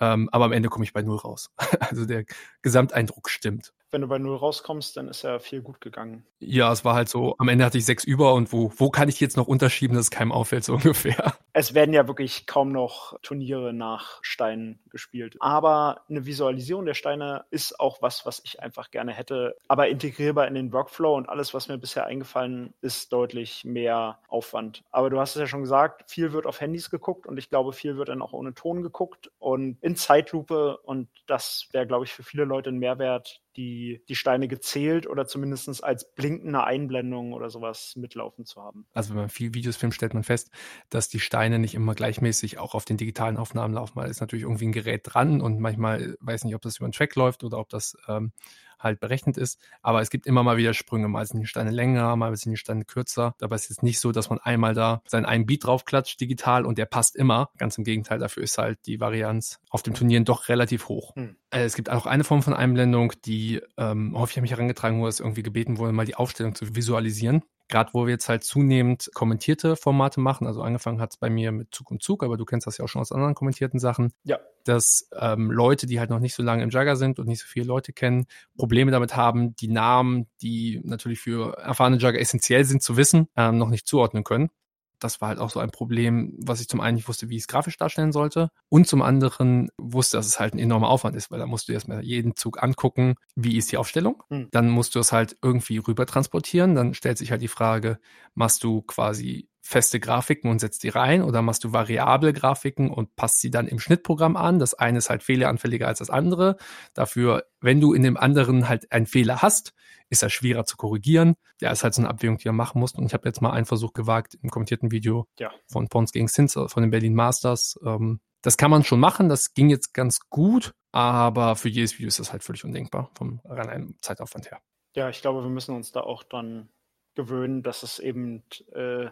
ähm, 0.00 0.30
aber 0.32 0.46
am 0.46 0.52
Ende 0.52 0.70
komme 0.70 0.86
ich 0.86 0.94
bei 0.94 1.02
Null 1.02 1.18
raus. 1.18 1.50
also 1.80 2.06
der 2.06 2.24
Gesamteindruck 2.62 3.28
stimmt 3.28 3.74
wenn 3.90 4.00
du 4.00 4.08
bei 4.08 4.18
Null 4.18 4.36
rauskommst, 4.36 4.96
dann 4.96 5.08
ist 5.08 5.22
ja 5.22 5.38
viel 5.38 5.62
gut 5.62 5.80
gegangen. 5.80 6.26
Ja, 6.38 6.72
es 6.72 6.84
war 6.84 6.94
halt 6.94 7.08
so, 7.08 7.34
am 7.38 7.48
Ende 7.48 7.64
hatte 7.64 7.78
ich 7.78 7.86
sechs 7.86 8.04
über 8.04 8.34
und 8.34 8.52
wo, 8.52 8.72
wo 8.76 8.90
kann 8.90 9.08
ich 9.08 9.20
jetzt 9.20 9.36
noch 9.36 9.46
unterschieben, 9.46 9.96
dass 9.96 10.06
es 10.06 10.10
keinem 10.10 10.32
auffällt, 10.32 10.64
so 10.64 10.72
ungefähr. 10.74 11.34
Es 11.52 11.72
werden 11.72 11.94
ja 11.94 12.06
wirklich 12.06 12.46
kaum 12.46 12.70
noch 12.72 13.18
Turniere 13.22 13.72
nach 13.72 14.18
Steinen 14.22 14.80
gespielt. 14.90 15.36
Aber 15.40 16.02
eine 16.10 16.26
Visualisierung 16.26 16.84
der 16.84 16.94
Steine 16.94 17.44
ist 17.50 17.80
auch 17.80 18.02
was, 18.02 18.26
was 18.26 18.42
ich 18.44 18.60
einfach 18.60 18.90
gerne 18.90 19.12
hätte. 19.12 19.56
Aber 19.68 19.88
integrierbar 19.88 20.46
in 20.48 20.54
den 20.54 20.72
Workflow 20.72 21.16
und 21.16 21.28
alles, 21.28 21.54
was 21.54 21.68
mir 21.68 21.78
bisher 21.78 22.06
eingefallen 22.06 22.74
ist, 22.82 23.12
deutlich 23.12 23.64
mehr 23.64 24.18
Aufwand. 24.28 24.82
Aber 24.90 25.08
du 25.08 25.18
hast 25.18 25.36
es 25.36 25.40
ja 25.40 25.46
schon 25.46 25.62
gesagt, 25.62 26.10
viel 26.10 26.32
wird 26.32 26.46
auf 26.46 26.60
Handys 26.60 26.90
geguckt 26.90 27.26
und 27.26 27.38
ich 27.38 27.48
glaube, 27.48 27.72
viel 27.72 27.96
wird 27.96 28.08
dann 28.08 28.20
auch 28.22 28.32
ohne 28.32 28.52
Ton 28.52 28.82
geguckt 28.82 29.30
und 29.38 29.78
in 29.80 29.96
Zeitlupe. 29.96 30.78
Und 30.78 31.08
das 31.26 31.68
wäre, 31.72 31.86
glaube 31.86 32.04
ich, 32.04 32.12
für 32.12 32.22
viele 32.22 32.44
Leute 32.44 32.70
ein 32.70 32.78
Mehrwert, 32.78 33.40
die 33.56 34.02
die, 34.08 34.14
Steine 34.14 34.48
gezählt 34.48 35.06
oder 35.06 35.26
zumindest 35.26 35.82
als 35.82 36.12
blinkende 36.14 36.64
Einblendung 36.64 37.32
oder 37.32 37.50
sowas 37.50 37.94
mitlaufen 37.96 38.44
zu 38.44 38.62
haben. 38.62 38.86
Also 38.92 39.10
wenn 39.10 39.16
man 39.16 39.28
viel 39.28 39.54
Videos 39.54 39.76
filmt, 39.76 39.94
stellt 39.94 40.14
man 40.14 40.24
fest, 40.24 40.50
dass 40.90 41.08
die 41.08 41.20
Steine 41.20 41.58
nicht 41.58 41.74
immer 41.74 41.94
gleichmäßig 41.94 42.58
auch 42.58 42.74
auf 42.74 42.84
den 42.84 42.96
digitalen 42.96 43.36
Aufnahmen 43.36 43.74
laufen. 43.74 43.96
Weil 43.96 44.10
ist 44.10 44.20
natürlich 44.20 44.44
irgendwie 44.44 44.66
ein 44.66 44.72
Gerät 44.72 45.02
dran 45.04 45.40
und 45.40 45.60
manchmal 45.60 46.16
weiß 46.20 46.44
nicht, 46.44 46.54
ob 46.54 46.62
das 46.62 46.76
über 46.76 46.86
einen 46.86 46.92
Track 46.92 47.14
läuft 47.16 47.44
oder 47.44 47.58
ob 47.58 47.68
das 47.68 47.96
ähm, 48.08 48.32
halt 48.78 49.00
berechnet 49.00 49.36
ist. 49.36 49.58
Aber 49.82 50.00
es 50.00 50.10
gibt 50.10 50.26
immer 50.26 50.42
mal 50.42 50.56
wieder 50.56 50.74
Sprünge. 50.74 51.08
Mal 51.08 51.26
sind 51.26 51.40
die 51.40 51.46
Steine 51.46 51.70
länger, 51.70 52.16
mal 52.16 52.34
sind 52.36 52.52
die 52.52 52.58
Steine 52.58 52.84
kürzer. 52.84 53.34
Es 53.50 53.70
ist 53.70 53.82
nicht 53.82 54.00
so, 54.00 54.12
dass 54.12 54.28
man 54.28 54.38
einmal 54.38 54.74
da 54.74 55.02
seinen 55.06 55.24
einen 55.24 55.46
Beat 55.46 55.64
draufklatscht 55.64 56.20
digital 56.20 56.64
und 56.66 56.78
der 56.78 56.86
passt 56.86 57.16
immer. 57.16 57.50
Ganz 57.56 57.78
im 57.78 57.84
Gegenteil, 57.84 58.18
dafür 58.18 58.42
ist 58.42 58.58
halt 58.58 58.78
die 58.86 59.00
Varianz 59.00 59.58
auf 59.70 59.82
dem 59.82 59.94
Turnieren 59.94 60.24
doch 60.24 60.48
relativ 60.48 60.88
hoch. 60.88 61.14
Hm. 61.16 61.36
Äh, 61.50 61.64
es 61.64 61.74
gibt 61.74 61.90
auch 61.90 62.06
eine 62.06 62.24
Form 62.24 62.42
von 62.42 62.54
Einblendung, 62.54 63.12
die 63.24 63.60
ähm, 63.76 64.16
häufig 64.16 64.38
an 64.38 64.42
mich 64.42 64.50
herangetragen 64.52 65.00
wurde, 65.00 65.10
es 65.10 65.20
irgendwie 65.20 65.42
gebeten 65.42 65.78
wurde, 65.78 65.92
mal 65.92 66.06
die 66.06 66.14
Aufstellung 66.14 66.54
zu 66.54 66.76
visualisieren. 66.76 67.42
Gerade 67.68 67.90
wo 67.92 68.06
wir 68.06 68.12
jetzt 68.12 68.28
halt 68.28 68.44
zunehmend 68.44 69.10
kommentierte 69.14 69.76
Formate 69.76 70.20
machen, 70.20 70.46
also 70.46 70.62
angefangen 70.62 71.00
hat 71.00 71.10
es 71.12 71.16
bei 71.16 71.30
mir 71.30 71.52
mit 71.52 71.74
Zug 71.74 71.90
und 71.90 72.02
Zug, 72.02 72.22
aber 72.22 72.36
du 72.36 72.44
kennst 72.44 72.66
das 72.66 72.78
ja 72.78 72.84
auch 72.84 72.88
schon 72.88 73.00
aus 73.00 73.12
anderen 73.12 73.34
kommentierten 73.34 73.80
Sachen. 73.80 74.12
Ja. 74.24 74.38
Dass 74.64 75.08
ähm, 75.18 75.50
Leute, 75.50 75.86
die 75.86 75.98
halt 75.98 76.10
noch 76.10 76.20
nicht 76.20 76.34
so 76.34 76.42
lange 76.42 76.62
im 76.62 76.70
Jugger 76.70 76.96
sind 76.96 77.18
und 77.18 77.26
nicht 77.26 77.40
so 77.40 77.46
viele 77.46 77.66
Leute 77.66 77.92
kennen, 77.92 78.26
Probleme 78.56 78.90
damit 78.90 79.16
haben, 79.16 79.56
die 79.56 79.68
Namen, 79.68 80.26
die 80.42 80.80
natürlich 80.84 81.20
für 81.20 81.56
erfahrene 81.58 81.96
Jugger 81.96 82.20
essentiell 82.20 82.64
sind 82.64 82.82
zu 82.82 82.96
wissen, 82.96 83.28
ähm, 83.36 83.58
noch 83.58 83.70
nicht 83.70 83.86
zuordnen 83.86 84.24
können 84.24 84.50
das 84.98 85.20
war 85.20 85.28
halt 85.28 85.38
auch 85.38 85.50
so 85.50 85.60
ein 85.60 85.70
Problem, 85.70 86.34
was 86.38 86.60
ich 86.60 86.68
zum 86.68 86.80
einen 86.80 86.96
nicht 86.96 87.08
wusste, 87.08 87.28
wie 87.28 87.36
ich 87.36 87.42
es 87.42 87.48
grafisch 87.48 87.76
darstellen 87.76 88.12
sollte 88.12 88.50
und 88.68 88.86
zum 88.86 89.02
anderen 89.02 89.68
wusste, 89.78 90.16
dass 90.16 90.26
es 90.26 90.40
halt 90.40 90.54
ein 90.54 90.58
enormer 90.58 90.88
Aufwand 90.88 91.16
ist, 91.16 91.30
weil 91.30 91.38
da 91.38 91.46
musst 91.46 91.68
du 91.68 91.72
erstmal 91.72 92.04
jeden 92.04 92.36
Zug 92.36 92.62
angucken, 92.62 93.14
wie 93.34 93.56
ist 93.56 93.72
die 93.72 93.76
Aufstellung, 93.76 94.22
hm. 94.28 94.48
dann 94.50 94.70
musst 94.70 94.94
du 94.94 94.98
es 94.98 95.12
halt 95.12 95.36
irgendwie 95.42 95.78
rüber 95.78 96.06
transportieren, 96.06 96.74
dann 96.74 96.94
stellt 96.94 97.18
sich 97.18 97.30
halt 97.30 97.42
die 97.42 97.48
Frage, 97.48 97.98
machst 98.34 98.64
du 98.64 98.82
quasi 98.82 99.48
feste 99.66 99.98
Grafiken 100.00 100.50
und 100.50 100.60
setzt 100.60 100.82
die 100.84 100.88
rein 100.88 101.22
oder 101.22 101.42
machst 101.42 101.64
du 101.64 101.72
variable 101.72 102.32
Grafiken 102.32 102.90
und 102.90 103.16
passt 103.16 103.40
sie 103.40 103.50
dann 103.50 103.66
im 103.66 103.80
Schnittprogramm 103.80 104.36
an. 104.36 104.58
Das 104.58 104.74
eine 104.74 104.98
ist 104.98 105.10
halt 105.10 105.22
fehleranfälliger 105.22 105.88
als 105.88 105.98
das 105.98 106.08
andere. 106.08 106.56
Dafür, 106.94 107.44
wenn 107.60 107.80
du 107.80 107.92
in 107.92 108.02
dem 108.02 108.16
anderen 108.16 108.68
halt 108.68 108.90
einen 108.92 109.06
Fehler 109.06 109.42
hast, 109.42 109.72
ist 110.08 110.22
er 110.22 110.30
schwerer 110.30 110.64
zu 110.64 110.76
korrigieren. 110.76 111.34
Ja, 111.60 111.72
ist 111.72 111.82
halt 111.82 111.94
so 111.94 112.02
eine 112.02 112.08
Abwägung, 112.08 112.38
die 112.38 112.48
er 112.48 112.52
machen 112.52 112.78
muss. 112.80 112.92
Und 112.92 113.06
ich 113.06 113.12
habe 113.12 113.28
jetzt 113.28 113.42
mal 113.42 113.50
einen 113.50 113.66
Versuch 113.66 113.92
gewagt 113.92 114.38
im 114.40 114.50
kommentierten 114.50 114.92
Video 114.92 115.26
ja. 115.38 115.50
von 115.66 115.88
Pons 115.88 116.12
gegen 116.12 116.28
Sins 116.28 116.54
von 116.54 116.82
den 116.82 116.90
Berlin 116.90 117.14
Masters. 117.14 117.78
Ähm, 117.84 118.20
das 118.42 118.56
kann 118.56 118.70
man 118.70 118.84
schon 118.84 119.00
machen, 119.00 119.28
das 119.28 119.54
ging 119.54 119.70
jetzt 119.70 119.92
ganz 119.92 120.20
gut, 120.30 120.72
aber 120.92 121.56
für 121.56 121.68
jedes 121.68 121.94
Video 121.94 122.06
ist 122.06 122.20
das 122.20 122.30
halt 122.30 122.44
völlig 122.44 122.64
undenkbar 122.64 123.10
vom 123.14 123.40
reinen 123.44 123.96
Zeitaufwand 124.00 124.52
her. 124.52 124.60
Ja, 124.94 125.08
ich 125.08 125.20
glaube, 125.20 125.42
wir 125.42 125.50
müssen 125.50 125.74
uns 125.74 125.90
da 125.90 126.00
auch 126.00 126.22
dann 126.22 126.68
gewöhnen, 127.16 127.64
dass 127.64 127.82
es 127.82 127.98
eben 127.98 128.44
äh, 128.72 129.08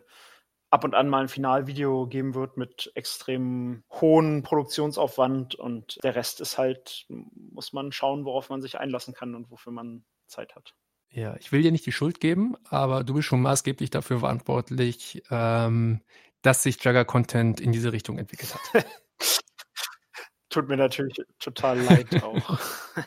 ab 0.75 0.83
und 0.83 0.97
an 0.97 1.09
mal 1.09 1.21
ein 1.21 1.29
Finalvideo 1.29 2.09
geben 2.09 2.35
wird 2.35 2.57
mit 2.57 2.91
extrem 2.97 3.85
hohen 3.93 4.43
Produktionsaufwand 4.43 5.55
und 5.55 6.01
der 6.03 6.17
Rest 6.17 6.41
ist 6.41 6.59
halt, 6.59 7.07
muss 7.09 7.73
man 7.73 7.93
schauen, 7.93 8.25
worauf 8.25 8.51
man 8.51 8.61
sich 8.61 8.77
einlassen 8.81 9.15
kann 9.15 9.37
und 9.37 9.53
wofür 9.53 9.73
man 9.73 10.05
Zeit 10.27 10.57
hat. 10.57 10.75
Ja, 11.11 11.37
ich 11.37 11.53
will 11.53 11.63
dir 11.63 11.71
nicht 11.71 11.87
die 11.87 11.93
Schuld 11.93 12.19
geben, 12.19 12.57
aber 12.71 13.05
du 13.05 13.15
bist 13.15 13.29
schon 13.29 13.41
maßgeblich 13.41 13.91
dafür 13.91 14.19
verantwortlich, 14.19 15.23
ähm, 15.31 16.01
dass 16.43 16.65
sich 16.65 16.83
Jagger 16.83 17.05
Content 17.05 17.61
in 17.61 17.71
diese 17.71 17.93
Richtung 17.93 18.19
entwickelt 18.19 18.57
hat. 18.57 18.85
Tut 20.51 20.69
mir 20.69 20.77
natürlich 20.77 21.17
total 21.39 21.81
leid 21.81 22.09
auch. 22.25 22.59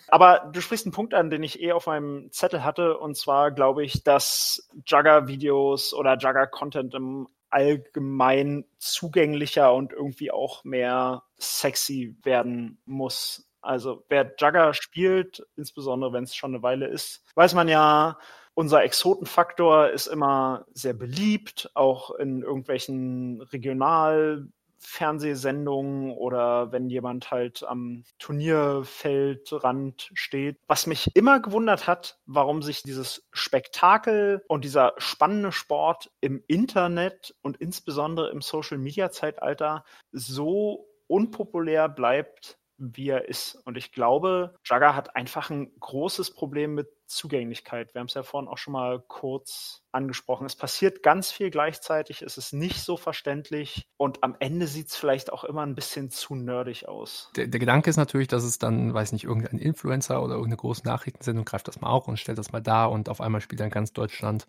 Aber 0.07 0.49
du 0.53 0.61
sprichst 0.61 0.85
einen 0.85 0.93
Punkt 0.93 1.13
an, 1.13 1.29
den 1.29 1.43
ich 1.43 1.61
eh 1.61 1.73
auf 1.73 1.87
meinem 1.87 2.31
Zettel 2.31 2.63
hatte. 2.63 2.97
Und 2.97 3.17
zwar 3.17 3.51
glaube 3.51 3.83
ich, 3.83 4.03
dass 4.03 4.69
Jugger-Videos 4.85 5.93
oder 5.93 6.17
Jugger-Content 6.17 6.93
im 6.93 7.27
allgemein 7.49 8.65
zugänglicher 8.77 9.73
und 9.73 9.93
irgendwie 9.93 10.31
auch 10.31 10.63
mehr 10.63 11.23
sexy 11.37 12.15
werden 12.23 12.79
muss. 12.85 13.49
Also 13.61 14.05
wer 14.09 14.33
Jugger 14.39 14.73
spielt, 14.73 15.45
insbesondere 15.55 16.13
wenn 16.13 16.23
es 16.23 16.35
schon 16.35 16.53
eine 16.53 16.63
Weile 16.63 16.87
ist, 16.87 17.23
weiß 17.35 17.53
man 17.53 17.67
ja, 17.67 18.17
unser 18.53 18.83
Exotenfaktor 18.83 19.89
ist 19.89 20.07
immer 20.07 20.65
sehr 20.73 20.93
beliebt, 20.93 21.69
auch 21.75 22.11
in 22.11 22.41
irgendwelchen 22.41 23.41
Regional- 23.41 24.47
Fernsehsendungen 24.87 26.11
oder 26.11 26.71
wenn 26.71 26.89
jemand 26.89 27.29
halt 27.29 27.63
am 27.63 28.05
Turnierfeldrand 28.19 30.09
steht. 30.13 30.57
Was 30.67 30.87
mich 30.87 31.13
immer 31.13 31.41
gewundert 31.41 31.87
hat, 31.87 32.19
warum 32.25 32.61
sich 32.61 32.83
dieses 32.83 33.27
Spektakel 33.33 34.43
und 34.47 34.63
dieser 34.63 34.93
spannende 34.97 35.51
Sport 35.51 36.09
im 36.21 36.41
Internet 36.47 37.35
und 37.41 37.57
insbesondere 37.57 38.29
im 38.29 38.41
Social-Media-Zeitalter 38.41 39.83
so 40.13 40.87
unpopulär 41.07 41.89
bleibt, 41.89 42.57
wie 42.77 43.09
er 43.09 43.27
ist. 43.27 43.55
Und 43.65 43.77
ich 43.77 43.91
glaube, 43.91 44.55
Jagger 44.63 44.95
hat 44.95 45.15
einfach 45.15 45.49
ein 45.49 45.71
großes 45.79 46.33
Problem 46.33 46.75
mit 46.75 46.87
Zugänglichkeit. 47.07 47.93
Wir 47.93 47.99
haben 47.99 48.07
es 48.07 48.13
ja 48.13 48.23
vorhin 48.23 48.47
auch 48.47 48.57
schon 48.57 48.73
mal 48.73 49.03
kurz 49.07 49.83
angesprochen. 49.91 50.45
Es 50.45 50.55
passiert 50.55 51.01
ganz 51.01 51.31
viel 51.31 51.49
gleichzeitig, 51.49 52.21
es 52.21 52.37
ist 52.37 52.53
nicht 52.53 52.81
so 52.81 52.97
verständlich 52.97 53.87
und 53.97 54.23
am 54.23 54.35
Ende 54.39 54.67
sieht 54.67 54.89
es 54.89 54.95
vielleicht 54.95 55.31
auch 55.33 55.43
immer 55.43 55.65
ein 55.65 55.75
bisschen 55.75 56.11
zu 56.11 56.35
nerdig 56.35 56.87
aus. 56.87 57.31
Der, 57.35 57.47
der, 57.47 57.59
Gedanke 57.59 57.89
ist 57.89 57.97
natürlich, 57.97 58.27
dass 58.27 58.43
es 58.43 58.59
dann, 58.59 58.93
weiß 58.93 59.11
nicht, 59.13 59.23
irgendein 59.23 59.57
Influencer 59.57 60.21
oder 60.21 60.33
irgendeine 60.33 60.57
große 60.57 60.85
Nachrichtensendung 60.85 61.45
greift 61.45 61.67
das 61.67 61.81
mal 61.81 61.89
auch 61.89 62.07
und 62.07 62.19
stellt 62.19 62.37
das 62.37 62.51
mal 62.51 62.61
da 62.61 62.85
und 62.85 63.09
auf 63.09 63.21
einmal 63.21 63.41
spielt 63.41 63.59
dann 63.59 63.69
ganz 63.69 63.93
Deutschland 63.93 64.45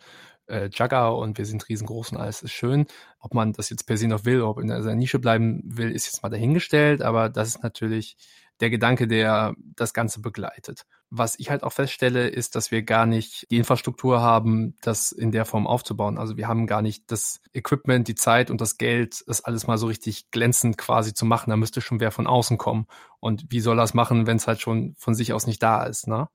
äh, 0.49 0.69
Jugger 0.73 1.17
und 1.17 1.39
wir 1.39 1.47
sind 1.47 1.69
riesengroß 1.69 2.13
und 2.13 2.19
alles 2.19 2.43
ist 2.43 2.53
schön. 2.53 2.87
Ob 3.21 3.35
man 3.35 3.53
das 3.53 3.71
jetzt 3.71 3.87
per 3.87 3.97
se 3.97 4.09
noch 4.09 4.25
will, 4.25 4.43
ob 4.43 4.59
in 4.59 4.69
seiner 4.69 4.95
Nische 4.95 5.19
bleiben 5.19 5.63
will, 5.65 5.91
ist 5.91 6.07
jetzt 6.07 6.23
mal 6.23 6.29
dahingestellt, 6.29 7.03
aber 7.03 7.29
das 7.29 7.49
ist 7.49 7.63
natürlich 7.63 8.17
der 8.61 8.71
Gedanke, 8.71 9.07
der 9.07 9.55
das 9.77 9.95
Ganze 9.95 10.21
begleitet. 10.21 10.85
Was 11.11 11.39
ich 11.39 11.51
halt 11.51 11.63
auch 11.63 11.73
feststelle, 11.73 12.29
ist, 12.29 12.55
dass 12.55 12.71
wir 12.71 12.83
gar 12.83 13.07
nicht 13.07 13.51
die 13.51 13.57
Infrastruktur 13.57 14.21
haben, 14.21 14.77
das 14.83 15.13
in 15.13 15.33
der 15.33 15.45
Form 15.45 15.67
aufzubauen. 15.67 16.19
Also 16.19 16.37
wir 16.37 16.49
haben 16.49 16.67
gar 16.67 16.83
nicht 16.83 17.11
das 17.11 17.41
Equipment, 17.53 18.09
die 18.09 18.15
Zeit 18.15 18.51
und 18.51 18.61
das 18.61 18.77
Geld, 18.77 19.25
das 19.27 19.43
alles 19.45 19.67
mal 19.67 19.79
so 19.79 19.87
richtig 19.87 20.31
glänzend 20.31 20.77
quasi 20.77 21.15
zu 21.15 21.25
machen. 21.25 21.51
Da 21.51 21.57
müsste 21.57 21.81
schon 21.81 22.01
wer 22.01 22.11
von 22.11 22.27
außen 22.27 22.59
kommen. 22.59 22.87
Und 23.21 23.47
wie 23.51 23.61
soll 23.61 23.77
das 23.77 23.95
machen, 23.95 24.27
wenn 24.27 24.37
es 24.37 24.47
halt 24.47 24.61
schon 24.61 24.95
von 24.99 25.15
sich 25.15 25.33
aus 25.33 25.47
nicht 25.47 25.63
da 25.63 25.85
ist, 25.85 26.07
ne? 26.07 26.29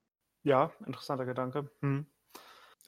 Ja, 0.44 0.72
interessanter 0.86 1.26
Gedanke. 1.26 1.70
Hm. 1.82 2.06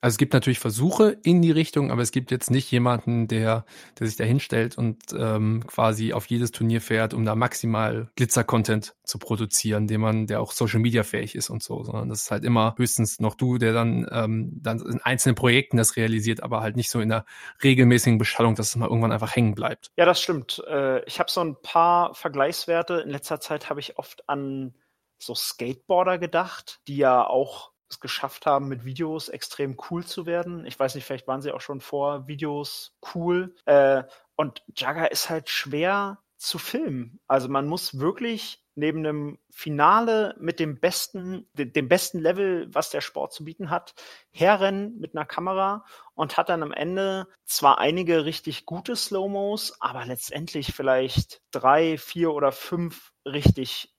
Also 0.05 0.13
es 0.13 0.19
gibt 0.19 0.33
natürlich 0.33 0.59
Versuche 0.59 1.17
in 1.23 1.41
die 1.41 1.49
Richtung, 1.49 1.89
aber 1.89 2.03
es 2.03 2.11
gibt 2.11 2.29
jetzt 2.29 2.51
nicht 2.51 2.69
jemanden, 2.69 3.27
der, 3.27 3.65
der 3.97 4.05
sich 4.05 4.15
da 4.15 4.23
hinstellt 4.23 4.77
und 4.77 5.01
ähm, 5.17 5.63
quasi 5.65 6.13
auf 6.13 6.27
jedes 6.27 6.51
Turnier 6.51 6.79
fährt, 6.79 7.15
um 7.15 7.25
da 7.25 7.33
maximal 7.33 8.11
Glitzer-Content 8.15 8.95
zu 9.03 9.17
produzieren, 9.17 9.87
den 9.87 10.01
man, 10.01 10.27
der 10.27 10.41
auch 10.41 10.51
Social 10.51 10.79
Media 10.79 11.01
fähig 11.01 11.33
ist 11.33 11.49
und 11.49 11.63
so, 11.63 11.83
sondern 11.83 12.09
das 12.09 12.21
ist 12.21 12.29
halt 12.29 12.43
immer 12.43 12.75
höchstens 12.77 13.19
noch 13.19 13.33
du, 13.33 13.57
der 13.57 13.73
dann, 13.73 14.07
ähm, 14.11 14.51
dann 14.61 14.79
in 14.79 15.01
einzelnen 15.01 15.33
Projekten 15.33 15.77
das 15.77 15.95
realisiert, 15.95 16.43
aber 16.43 16.61
halt 16.61 16.75
nicht 16.75 16.91
so 16.91 16.99
in 16.99 17.09
der 17.09 17.25
regelmäßigen 17.63 18.19
Beschallung, 18.19 18.53
dass 18.53 18.67
es 18.67 18.75
mal 18.75 18.87
irgendwann 18.87 19.11
einfach 19.11 19.35
hängen 19.35 19.55
bleibt. 19.55 19.89
Ja, 19.97 20.05
das 20.05 20.21
stimmt. 20.21 20.63
Äh, 20.67 21.03
ich 21.05 21.17
habe 21.17 21.31
so 21.31 21.41
ein 21.41 21.59
paar 21.63 22.13
Vergleichswerte. 22.13 22.97
In 22.97 23.09
letzter 23.09 23.39
Zeit 23.39 23.71
habe 23.71 23.79
ich 23.79 23.97
oft 23.97 24.29
an 24.29 24.75
so 25.17 25.33
Skateboarder 25.33 26.19
gedacht, 26.19 26.79
die 26.87 26.97
ja 26.97 27.25
auch 27.25 27.71
es 27.95 27.99
geschafft 27.99 28.45
haben, 28.45 28.67
mit 28.67 28.85
Videos 28.85 29.29
extrem 29.29 29.77
cool 29.89 30.05
zu 30.05 30.25
werden. 30.25 30.65
Ich 30.65 30.79
weiß 30.79 30.95
nicht, 30.95 31.05
vielleicht 31.05 31.27
waren 31.27 31.41
sie 31.41 31.51
auch 31.51 31.61
schon 31.61 31.81
vor 31.81 32.27
Videos 32.27 32.95
cool. 33.13 33.55
Äh, 33.65 34.03
und 34.35 34.63
Jagger 34.75 35.11
ist 35.11 35.29
halt 35.29 35.49
schwer 35.49 36.19
zu 36.37 36.59
filmen. 36.59 37.19
Also 37.27 37.47
man 37.49 37.67
muss 37.67 37.99
wirklich 37.99 38.61
neben 38.75 38.99
einem 38.99 39.39
Finale 39.49 40.35
mit 40.37 40.59
dem 40.59 40.79
besten, 40.81 41.47
dem 41.53 41.87
besten 41.87 42.19
Level, 42.19 42.67
was 42.73 42.89
der 42.89 42.99
Sport 42.99 43.31
zu 43.31 43.45
bieten 43.45 43.69
hat, 43.69 43.93
herrennen 44.31 44.99
mit 44.99 45.15
einer 45.15 45.25
Kamera 45.25 45.85
und 46.13 46.35
hat 46.35 46.49
dann 46.49 46.61
am 46.61 46.73
Ende 46.73 47.27
zwar 47.45 47.77
einige 47.77 48.25
richtig 48.25 48.65
gute 48.65 48.97
Slow-Mos, 48.97 49.77
aber 49.79 50.05
letztendlich 50.05 50.73
vielleicht 50.73 51.41
drei, 51.51 51.97
vier 51.97 52.33
oder 52.33 52.51
fünf 52.51 53.13
richtig 53.25 53.95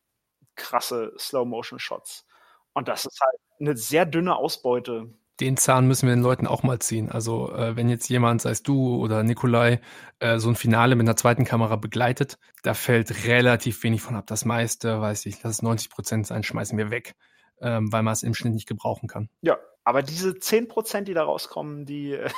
krasse 0.56 1.14
Slow-Motion-Shots. 1.18 2.26
Und 2.74 2.88
das 2.88 3.06
ist 3.06 3.18
halt 3.22 3.40
eine 3.60 3.76
sehr 3.76 4.06
dünne 4.06 4.36
Ausbeute. 4.36 5.10
Den 5.40 5.58
Zahn 5.58 5.86
müssen 5.86 6.08
wir 6.08 6.14
den 6.14 6.22
Leuten 6.22 6.46
auch 6.46 6.62
mal 6.62 6.78
ziehen. 6.78 7.10
Also 7.10 7.52
äh, 7.52 7.76
wenn 7.76 7.90
jetzt 7.90 8.08
jemand, 8.08 8.40
sei 8.40 8.50
es 8.50 8.62
du 8.62 8.96
oder 8.96 9.22
Nikolai, 9.22 9.80
äh, 10.18 10.38
so 10.38 10.48
ein 10.48 10.56
Finale 10.56 10.96
mit 10.96 11.06
einer 11.06 11.16
zweiten 11.16 11.44
Kamera 11.44 11.76
begleitet, 11.76 12.38
da 12.62 12.72
fällt 12.72 13.26
relativ 13.26 13.82
wenig 13.82 14.00
von 14.00 14.16
ab. 14.16 14.26
Das 14.26 14.46
meiste, 14.46 15.00
weiß 15.00 15.26
ich, 15.26 15.44
es 15.44 15.60
90 15.60 15.90
Prozent 15.90 16.26
sein, 16.26 16.42
schmeißen 16.42 16.78
wir 16.78 16.90
weg, 16.90 17.14
ähm, 17.60 17.92
weil 17.92 18.02
man 18.02 18.14
es 18.14 18.22
im 18.22 18.34
Schnitt 18.34 18.54
nicht 18.54 18.66
gebrauchen 18.66 19.08
kann. 19.08 19.28
Ja, 19.42 19.58
aber 19.84 20.02
diese 20.02 20.38
10 20.38 20.68
Prozent, 20.68 21.06
die 21.06 21.14
da 21.14 21.24
rauskommen, 21.24 21.84
die 21.84 22.12
äh, 22.12 22.30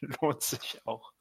lohnt 0.20 0.42
sich 0.42 0.80
auch. 0.84 1.12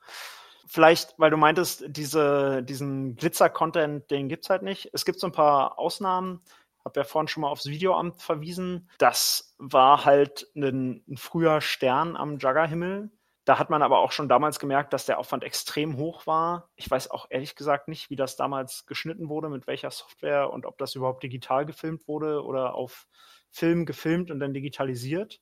Vielleicht, 0.68 1.14
weil 1.18 1.32
du 1.32 1.38
meintest, 1.38 1.86
diese, 1.88 2.62
diesen 2.62 3.16
Glitzer-Content, 3.16 4.12
den 4.12 4.28
gibt's 4.28 4.50
halt 4.50 4.64
nicht. 4.64 4.90
Es 4.92 5.06
gibt 5.06 5.22
so 5.22 5.28
ein 5.28 5.32
paar 5.32 5.80
Ausnahmen 5.80 6.42
habe 6.86 7.00
ja 7.00 7.04
vorhin 7.04 7.28
schon 7.28 7.42
mal 7.42 7.50
aufs 7.50 7.66
Videoamt 7.66 8.22
verwiesen. 8.22 8.90
Das 9.00 9.56
war 9.58 10.06
halt 10.06 10.48
ein, 10.56 11.04
ein 11.08 11.18
früher 11.18 11.60
Stern 11.60 12.16
am 12.16 12.38
Juggerhimmel. 12.38 13.12
Da 13.44 13.60
hat 13.60 13.70
man 13.70 13.84
aber 13.84 14.00
auch 14.00 14.12
schon 14.12 14.30
damals 14.30 14.60
gemerkt, 14.60 14.94
dass 14.94 15.06
der 15.06 15.20
Aufwand 15.20 15.44
extrem 15.44 15.98
hoch 15.98 16.26
war. 16.26 16.70
Ich 16.76 16.90
weiß 16.90 17.12
auch 17.12 17.28
ehrlich 17.30 17.56
gesagt 17.56 17.88
nicht, 17.88 18.10
wie 18.10 18.16
das 18.16 18.36
damals 18.36 18.86
geschnitten 18.88 19.30
wurde, 19.30 19.50
mit 19.50 19.68
welcher 19.68 19.92
Software 19.92 20.52
und 20.52 20.66
ob 20.66 20.78
das 20.80 20.96
überhaupt 20.96 21.22
digital 21.22 21.66
gefilmt 21.66 22.08
wurde 22.08 22.44
oder 22.44 22.74
auf 22.74 23.08
Film 23.52 23.86
gefilmt 23.86 24.32
und 24.32 24.40
dann 24.40 24.54
digitalisiert. 24.54 25.42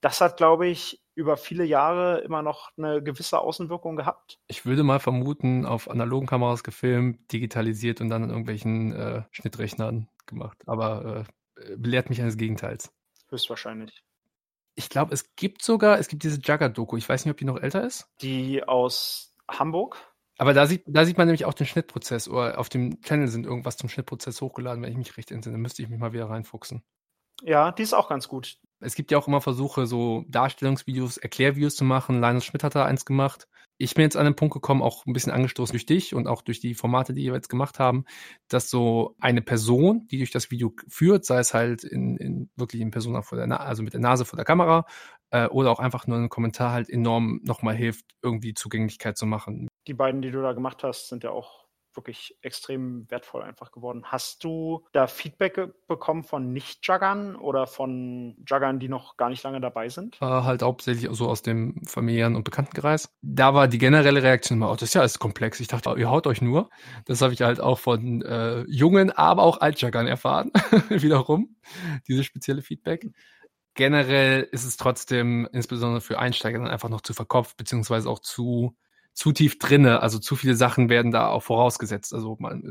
Das 0.00 0.20
hat, 0.20 0.36
glaube 0.36 0.66
ich, 0.66 1.02
über 1.14 1.36
viele 1.36 1.64
Jahre 1.64 2.18
immer 2.20 2.42
noch 2.42 2.70
eine 2.76 3.02
gewisse 3.02 3.38
Außenwirkung 3.38 3.96
gehabt. 3.96 4.38
Ich 4.48 4.66
würde 4.66 4.82
mal 4.82 5.00
vermuten, 5.00 5.64
auf 5.64 5.88
analogen 5.88 6.26
Kameras 6.26 6.62
gefilmt, 6.62 7.32
digitalisiert 7.32 8.00
und 8.00 8.10
dann 8.10 8.24
in 8.24 8.30
irgendwelchen 8.30 8.92
äh, 8.92 9.22
Schnittrechnern 9.30 10.08
gemacht. 10.26 10.58
Aber 10.66 11.26
äh, 11.56 11.76
belehrt 11.76 12.10
mich 12.10 12.20
eines 12.20 12.36
Gegenteils. 12.36 12.92
Höchstwahrscheinlich. 13.28 14.02
Ich 14.76 14.88
glaube, 14.88 15.14
es 15.14 15.36
gibt 15.36 15.62
sogar, 15.62 15.98
es 15.98 16.08
gibt 16.08 16.24
diese 16.24 16.40
Jugger-Doku. 16.40 16.96
Ich 16.96 17.08
weiß 17.08 17.24
nicht, 17.24 17.30
ob 17.30 17.38
die 17.38 17.44
noch 17.44 17.60
älter 17.60 17.84
ist. 17.84 18.08
Die 18.20 18.64
aus 18.64 19.34
Hamburg. 19.48 19.96
Aber 20.36 20.52
da 20.52 20.66
sieht, 20.66 20.82
da 20.86 21.04
sieht 21.04 21.16
man 21.16 21.28
nämlich 21.28 21.44
auch 21.44 21.54
den 21.54 21.66
Schnittprozess. 21.66 22.28
Oder 22.28 22.58
auf 22.58 22.68
dem 22.68 23.00
Channel 23.02 23.28
sind 23.28 23.46
irgendwas 23.46 23.76
zum 23.76 23.88
Schnittprozess 23.88 24.40
hochgeladen, 24.40 24.82
wenn 24.82 24.90
ich 24.90 24.98
mich 24.98 25.16
recht 25.16 25.30
entsinne. 25.30 25.58
Müsste 25.58 25.82
ich 25.82 25.88
mich 25.88 26.00
mal 26.00 26.12
wieder 26.12 26.28
reinfuchsen. 26.28 26.82
Ja, 27.42 27.70
die 27.72 27.82
ist 27.82 27.94
auch 27.94 28.08
ganz 28.08 28.28
gut. 28.28 28.58
Es 28.80 28.94
gibt 28.96 29.10
ja 29.10 29.18
auch 29.18 29.28
immer 29.28 29.40
Versuche, 29.40 29.86
so 29.86 30.24
Darstellungsvideos, 30.28 31.18
Erklärvideos 31.18 31.76
zu 31.76 31.84
machen. 31.84 32.20
Linus 32.20 32.44
Schmidt 32.44 32.64
hat 32.64 32.74
da 32.74 32.84
eins 32.84 33.04
gemacht. 33.04 33.48
Ich 33.78 33.94
bin 33.94 34.02
jetzt 34.02 34.16
an 34.16 34.24
den 34.24 34.36
Punkt 34.36 34.54
gekommen, 34.54 34.82
auch 34.82 35.04
ein 35.06 35.12
bisschen 35.12 35.32
angestoßen 35.32 35.72
durch 35.72 35.86
dich 35.86 36.14
und 36.14 36.28
auch 36.28 36.42
durch 36.42 36.60
die 36.60 36.74
Formate, 36.74 37.12
die 37.12 37.24
wir 37.24 37.34
jetzt 37.34 37.48
gemacht 37.48 37.78
haben, 37.78 38.04
dass 38.48 38.70
so 38.70 39.16
eine 39.20 39.42
Person, 39.42 40.06
die 40.08 40.18
durch 40.18 40.30
das 40.30 40.50
Video 40.50 40.72
führt, 40.88 41.24
sei 41.24 41.38
es 41.38 41.54
halt 41.54 41.82
in, 41.82 42.16
in 42.16 42.50
wirklich 42.56 42.80
in 42.80 42.90
Persona 42.90 43.22
vor 43.22 43.36
der, 43.36 43.46
Na 43.46 43.56
also 43.56 43.82
mit 43.82 43.92
der 43.92 44.00
Nase 44.00 44.24
vor 44.24 44.36
der 44.36 44.44
Kamera 44.44 44.86
äh, 45.30 45.46
oder 45.46 45.72
auch 45.72 45.80
einfach 45.80 46.06
nur 46.06 46.18
ein 46.18 46.28
Kommentar 46.28 46.72
halt 46.72 46.88
enorm 46.88 47.40
nochmal 47.42 47.74
hilft, 47.74 48.04
irgendwie 48.22 48.54
Zugänglichkeit 48.54 49.16
zu 49.16 49.26
machen. 49.26 49.68
Die 49.86 49.94
beiden, 49.94 50.22
die 50.22 50.30
du 50.30 50.40
da 50.40 50.52
gemacht 50.52 50.84
hast, 50.84 51.08
sind 51.08 51.24
ja 51.24 51.30
auch 51.30 51.63
wirklich 51.96 52.36
extrem 52.42 53.10
wertvoll 53.10 53.42
einfach 53.42 53.72
geworden. 53.72 54.04
Hast 54.04 54.44
du 54.44 54.84
da 54.92 55.06
Feedback 55.06 55.60
bekommen 55.86 56.24
von 56.24 56.52
Nicht-Juggern 56.52 57.36
oder 57.36 57.66
von 57.66 58.36
Juggern, 58.46 58.78
die 58.78 58.88
noch 58.88 59.16
gar 59.16 59.30
nicht 59.30 59.42
lange 59.42 59.60
dabei 59.60 59.88
sind? 59.88 60.16
Äh, 60.20 60.26
halt 60.26 60.62
hauptsächlich 60.62 61.08
so 61.12 61.28
aus 61.28 61.42
dem 61.42 61.82
familiären 61.86 62.36
und 62.36 62.44
Bekanntenkreis. 62.44 63.12
Da 63.22 63.54
war 63.54 63.68
die 63.68 63.78
generelle 63.78 64.22
Reaktion 64.22 64.58
immer, 64.58 64.70
oh, 64.70 64.74
das 64.74 64.82
ist 64.82 64.94
ja 64.94 65.00
alles 65.00 65.18
komplex. 65.18 65.60
Ich 65.60 65.68
dachte, 65.68 65.94
ihr 65.96 66.10
haut 66.10 66.26
euch 66.26 66.42
nur. 66.42 66.70
Das 67.06 67.22
habe 67.22 67.32
ich 67.32 67.42
halt 67.42 67.60
auch 67.60 67.78
von 67.78 68.22
äh, 68.22 68.62
jungen, 68.68 69.10
aber 69.10 69.42
auch 69.42 69.60
Alt-Juggern 69.60 70.06
erfahren. 70.06 70.50
Wiederum, 70.88 71.56
dieses 72.08 72.26
spezielle 72.26 72.62
Feedback 72.62 73.06
generell 73.74 74.48
ist 74.52 74.64
es 74.64 74.76
trotzdem 74.76 75.48
insbesondere 75.52 76.00
für 76.00 76.18
Einsteiger 76.18 76.58
dann 76.58 76.68
einfach 76.68 76.88
noch 76.88 77.00
zu 77.00 77.12
verkopft, 77.12 77.56
beziehungsweise 77.56 78.08
auch 78.08 78.20
zu 78.20 78.76
zu 79.14 79.32
tief 79.32 79.58
drinne. 79.58 80.02
Also 80.02 80.18
zu 80.18 80.36
viele 80.36 80.54
Sachen 80.54 80.88
werden 80.88 81.10
da 81.10 81.28
auch 81.28 81.42
vorausgesetzt. 81.42 82.12
Also 82.12 82.36
man, 82.38 82.70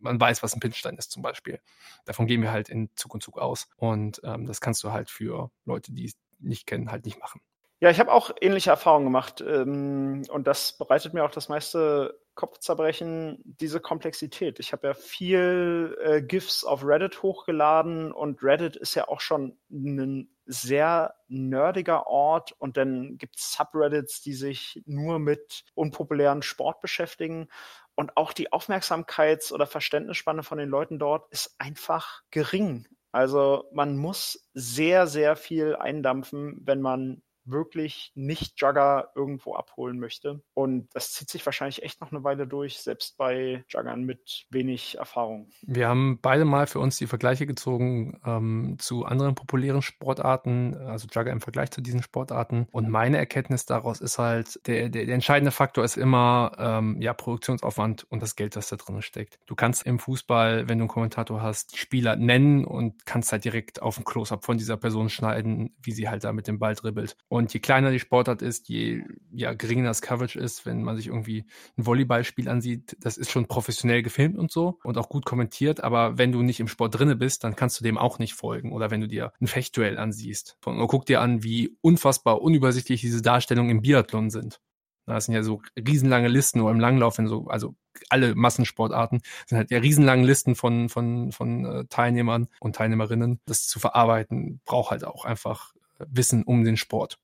man 0.00 0.20
weiß, 0.20 0.42
was 0.42 0.54
ein 0.54 0.60
Pinstein 0.60 0.96
ist 0.96 1.12
zum 1.12 1.22
Beispiel. 1.22 1.60
Davon 2.04 2.26
gehen 2.26 2.42
wir 2.42 2.50
halt 2.50 2.68
in 2.68 2.90
Zug 2.96 3.14
und 3.14 3.22
Zug 3.22 3.38
aus. 3.38 3.68
Und 3.76 4.20
ähm, 4.24 4.46
das 4.46 4.60
kannst 4.60 4.82
du 4.82 4.92
halt 4.92 5.10
für 5.10 5.50
Leute, 5.64 5.92
die 5.92 6.06
es 6.06 6.14
nicht 6.38 6.66
kennen, 6.66 6.90
halt 6.90 7.04
nicht 7.04 7.20
machen. 7.20 7.40
Ja, 7.78 7.90
ich 7.90 8.00
habe 8.00 8.10
auch 8.10 8.30
ähnliche 8.40 8.70
Erfahrungen 8.70 9.04
gemacht. 9.04 9.44
Ähm, 9.46 10.22
und 10.30 10.46
das 10.46 10.78
bereitet 10.78 11.12
mir 11.12 11.24
auch 11.24 11.30
das 11.30 11.48
meiste 11.48 12.18
Kopfzerbrechen, 12.34 13.42
diese 13.44 13.80
Komplexität. 13.80 14.60
Ich 14.60 14.72
habe 14.72 14.88
ja 14.88 14.94
viel 14.94 15.96
äh, 16.02 16.22
GIFs 16.22 16.64
auf 16.64 16.84
Reddit 16.84 17.22
hochgeladen 17.22 18.12
und 18.12 18.42
Reddit 18.42 18.76
ist 18.76 18.94
ja 18.94 19.08
auch 19.08 19.20
schon 19.20 19.58
ein 19.70 20.35
sehr 20.46 21.14
nerdiger 21.28 22.06
Ort 22.06 22.52
und 22.52 22.76
dann 22.76 23.18
gibt 23.18 23.36
es 23.38 23.52
Subreddits, 23.52 24.22
die 24.22 24.34
sich 24.34 24.82
nur 24.86 25.18
mit 25.18 25.64
unpopulären 25.74 26.42
Sport 26.42 26.80
beschäftigen. 26.80 27.48
Und 27.94 28.16
auch 28.16 28.32
die 28.32 28.52
Aufmerksamkeits- 28.52 29.52
oder 29.52 29.66
Verständnisspanne 29.66 30.42
von 30.42 30.58
den 30.58 30.68
Leuten 30.68 30.98
dort 30.98 31.30
ist 31.32 31.54
einfach 31.58 32.22
gering. 32.30 32.86
Also 33.12 33.64
man 33.72 33.96
muss 33.96 34.48
sehr, 34.52 35.06
sehr 35.06 35.36
viel 35.36 35.74
eindampfen, 35.76 36.60
wenn 36.62 36.82
man 36.82 37.22
wirklich 37.46 38.12
nicht 38.14 38.60
Jugger 38.60 39.10
irgendwo 39.14 39.54
abholen 39.54 39.98
möchte. 39.98 40.42
Und 40.54 40.88
das 40.94 41.12
zieht 41.12 41.30
sich 41.30 41.44
wahrscheinlich 41.46 41.82
echt 41.82 42.00
noch 42.00 42.12
eine 42.12 42.24
Weile 42.24 42.46
durch, 42.46 42.78
selbst 42.78 43.16
bei 43.16 43.64
Juggern 43.68 44.04
mit 44.04 44.46
wenig 44.50 44.98
Erfahrung. 44.98 45.48
Wir 45.62 45.88
haben 45.88 46.18
beide 46.20 46.44
mal 46.44 46.66
für 46.66 46.80
uns 46.80 46.96
die 46.96 47.06
Vergleiche 47.06 47.46
gezogen 47.46 48.20
ähm, 48.24 48.76
zu 48.78 49.04
anderen 49.04 49.34
populären 49.34 49.82
Sportarten, 49.82 50.74
also 50.74 51.06
Jugger 51.12 51.32
im 51.32 51.40
Vergleich 51.40 51.70
zu 51.70 51.80
diesen 51.80 52.02
Sportarten. 52.02 52.66
Und 52.70 52.88
meine 52.88 53.18
Erkenntnis 53.18 53.66
daraus 53.66 54.00
ist 54.00 54.18
halt, 54.18 54.60
der, 54.66 54.88
der, 54.88 55.06
der 55.06 55.14
entscheidende 55.14 55.52
Faktor 55.52 55.84
ist 55.84 55.96
immer 55.96 56.52
ähm, 56.58 57.00
ja, 57.00 57.14
Produktionsaufwand 57.14 58.04
und 58.10 58.22
das 58.22 58.36
Geld, 58.36 58.56
das 58.56 58.68
da 58.68 58.76
drin 58.76 59.02
steckt. 59.02 59.38
Du 59.46 59.54
kannst 59.54 59.86
im 59.86 59.98
Fußball, 59.98 60.68
wenn 60.68 60.78
du 60.78 60.82
einen 60.82 60.88
Kommentator 60.88 61.42
hast, 61.42 61.72
die 61.72 61.78
Spieler 61.78 62.16
nennen 62.16 62.64
und 62.64 63.06
kannst 63.06 63.32
halt 63.32 63.44
direkt 63.44 63.82
auf 63.82 63.98
ein 63.98 64.04
Close-up 64.04 64.44
von 64.44 64.58
dieser 64.58 64.76
Person 64.76 65.08
schneiden, 65.08 65.74
wie 65.82 65.92
sie 65.92 66.08
halt 66.08 66.24
da 66.24 66.32
mit 66.32 66.46
dem 66.46 66.58
Ball 66.58 66.74
dribbelt. 66.74 67.16
Je 67.40 67.60
kleiner 67.60 67.90
die 67.90 67.98
Sportart 67.98 68.42
ist, 68.42 68.68
je 68.68 69.02
ja, 69.32 69.54
geringer 69.54 69.84
das 69.84 70.02
Coverage 70.02 70.38
ist, 70.38 70.66
wenn 70.66 70.82
man 70.82 70.96
sich 70.96 71.08
irgendwie 71.08 71.44
ein 71.76 71.86
Volleyballspiel 71.86 72.48
ansieht, 72.48 72.96
das 73.00 73.16
ist 73.16 73.30
schon 73.30 73.46
professionell 73.46 74.02
gefilmt 74.02 74.38
und 74.38 74.50
so 74.50 74.78
und 74.84 74.98
auch 74.98 75.08
gut 75.08 75.24
kommentiert. 75.24 75.82
Aber 75.82 76.18
wenn 76.18 76.32
du 76.32 76.42
nicht 76.42 76.60
im 76.60 76.68
Sport 76.68 76.98
drinne 76.98 77.16
bist, 77.16 77.44
dann 77.44 77.56
kannst 77.56 77.78
du 77.80 77.84
dem 77.84 77.98
auch 77.98 78.18
nicht 78.18 78.34
folgen. 78.34 78.72
Oder 78.72 78.90
wenn 78.90 79.00
du 79.00 79.08
dir 79.08 79.32
ein 79.40 79.46
Fechtduell 79.46 79.98
ansiehst. 79.98 80.58
Und 80.64 80.86
guck 80.88 81.06
dir 81.06 81.20
an, 81.20 81.42
wie 81.42 81.76
unfassbar 81.80 82.42
unübersichtlich 82.42 83.00
diese 83.00 83.22
Darstellungen 83.22 83.70
im 83.70 83.82
Biathlon 83.82 84.30
sind. 84.30 84.60
Das 85.06 85.26
sind 85.26 85.34
ja 85.34 85.42
so 85.42 85.62
riesenlange 85.76 86.28
Listen 86.28 86.60
oder 86.60 86.72
im 86.72 86.80
Langlauf, 86.80 87.18
wenn 87.18 87.28
so, 87.28 87.46
also 87.46 87.76
alle 88.10 88.34
Massensportarten 88.34 89.22
sind 89.46 89.58
halt 89.58 89.70
ja 89.70 89.78
riesenlange 89.78 90.26
Listen 90.26 90.56
von, 90.56 90.88
von, 90.88 91.30
von 91.32 91.64
äh, 91.64 91.84
Teilnehmern 91.86 92.48
und 92.60 92.74
Teilnehmerinnen. 92.74 93.40
Das 93.46 93.68
zu 93.68 93.78
verarbeiten 93.78 94.60
braucht 94.64 94.90
halt 94.90 95.04
auch 95.04 95.24
einfach 95.24 95.74
Wissen 95.98 96.42
um 96.42 96.64
den 96.64 96.76
Sport. 96.76 97.18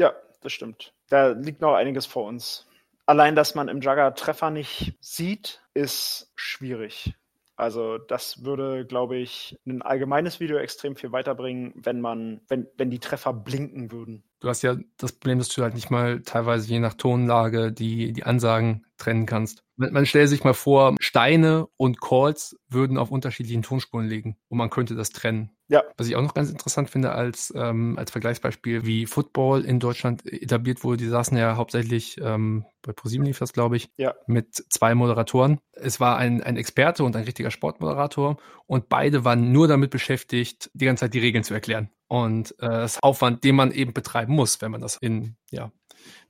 Ja, 0.00 0.14
das 0.40 0.54
stimmt. 0.54 0.94
Da 1.10 1.28
liegt 1.28 1.60
noch 1.60 1.74
einiges 1.74 2.06
vor 2.06 2.24
uns. 2.24 2.66
Allein, 3.04 3.36
dass 3.36 3.54
man 3.54 3.68
im 3.68 3.82
Jugger 3.82 4.14
Treffer 4.14 4.50
nicht 4.50 4.96
sieht, 5.00 5.60
ist 5.74 6.32
schwierig. 6.36 7.12
Also 7.54 7.98
das 7.98 8.42
würde, 8.42 8.86
glaube 8.86 9.18
ich, 9.18 9.58
ein 9.66 9.82
allgemeines 9.82 10.40
Video 10.40 10.56
extrem 10.56 10.96
viel 10.96 11.12
weiterbringen, 11.12 11.74
wenn 11.76 12.00
man, 12.00 12.40
wenn, 12.48 12.66
wenn 12.78 12.90
die 12.90 12.98
Treffer 12.98 13.34
blinken 13.34 13.92
würden. 13.92 14.24
Du 14.40 14.48
hast 14.48 14.62
ja 14.62 14.76
das 14.96 15.12
Problem, 15.12 15.38
dass 15.38 15.50
du 15.50 15.62
halt 15.62 15.74
nicht 15.74 15.90
mal 15.90 16.22
teilweise 16.22 16.66
je 16.70 16.78
nach 16.78 16.94
Tonlage 16.94 17.70
die, 17.70 18.14
die 18.14 18.22
Ansagen 18.22 18.86
trennen 18.96 19.26
kannst. 19.26 19.62
Man, 19.76 19.92
man 19.92 20.06
stellt 20.06 20.30
sich 20.30 20.42
mal 20.42 20.54
vor, 20.54 20.96
Steine 21.00 21.68
und 21.76 22.00
Calls 22.00 22.56
würden 22.70 22.96
auf 22.96 23.10
unterschiedlichen 23.10 23.60
Tonspuren 23.60 24.06
liegen 24.06 24.38
und 24.48 24.56
man 24.56 24.70
könnte 24.70 24.94
das 24.94 25.10
trennen. 25.10 25.50
Ja. 25.70 25.84
Was 25.96 26.08
ich 26.08 26.16
auch 26.16 26.22
noch 26.22 26.34
ganz 26.34 26.50
interessant 26.50 26.90
finde 26.90 27.12
als, 27.12 27.52
ähm, 27.56 27.96
als 27.96 28.10
Vergleichsbeispiel, 28.10 28.84
wie 28.84 29.06
Football 29.06 29.64
in 29.64 29.78
Deutschland 29.78 30.26
etabliert 30.26 30.82
wurde, 30.82 30.96
die 30.96 31.08
saßen 31.08 31.38
ja 31.38 31.54
hauptsächlich, 31.54 32.20
ähm, 32.20 32.66
bei 32.82 32.92
ProSieben 32.92 33.24
lief 33.24 33.38
das, 33.38 33.52
glaube 33.52 33.76
ich, 33.76 33.88
ja. 33.96 34.16
mit 34.26 34.52
zwei 34.52 34.96
Moderatoren. 34.96 35.60
Es 35.70 36.00
war 36.00 36.16
ein, 36.16 36.42
ein 36.42 36.56
Experte 36.56 37.04
und 37.04 37.14
ein 37.14 37.22
richtiger 37.22 37.52
Sportmoderator 37.52 38.36
und 38.66 38.88
beide 38.88 39.24
waren 39.24 39.52
nur 39.52 39.68
damit 39.68 39.92
beschäftigt, 39.92 40.72
die 40.74 40.86
ganze 40.86 41.04
Zeit 41.04 41.14
die 41.14 41.20
Regeln 41.20 41.44
zu 41.44 41.54
erklären. 41.54 41.88
Und 42.08 42.50
äh, 42.58 42.66
das 42.66 43.00
Aufwand, 43.00 43.44
den 43.44 43.54
man 43.54 43.70
eben 43.70 43.92
betreiben 43.92 44.34
muss, 44.34 44.60
wenn 44.60 44.72
man 44.72 44.80
das 44.80 44.96
in 44.96 45.36
ja, 45.52 45.70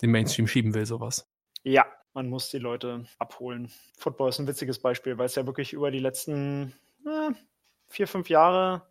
den 0.03 0.11
Mainstream 0.11 0.49
schieben 0.49 0.75
will, 0.75 0.85
sowas. 0.85 1.27
Ja, 1.63 1.87
man 2.13 2.29
muss 2.29 2.51
die 2.51 2.59
Leute 2.59 3.07
abholen. 3.19 3.71
Football 3.97 4.29
ist 4.29 4.39
ein 4.39 4.47
witziges 4.47 4.81
Beispiel, 4.81 5.17
weil 5.17 5.27
es 5.27 5.35
ja 5.35 5.47
wirklich 5.47 5.73
über 5.73 5.91
die 5.91 5.99
letzten 5.99 6.75
äh, 7.07 7.31
vier, 7.89 8.07
fünf 8.07 8.29
Jahre 8.29 8.83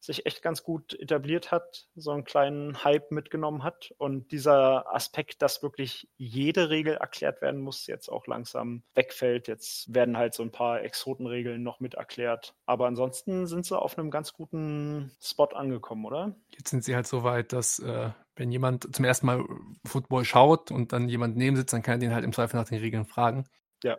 sich 0.00 0.26
echt 0.26 0.42
ganz 0.42 0.62
gut 0.62 0.94
etabliert 0.94 1.50
hat, 1.50 1.86
so 1.94 2.10
einen 2.10 2.24
kleinen 2.24 2.84
Hype 2.84 3.10
mitgenommen 3.10 3.64
hat 3.64 3.92
und 3.98 4.30
dieser 4.32 4.94
Aspekt, 4.94 5.42
dass 5.42 5.62
wirklich 5.62 6.08
jede 6.16 6.70
Regel 6.70 6.94
erklärt 6.94 7.42
werden 7.42 7.60
muss, 7.60 7.86
jetzt 7.86 8.08
auch 8.08 8.26
langsam 8.26 8.82
wegfällt. 8.94 9.48
Jetzt 9.48 9.92
werden 9.92 10.16
halt 10.16 10.34
so 10.34 10.42
ein 10.42 10.52
paar 10.52 10.82
Exotenregeln 10.82 11.62
noch 11.62 11.80
mit 11.80 11.94
erklärt. 11.94 12.54
Aber 12.66 12.86
ansonsten 12.86 13.46
sind 13.46 13.66
sie 13.66 13.78
auf 13.78 13.98
einem 13.98 14.10
ganz 14.10 14.32
guten 14.32 15.12
Spot 15.20 15.46
angekommen, 15.46 16.04
oder? 16.04 16.36
Jetzt 16.50 16.70
sind 16.70 16.84
sie 16.84 16.94
halt 16.94 17.06
so 17.06 17.24
weit, 17.24 17.52
dass 17.52 17.78
äh, 17.80 18.10
wenn 18.36 18.52
jemand 18.52 18.94
zum 18.94 19.04
ersten 19.04 19.26
Mal 19.26 19.44
Football 19.84 20.24
schaut 20.24 20.70
und 20.70 20.92
dann 20.92 21.08
jemand 21.08 21.36
neben 21.36 21.56
sitzt, 21.56 21.72
dann 21.72 21.82
kann 21.82 21.94
er 21.94 21.98
den 21.98 22.14
halt 22.14 22.24
im 22.24 22.32
Zweifel 22.32 22.56
nach 22.56 22.68
den 22.68 22.78
Regeln 22.78 23.04
fragen. 23.04 23.44
Ja. 23.82 23.96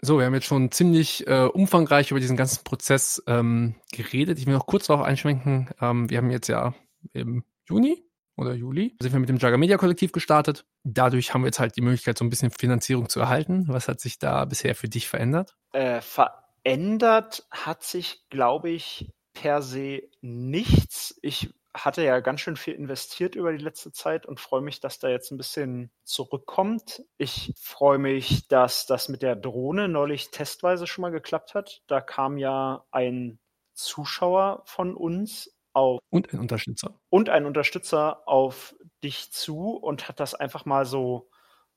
So, 0.00 0.18
wir 0.18 0.26
haben 0.26 0.34
jetzt 0.34 0.46
schon 0.46 0.70
ziemlich 0.70 1.26
äh, 1.26 1.44
umfangreich 1.44 2.10
über 2.10 2.20
diesen 2.20 2.36
ganzen 2.36 2.62
Prozess 2.62 3.22
ähm, 3.26 3.74
geredet. 3.92 4.38
Ich 4.38 4.46
will 4.46 4.54
noch 4.54 4.66
kurz 4.66 4.86
darauf 4.86 5.04
einschwenken. 5.04 5.70
Ähm, 5.80 6.08
wir 6.08 6.18
haben 6.18 6.30
jetzt 6.30 6.48
ja 6.48 6.74
im 7.12 7.44
Juni 7.68 8.04
oder 8.36 8.54
Juli 8.54 8.96
sind 9.00 9.12
wir 9.12 9.18
mit 9.18 9.28
dem 9.28 9.38
Jagger 9.38 9.58
Media 9.58 9.76
Kollektiv 9.76 10.12
gestartet. 10.12 10.64
Dadurch 10.84 11.34
haben 11.34 11.42
wir 11.42 11.48
jetzt 11.48 11.58
halt 11.58 11.76
die 11.76 11.80
Möglichkeit, 11.80 12.16
so 12.16 12.24
ein 12.24 12.30
bisschen 12.30 12.52
Finanzierung 12.52 13.08
zu 13.08 13.18
erhalten. 13.18 13.66
Was 13.68 13.88
hat 13.88 14.00
sich 14.00 14.20
da 14.20 14.44
bisher 14.44 14.76
für 14.76 14.88
dich 14.88 15.08
verändert? 15.08 15.56
Äh, 15.72 16.00
ver 16.00 16.44
Verändert 16.68 17.46
hat 17.50 17.82
sich, 17.82 18.28
glaube 18.28 18.68
ich, 18.68 19.10
per 19.32 19.62
se 19.62 20.02
nichts. 20.20 21.18
Ich 21.22 21.54
hatte 21.84 22.02
ja 22.02 22.20
ganz 22.20 22.40
schön 22.40 22.56
viel 22.56 22.74
investiert 22.74 23.34
über 23.34 23.52
die 23.52 23.62
letzte 23.62 23.92
Zeit 23.92 24.26
und 24.26 24.40
freue 24.40 24.60
mich, 24.60 24.80
dass 24.80 24.98
da 24.98 25.08
jetzt 25.08 25.30
ein 25.30 25.36
bisschen 25.36 25.90
zurückkommt. 26.04 27.04
Ich 27.16 27.54
freue 27.56 27.98
mich, 27.98 28.48
dass 28.48 28.86
das 28.86 29.08
mit 29.08 29.22
der 29.22 29.36
Drohne 29.36 29.88
neulich 29.88 30.30
testweise 30.30 30.86
schon 30.86 31.02
mal 31.02 31.10
geklappt 31.10 31.54
hat. 31.54 31.82
Da 31.86 32.00
kam 32.00 32.38
ja 32.38 32.84
ein 32.90 33.38
Zuschauer 33.74 34.62
von 34.66 34.94
uns 34.94 35.56
auf. 35.72 36.00
Und 36.10 36.32
ein 36.32 36.40
Unterstützer. 36.40 36.98
Und 37.10 37.28
ein 37.28 37.46
Unterstützer 37.46 38.26
auf 38.26 38.74
dich 39.02 39.30
zu 39.32 39.70
und 39.76 40.08
hat 40.08 40.20
das 40.20 40.34
einfach 40.34 40.64
mal 40.64 40.84
so 40.84 41.30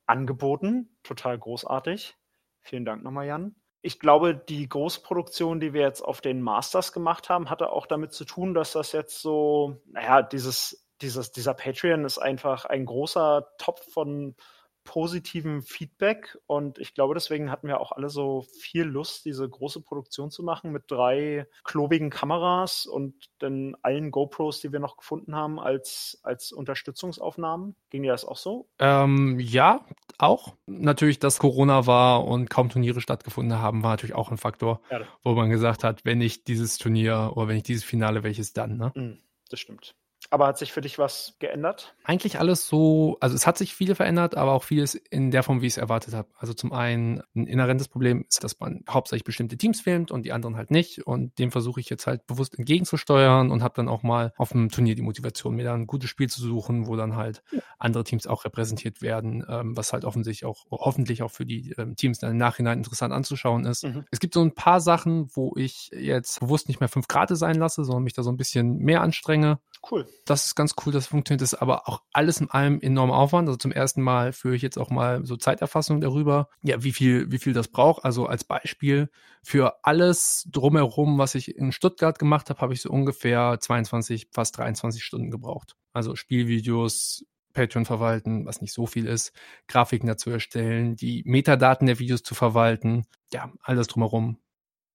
angeboten. 0.05 0.97
Total 1.03 1.37
großartig. 1.37 2.15
Vielen 2.61 2.85
Dank 2.85 3.03
nochmal, 3.03 3.27
Jan 3.27 3.55
ich 3.81 3.99
glaube, 3.99 4.35
die 4.35 4.69
Großproduktion, 4.69 5.59
die 5.59 5.73
wir 5.73 5.81
jetzt 5.81 6.01
auf 6.01 6.21
den 6.21 6.41
Masters 6.41 6.93
gemacht 6.93 7.29
haben, 7.29 7.49
hatte 7.49 7.71
auch 7.71 7.87
damit 7.87 8.13
zu 8.13 8.25
tun, 8.25 8.53
dass 8.53 8.73
das 8.73 8.91
jetzt 8.91 9.21
so, 9.21 9.81
naja, 9.87 10.21
dieses, 10.21 10.87
dieses, 11.01 11.31
dieser 11.31 11.55
Patreon 11.55 12.05
ist 12.05 12.19
einfach 12.19 12.65
ein 12.65 12.85
großer 12.85 13.47
Topf 13.57 13.91
von 13.91 14.35
positiven 14.83 15.61
Feedback 15.61 16.37
und 16.47 16.79
ich 16.79 16.93
glaube, 16.93 17.13
deswegen 17.13 17.51
hatten 17.51 17.67
wir 17.67 17.79
auch 17.79 17.91
alle 17.91 18.09
so 18.09 18.45
viel 18.59 18.83
Lust, 18.83 19.25
diese 19.25 19.47
große 19.47 19.81
Produktion 19.81 20.31
zu 20.31 20.43
machen 20.43 20.71
mit 20.71 20.83
drei 20.87 21.47
klobigen 21.63 22.09
Kameras 22.09 22.85
und 22.85 23.29
dann 23.39 23.75
allen 23.81 24.11
GoPros, 24.11 24.59
die 24.59 24.71
wir 24.71 24.79
noch 24.79 24.97
gefunden 24.97 25.35
haben, 25.35 25.59
als, 25.59 26.19
als 26.23 26.51
Unterstützungsaufnahmen. 26.51 27.75
Ging 27.89 28.03
dir 28.03 28.11
das 28.11 28.25
auch 28.25 28.37
so? 28.37 28.69
Ähm, 28.79 29.39
ja, 29.39 29.85
auch. 30.17 30.55
Natürlich, 30.65 31.19
dass 31.19 31.39
Corona 31.39 31.85
war 31.87 32.25
und 32.25 32.49
kaum 32.49 32.69
Turniere 32.69 33.01
stattgefunden 33.01 33.59
haben, 33.59 33.83
war 33.83 33.91
natürlich 33.91 34.15
auch 34.15 34.31
ein 34.31 34.37
Faktor, 34.37 34.81
ja. 34.89 35.01
wo 35.23 35.33
man 35.33 35.49
gesagt 35.49 35.83
hat, 35.83 36.05
wenn 36.05 36.17
nicht 36.17 36.47
dieses 36.47 36.77
Turnier 36.77 37.33
oder 37.35 37.47
wenn 37.47 37.55
nicht 37.55 37.67
dieses 37.67 37.83
Finale, 37.83 38.23
welches 38.23 38.53
dann, 38.53 38.77
ne? 38.77 38.91
Mm, 38.95 39.19
das 39.49 39.59
stimmt. 39.59 39.95
Aber 40.29 40.47
hat 40.47 40.57
sich 40.57 40.71
für 40.71 40.81
dich 40.81 40.97
was 40.97 41.35
geändert? 41.39 41.95
Eigentlich 42.03 42.39
alles 42.39 42.67
so, 42.67 43.17
also 43.19 43.35
es 43.35 43.47
hat 43.47 43.57
sich 43.57 43.73
viel 43.73 43.95
verändert, 43.95 44.35
aber 44.35 44.53
auch 44.53 44.63
vieles 44.63 44.95
in 44.95 45.31
der 45.31 45.43
Form, 45.43 45.61
wie 45.61 45.67
ich 45.67 45.73
es 45.73 45.77
erwartet 45.77 46.13
habe. 46.13 46.29
Also 46.37 46.53
zum 46.53 46.71
einen 46.71 47.21
ein 47.35 47.47
inhärentes 47.47 47.87
Problem 47.87 48.25
ist, 48.29 48.43
dass 48.43 48.59
man 48.59 48.83
hauptsächlich 48.89 49.23
bestimmte 49.23 49.57
Teams 49.57 49.81
filmt 49.81 50.11
und 50.11 50.23
die 50.23 50.31
anderen 50.31 50.55
halt 50.55 50.71
nicht. 50.71 51.05
Und 51.05 51.37
dem 51.39 51.51
versuche 51.51 51.79
ich 51.79 51.89
jetzt 51.89 52.07
halt 52.07 52.27
bewusst 52.27 52.57
entgegenzusteuern 52.57 53.51
und 53.51 53.63
habe 53.63 53.73
dann 53.75 53.89
auch 53.89 54.03
mal 54.03 54.33
auf 54.37 54.49
dem 54.49 54.69
Turnier 54.69 54.95
die 54.95 55.01
Motivation, 55.01 55.55
mir 55.55 55.63
dann 55.65 55.81
ein 55.81 55.87
gutes 55.87 56.09
Spiel 56.09 56.29
zu 56.29 56.41
suchen, 56.41 56.87
wo 56.87 56.95
dann 56.95 57.15
halt 57.15 57.43
andere 57.79 58.03
Teams 58.03 58.27
auch 58.27 58.45
repräsentiert 58.45 59.01
werden, 59.01 59.43
ähm, 59.49 59.75
was 59.75 59.91
halt 59.91 60.05
offensichtlich 60.05 60.45
auch 60.45 60.65
hoffentlich 60.69 61.23
auch 61.23 61.31
für 61.31 61.45
die 61.45 61.73
ähm, 61.77 61.95
Teams 61.95 62.19
dann 62.19 62.31
im 62.31 62.37
Nachhinein 62.37 62.77
interessant 62.77 63.13
anzuschauen 63.13 63.65
ist. 63.65 63.83
Mhm. 63.83 64.05
Es 64.11 64.19
gibt 64.19 64.33
so 64.33 64.41
ein 64.41 64.53
paar 64.53 64.81
Sachen, 64.81 65.29
wo 65.33 65.53
ich 65.55 65.89
jetzt 65.93 66.39
bewusst 66.39 66.67
nicht 66.67 66.79
mehr 66.79 66.89
fünf 66.89 67.07
Grad 67.07 67.31
sein 67.31 67.55
lasse, 67.55 67.83
sondern 67.83 68.03
mich 68.03 68.13
da 68.13 68.23
so 68.23 68.31
ein 68.31 68.37
bisschen 68.37 68.77
mehr 68.77 69.01
anstrenge. 69.01 69.59
Cool. 69.89 70.07
Das 70.25 70.45
ist 70.45 70.55
ganz 70.55 70.75
cool, 70.85 70.93
das 70.93 71.07
funktioniert. 71.07 71.41
Das 71.41 71.53
ist 71.53 71.59
aber 71.59 71.89
auch 71.89 72.03
alles 72.13 72.39
in 72.39 72.49
allem 72.51 72.79
enorm 72.81 73.09
Aufwand. 73.09 73.47
Also 73.47 73.57
zum 73.57 73.71
ersten 73.71 74.01
Mal 74.01 74.31
führe 74.31 74.55
ich 74.55 74.61
jetzt 74.61 74.77
auch 74.77 74.91
mal 74.91 75.25
so 75.25 75.37
Zeiterfassung 75.37 76.01
darüber, 76.01 76.49
ja, 76.61 76.83
wie 76.83 76.91
viel, 76.91 77.31
wie 77.31 77.39
viel 77.39 77.53
das 77.53 77.67
braucht. 77.67 78.05
Also 78.05 78.27
als 78.27 78.43
Beispiel 78.43 79.09
für 79.41 79.83
alles 79.83 80.47
drumherum, 80.51 81.17
was 81.17 81.33
ich 81.33 81.55
in 81.55 81.71
Stuttgart 81.71 82.19
gemacht 82.19 82.49
habe, 82.49 82.61
habe 82.61 82.73
ich 82.73 82.81
so 82.81 82.91
ungefähr 82.91 83.57
22, 83.59 84.27
fast 84.31 84.57
23 84.57 85.03
Stunden 85.03 85.31
gebraucht. 85.31 85.75
Also 85.93 86.15
Spielvideos, 86.15 87.25
Patreon 87.53 87.85
verwalten, 87.85 88.45
was 88.45 88.61
nicht 88.61 88.73
so 88.73 88.85
viel 88.85 89.07
ist, 89.07 89.33
Grafiken 89.67 90.07
dazu 90.07 90.29
erstellen, 90.29 90.95
die 90.95 91.23
Metadaten 91.25 91.87
der 91.87 91.99
Videos 91.99 92.21
zu 92.21 92.35
verwalten, 92.35 93.07
ja, 93.33 93.51
alles 93.61 93.87
drumherum 93.87 94.37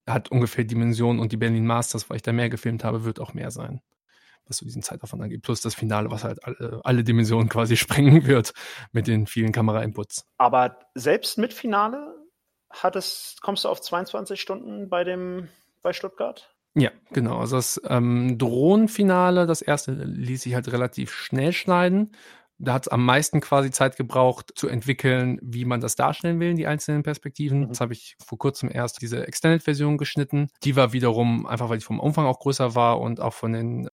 hat 0.07 0.30
ungefähr 0.30 0.64
Dimensionen 0.64 1.20
und 1.20 1.32
die 1.32 1.37
Berlin 1.37 1.66
Masters, 1.66 2.09
weil 2.09 2.18
ich 2.18 2.22
da 2.22 2.32
mehr 2.32 2.49
gefilmt 2.49 2.84
habe, 2.84 3.05
wird 3.05 3.18
auch 3.18 3.34
mehr 3.34 3.51
sein 3.51 3.82
was 4.49 4.59
so 4.59 4.64
diesen 4.64 4.82
Zeitaufwand 4.82 5.22
angeht, 5.22 5.42
plus 5.42 5.61
das 5.61 5.74
Finale, 5.74 6.11
was 6.11 6.24
halt 6.24 6.44
alle, 6.44 6.80
alle 6.84 7.05
Dimensionen 7.05 7.49
quasi 7.49 7.76
sprengen 7.76 8.26
wird 8.26 8.53
mit 8.92 9.07
den 9.07 9.26
vielen 9.26 9.53
Kamera-Inputs. 9.53 10.24
Aber 10.38 10.78
selbst 10.94 11.38
mit 11.38 11.53
Finale 11.53 12.14
hat 12.70 12.97
es, 12.97 13.36
kommst 13.40 13.64
du 13.64 13.68
auf 13.68 13.80
22 13.80 14.40
Stunden 14.40 14.88
bei 14.88 15.05
dem 15.05 15.49
bei 15.82 15.92
Stuttgart? 15.92 16.53
Ja, 16.74 16.90
genau. 17.11 17.38
Also 17.38 17.57
das 17.57 17.80
ähm, 17.88 18.36
Drohnenfinale, 18.38 19.47
das 19.47 19.62
erste 19.62 19.92
ließ 19.92 20.42
sich 20.42 20.55
halt 20.55 20.70
relativ 20.72 21.12
schnell 21.12 21.53
schneiden. 21.53 22.12
Da 22.59 22.74
hat 22.74 22.86
es 22.86 22.88
am 22.88 23.05
meisten 23.05 23.40
quasi 23.40 23.70
Zeit 23.70 23.97
gebraucht 23.97 24.53
zu 24.55 24.68
entwickeln, 24.68 25.38
wie 25.42 25.64
man 25.64 25.80
das 25.80 25.94
darstellen 25.94 26.40
will, 26.40 26.55
die 26.55 26.66
einzelnen 26.66 27.03
Perspektiven. 27.03 27.61
Mhm. 27.61 27.68
Das 27.68 27.80
habe 27.80 27.92
ich 27.92 28.16
vor 28.24 28.38
kurzem 28.38 28.70
erst 28.70 29.01
diese 29.01 29.26
Extended-Version 29.26 29.97
geschnitten. 29.97 30.49
Die 30.64 30.76
war 30.76 30.92
wiederum 30.92 31.47
einfach, 31.47 31.68
weil 31.68 31.78
die 31.78 31.84
vom 31.84 32.01
Umfang 32.01 32.26
auch 32.26 32.40
größer 32.40 32.74
war 32.74 33.01
und 33.01 33.20
auch 33.20 33.34
von 33.34 33.53
den 33.53 33.88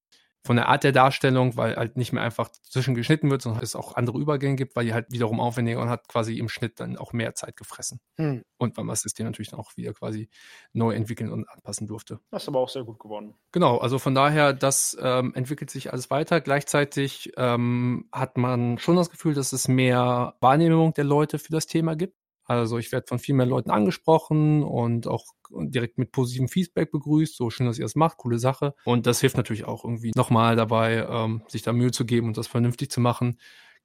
von 0.46 0.58
der 0.58 0.68
Art 0.68 0.84
der 0.84 0.92
Darstellung, 0.92 1.56
weil 1.56 1.76
halt 1.78 1.96
nicht 1.96 2.12
mehr 2.12 2.22
einfach 2.22 2.50
zwischengeschnitten 2.50 3.32
wird, 3.32 3.42
sondern 3.42 3.64
es 3.64 3.76
auch 3.76 3.96
andere 3.96 4.20
Übergänge 4.20 4.58
gibt, 4.58 4.76
weil 4.76 4.86
die 4.86 4.94
halt 4.94 5.10
wiederum 5.10 5.40
aufwendiger 5.40 5.82
und 5.82 5.90
hat 5.90 6.08
quasi 6.10 6.38
im 6.38 6.50
Schnitt 6.50 6.80
dann 6.82 6.98
auch 6.98 7.14
mehr 7.14 7.34
Zeit 7.34 7.56
gefressen. 7.56 8.02
Hm. 8.18 8.44
Und 8.58 8.76
weil 8.76 8.84
man 8.84 8.94
das 8.94 9.02
System 9.02 9.26
natürlich 9.26 9.50
dann 9.50 9.60
auch 9.60 9.76
wieder 9.78 9.94
quasi 9.94 10.30
neu 10.74 10.94
entwickeln 10.94 11.32
und 11.32 11.48
anpassen 11.50 11.88
durfte. 11.88 12.20
Das 12.30 12.44
ist 12.44 12.50
aber 12.50 12.60
auch 12.60 12.70
sehr 12.70 12.84
gut 12.84 13.00
geworden. 13.00 13.36
Genau, 13.54 13.78
also 13.78 14.00
von 14.00 14.14
daher, 14.14 14.54
das 14.54 14.98
ähm, 15.02 15.34
entwickelt 15.34 15.70
sich 15.70 15.92
alles 15.94 16.10
weiter. 16.10 16.42
Gleichzeitig 16.42 17.32
ähm, 17.38 18.10
hat 18.12 18.38
man 18.38 18.78
schon 18.80 18.98
das 18.98 19.10
Gefühl, 19.10 19.34
dass 19.34 19.54
es 19.54 19.70
mehr 19.70 20.36
Wahrnehmung 20.42 20.94
der 20.94 21.06
Leute 21.06 21.40
für 21.40 21.52
das 21.52 21.68
Thema 21.68 21.96
gibt. 21.96 22.18
Also 22.46 22.78
ich 22.78 22.92
werde 22.92 23.08
von 23.08 23.20
viel 23.20 23.36
mehr 23.36 23.46
Leuten 23.46 23.72
angesprochen 23.72 24.64
und 24.64 25.08
auch 25.08 25.26
direkt 25.52 25.98
mit 25.98 26.12
positivem 26.12 26.48
Feedback 26.48 26.92
begrüßt. 26.92 27.36
So 27.36 27.50
schön, 27.50 27.68
dass 27.68 27.78
ihr 27.78 27.86
das 27.86 27.96
macht, 27.96 28.18
coole 28.18 28.40
Sache. 28.40 28.74
Und 28.86 29.06
das 29.08 29.22
hilft 29.22 29.38
natürlich 29.38 29.66
auch 29.66 29.84
irgendwie 29.84 30.12
nochmal 30.16 30.56
dabei, 30.56 31.08
ähm, 31.10 31.44
sich 31.48 31.62
da 31.62 31.74
Mühe 31.74 31.92
zu 31.92 32.06
geben 32.06 32.28
und 32.28 32.38
das 32.38 32.48
vernünftig 32.48 32.92
zu 32.92 33.00
machen. 33.00 33.38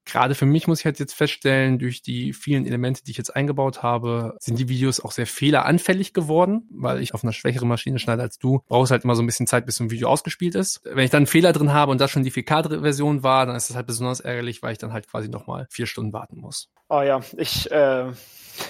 Gerade 0.08 0.34
für 0.34 0.46
mich 0.46 0.66
muss 0.66 0.80
ich 0.80 0.86
halt 0.86 0.98
jetzt 0.98 1.12
feststellen, 1.12 1.78
durch 1.78 2.00
die 2.00 2.32
vielen 2.32 2.64
Elemente, 2.64 3.04
die 3.04 3.10
ich 3.10 3.18
jetzt 3.18 3.36
eingebaut 3.36 3.82
habe, 3.82 4.38
sind 4.40 4.58
die 4.58 4.70
Videos 4.70 5.00
auch 5.00 5.12
sehr 5.12 5.26
fehleranfällig 5.26 6.14
geworden, 6.14 6.66
weil 6.70 7.02
ich 7.02 7.12
auf 7.12 7.24
einer 7.24 7.34
schwächeren 7.34 7.68
Maschine 7.68 7.98
schneide 7.98 8.22
als 8.22 8.38
du. 8.38 8.62
Brauchst 8.68 8.90
halt 8.90 9.04
immer 9.04 9.14
so 9.14 9.22
ein 9.22 9.26
bisschen 9.26 9.46
Zeit, 9.46 9.66
bis 9.66 9.76
so 9.76 9.84
ein 9.84 9.90
Video 9.90 10.08
ausgespielt 10.08 10.54
ist. 10.54 10.80
Wenn 10.84 11.04
ich 11.04 11.10
dann 11.10 11.18
einen 11.18 11.26
Fehler 11.26 11.52
drin 11.52 11.74
habe 11.74 11.92
und 11.92 12.00
das 12.00 12.10
schon 12.10 12.24
die 12.24 12.32
4K-Version 12.32 13.22
war, 13.22 13.44
dann 13.44 13.54
ist 13.54 13.68
das 13.68 13.76
halt 13.76 13.86
besonders 13.86 14.20
ärgerlich, 14.20 14.62
weil 14.62 14.72
ich 14.72 14.78
dann 14.78 14.94
halt 14.94 15.08
quasi 15.08 15.28
nochmal 15.28 15.66
vier 15.68 15.84
Stunden 15.84 16.14
warten 16.14 16.40
muss. 16.40 16.70
Oh 16.88 17.02
ja, 17.02 17.20
ich 17.36 17.70
äh, 17.70 18.10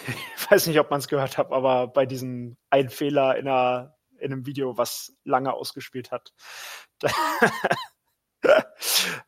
ich 0.09 0.51
weiß 0.51 0.67
nicht, 0.67 0.79
ob 0.81 0.91
man 0.91 1.01
es 1.01 1.09
gehört 1.09 1.39
hat, 1.39 1.53
aber 1.53 1.89
bei 1.89 2.07
diesem 2.07 2.57
einen 2.71 2.91
Fehler 2.91 3.37
in, 3.37 3.49
einer, 3.49 3.97
in 4.19 4.33
einem 4.33 4.47
Video, 4.47 4.77
was 4.77 5.17
lange 5.25 5.53
ausgespielt 5.53 6.11
hat, 6.11 6.33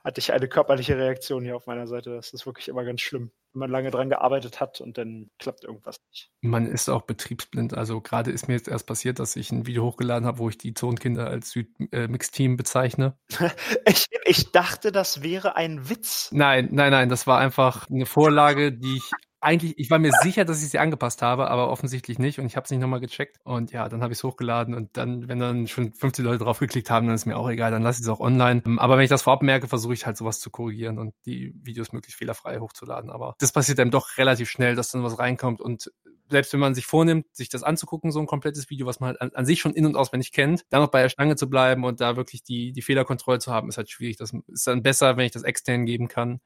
hatte 0.04 0.18
ich 0.18 0.32
eine 0.32 0.48
körperliche 0.48 0.96
Reaktion 0.96 1.44
hier 1.44 1.56
auf 1.56 1.66
meiner 1.66 1.86
Seite. 1.86 2.14
Das 2.14 2.32
ist 2.32 2.46
wirklich 2.46 2.68
immer 2.68 2.84
ganz 2.84 3.00
schlimm, 3.00 3.32
wenn 3.52 3.60
man 3.60 3.70
lange 3.70 3.90
dran 3.90 4.08
gearbeitet 4.08 4.60
hat 4.60 4.80
und 4.80 4.98
dann 4.98 5.30
klappt 5.38 5.64
irgendwas 5.64 5.96
nicht. 6.10 6.30
Man 6.42 6.66
ist 6.66 6.88
auch 6.88 7.02
betriebsblind. 7.02 7.74
Also 7.74 8.00
gerade 8.00 8.30
ist 8.30 8.48
mir 8.48 8.54
jetzt 8.54 8.68
erst 8.68 8.86
passiert, 8.86 9.18
dass 9.18 9.36
ich 9.36 9.50
ein 9.50 9.66
Video 9.66 9.84
hochgeladen 9.84 10.26
habe, 10.26 10.38
wo 10.38 10.48
ich 10.48 10.58
die 10.58 10.74
Zonkinder 10.74 11.26
als 11.26 11.50
Süd-Mix-Team 11.50 12.52
äh, 12.52 12.56
bezeichne. 12.56 13.18
ich, 13.86 14.06
ich 14.24 14.52
dachte, 14.52 14.92
das 14.92 15.22
wäre 15.22 15.56
ein 15.56 15.88
Witz. 15.88 16.30
Nein, 16.32 16.68
nein, 16.70 16.92
nein, 16.92 17.08
das 17.08 17.26
war 17.26 17.38
einfach 17.38 17.90
eine 17.90 18.06
Vorlage, 18.06 18.72
die 18.72 18.96
ich 18.98 19.10
eigentlich, 19.40 19.78
ich 19.78 19.90
war 19.90 19.98
mir 19.98 20.12
sicher, 20.22 20.44
dass 20.44 20.62
ich 20.62 20.68
sie 20.68 20.78
angepasst 20.78 21.22
habe, 21.22 21.50
aber 21.50 21.70
offensichtlich 21.70 22.18
nicht 22.18 22.38
und 22.38 22.46
ich 22.46 22.56
habe 22.56 22.64
es 22.64 22.70
nicht 22.70 22.80
nochmal 22.80 23.00
gecheckt 23.00 23.38
und 23.44 23.72
ja, 23.72 23.88
dann 23.88 24.02
habe 24.02 24.12
ich 24.12 24.18
es 24.18 24.24
hochgeladen 24.24 24.74
und 24.74 24.96
dann, 24.96 25.28
wenn 25.28 25.38
dann 25.38 25.66
schon 25.66 25.92
50 25.94 26.24
Leute 26.24 26.44
drauf 26.44 26.58
geklickt 26.58 26.90
haben, 26.90 27.06
dann 27.06 27.14
ist 27.14 27.24
mir 27.24 27.38
auch 27.38 27.48
egal, 27.48 27.70
dann 27.70 27.82
lasse 27.82 28.00
ich 28.00 28.06
es 28.06 28.08
auch 28.08 28.20
online. 28.20 28.62
Ähm, 28.66 28.78
aber 28.78 28.96
wenn 28.96 29.04
ich 29.04 29.10
das 29.10 29.22
vorab 29.22 29.42
merke, 29.42 29.66
versuche 29.66 29.94
ich 29.94 30.04
halt 30.04 30.18
sowas 30.18 30.40
zu 30.40 30.50
korrigieren 30.50 30.98
und 30.98 31.14
die 31.24 31.54
Videos 31.62 31.92
möglichst 31.92 32.18
fehlerfrei 32.18 32.58
hochzuladen. 32.58 33.10
Aber 33.10 33.34
das 33.38 33.52
passiert 33.52 33.78
dann 33.78 33.90
doch 33.90 34.18
relativ 34.18 34.50
schnell, 34.50 34.74
dass 34.74 34.90
dann 34.90 35.02
was 35.02 35.18
reinkommt 35.18 35.60
und 35.60 35.90
selbst 36.28 36.52
wenn 36.52 36.60
man 36.60 36.74
sich 36.74 36.86
vornimmt, 36.86 37.26
sich 37.32 37.48
das 37.48 37.62
anzugucken, 37.62 38.12
so 38.12 38.20
ein 38.20 38.26
komplettes 38.26 38.70
Video, 38.70 38.86
was 38.86 39.00
man 39.00 39.08
halt 39.08 39.20
an, 39.20 39.30
an, 39.34 39.46
sich 39.46 39.60
schon 39.60 39.74
in- 39.74 39.86
und 39.86 39.96
auswendig 39.96 40.32
kennt, 40.32 40.64
dann 40.70 40.80
noch 40.80 40.90
bei 40.90 41.02
der 41.02 41.08
Stange 41.08 41.34
zu 41.34 41.50
bleiben 41.50 41.84
und 41.84 42.00
da 42.00 42.16
wirklich 42.16 42.44
die, 42.44 42.72
die 42.72 42.82
Fehlerkontrolle 42.82 43.40
zu 43.40 43.52
haben, 43.52 43.68
ist 43.68 43.78
halt 43.78 43.90
schwierig. 43.90 44.16
Das 44.16 44.32
ist 44.46 44.66
dann 44.66 44.82
besser, 44.82 45.16
wenn 45.16 45.26
ich 45.26 45.32
das 45.32 45.42
extern 45.42 45.86
geben 45.86 46.06
kann 46.06 46.40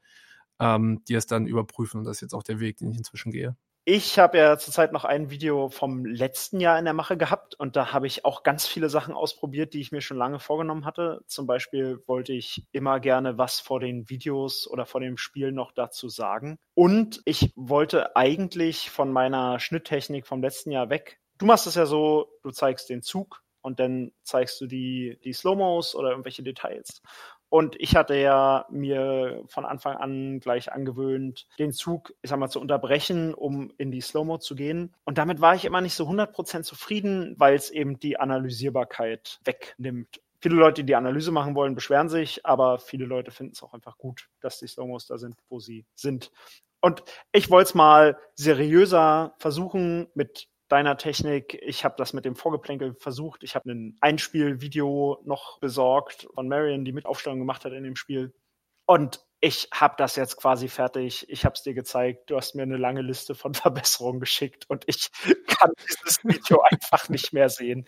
ähm, 0.59 1.03
die 1.07 1.15
es 1.15 1.27
dann 1.27 1.47
überprüfen. 1.47 1.99
Und 1.99 2.05
das 2.05 2.17
ist 2.17 2.21
jetzt 2.21 2.33
auch 2.33 2.43
der 2.43 2.59
Weg, 2.59 2.77
den 2.77 2.91
ich 2.91 2.97
inzwischen 2.97 3.31
gehe. 3.31 3.55
Ich 3.87 4.17
habe 4.17 4.39
ja 4.39 4.57
zurzeit 4.57 4.91
noch 4.93 5.05
ein 5.05 5.29
Video 5.29 5.69
vom 5.69 6.05
letzten 6.05 6.59
Jahr 6.59 6.79
in 6.79 6.85
der 6.85 6.95
Mache 6.95 7.17
gehabt 7.17 7.53
und 7.53 7.75
da 7.75 7.93
habe 7.93 8.07
ich 8.07 8.25
auch 8.25 8.41
ganz 8.41 8.65
viele 8.65 8.89
Sachen 8.89 9.13
ausprobiert, 9.13 9.75
die 9.75 9.79
ich 9.79 9.91
mir 9.91 10.01
schon 10.01 10.17
lange 10.17 10.39
vorgenommen 10.39 10.85
hatte. 10.85 11.21
Zum 11.27 11.45
Beispiel 11.45 12.01
wollte 12.07 12.33
ich 12.33 12.65
immer 12.71 12.99
gerne 12.99 13.37
was 13.37 13.59
vor 13.59 13.79
den 13.79 14.09
Videos 14.09 14.67
oder 14.67 14.87
vor 14.87 15.01
dem 15.01 15.17
Spiel 15.17 15.51
noch 15.51 15.71
dazu 15.71 16.09
sagen. 16.09 16.57
Und 16.73 17.21
ich 17.25 17.53
wollte 17.55 18.15
eigentlich 18.15 18.89
von 18.89 19.11
meiner 19.11 19.59
Schnitttechnik 19.59 20.25
vom 20.25 20.41
letzten 20.41 20.71
Jahr 20.71 20.89
weg. 20.89 21.19
Du 21.37 21.45
machst 21.45 21.67
es 21.67 21.75
ja 21.75 21.85
so, 21.85 22.31
du 22.41 22.49
zeigst 22.49 22.89
den 22.89 23.03
Zug 23.03 23.43
und 23.61 23.79
dann 23.79 24.13
zeigst 24.23 24.59
du 24.61 24.65
die, 24.65 25.19
die 25.23 25.33
Slow-Mos 25.33 25.93
oder 25.93 26.09
irgendwelche 26.09 26.41
Details. 26.41 27.03
Und 27.49 27.75
ich 27.79 27.95
hatte 27.95 28.15
ja 28.15 28.65
mir 28.69 29.43
von 29.47 29.65
Anfang 29.65 29.97
an 29.97 30.39
gleich 30.39 30.71
angewöhnt, 30.71 31.47
den 31.59 31.71
Zug, 31.71 32.13
ich 32.21 32.29
sag 32.29 32.39
mal, 32.39 32.49
zu 32.49 32.59
unterbrechen, 32.59 33.33
um 33.33 33.71
in 33.77 33.91
die 33.91 34.01
Slow-Mo 34.01 34.39
zu 34.39 34.55
gehen. 34.55 34.93
Und 35.05 35.17
damit 35.17 35.41
war 35.41 35.55
ich 35.55 35.65
immer 35.65 35.81
nicht 35.81 35.93
so 35.93 36.07
100% 36.07 36.63
zufrieden, 36.63 37.35
weil 37.37 37.55
es 37.55 37.69
eben 37.69 37.99
die 37.99 38.19
Analysierbarkeit 38.19 39.39
wegnimmt. 39.43 40.21
Viele 40.41 40.55
Leute, 40.55 40.83
die 40.83 40.87
die 40.87 40.95
Analyse 40.95 41.31
machen 41.31 41.55
wollen, 41.55 41.75
beschweren 41.75 42.09
sich, 42.09 42.45
aber 42.45 42.77
viele 42.77 43.05
Leute 43.05 43.31
finden 43.31 43.53
es 43.53 43.63
auch 43.63 43.73
einfach 43.73 43.97
gut, 43.97 44.27
dass 44.41 44.59
die 44.59 44.67
Slow-Mos 44.67 45.07
da 45.07 45.17
sind, 45.17 45.35
wo 45.49 45.59
sie 45.59 45.85
sind. 45.95 46.31
Und 46.81 47.03
ich 47.31 47.49
wollte 47.49 47.69
es 47.69 47.73
mal 47.73 48.17
seriöser 48.35 49.33
versuchen 49.39 50.07
mit 50.13 50.47
deiner 50.67 50.97
Technik. 50.97 51.59
Ich 51.61 51.85
habe 51.85 51.95
das 51.97 52.13
mit 52.13 52.25
dem 52.25 52.35
Vorgeplänkel 52.35 52.95
versucht. 52.95 53.43
Ich 53.43 53.55
habe 53.55 53.71
ein 53.71 53.97
Einspielvideo 54.01 55.21
noch 55.25 55.59
besorgt 55.59 56.27
von 56.33 56.47
Marion, 56.47 56.85
die 56.85 56.93
Mitaufstellung 56.93 57.39
gemacht 57.39 57.65
hat 57.65 57.73
in 57.73 57.83
dem 57.83 57.95
Spiel. 57.95 58.33
Und 58.85 59.25
ich 59.45 59.69
habe 59.71 59.93
das 59.99 60.15
jetzt 60.15 60.37
quasi 60.37 60.67
fertig. 60.69 61.27
Ich 61.29 61.45
habe 61.45 61.53
es 61.53 61.61
dir 61.61 61.75
gezeigt. 61.75 62.31
Du 62.31 62.35
hast 62.35 62.55
mir 62.55 62.63
eine 62.63 62.77
lange 62.77 63.03
Liste 63.03 63.35
von 63.35 63.53
Verbesserungen 63.53 64.19
geschickt 64.19 64.65
und 64.69 64.85
ich 64.87 65.11
kann 65.47 65.69
dieses 65.87 66.17
Video 66.23 66.61
einfach 66.61 67.09
nicht 67.09 67.31
mehr 67.31 67.49
sehen. 67.49 67.85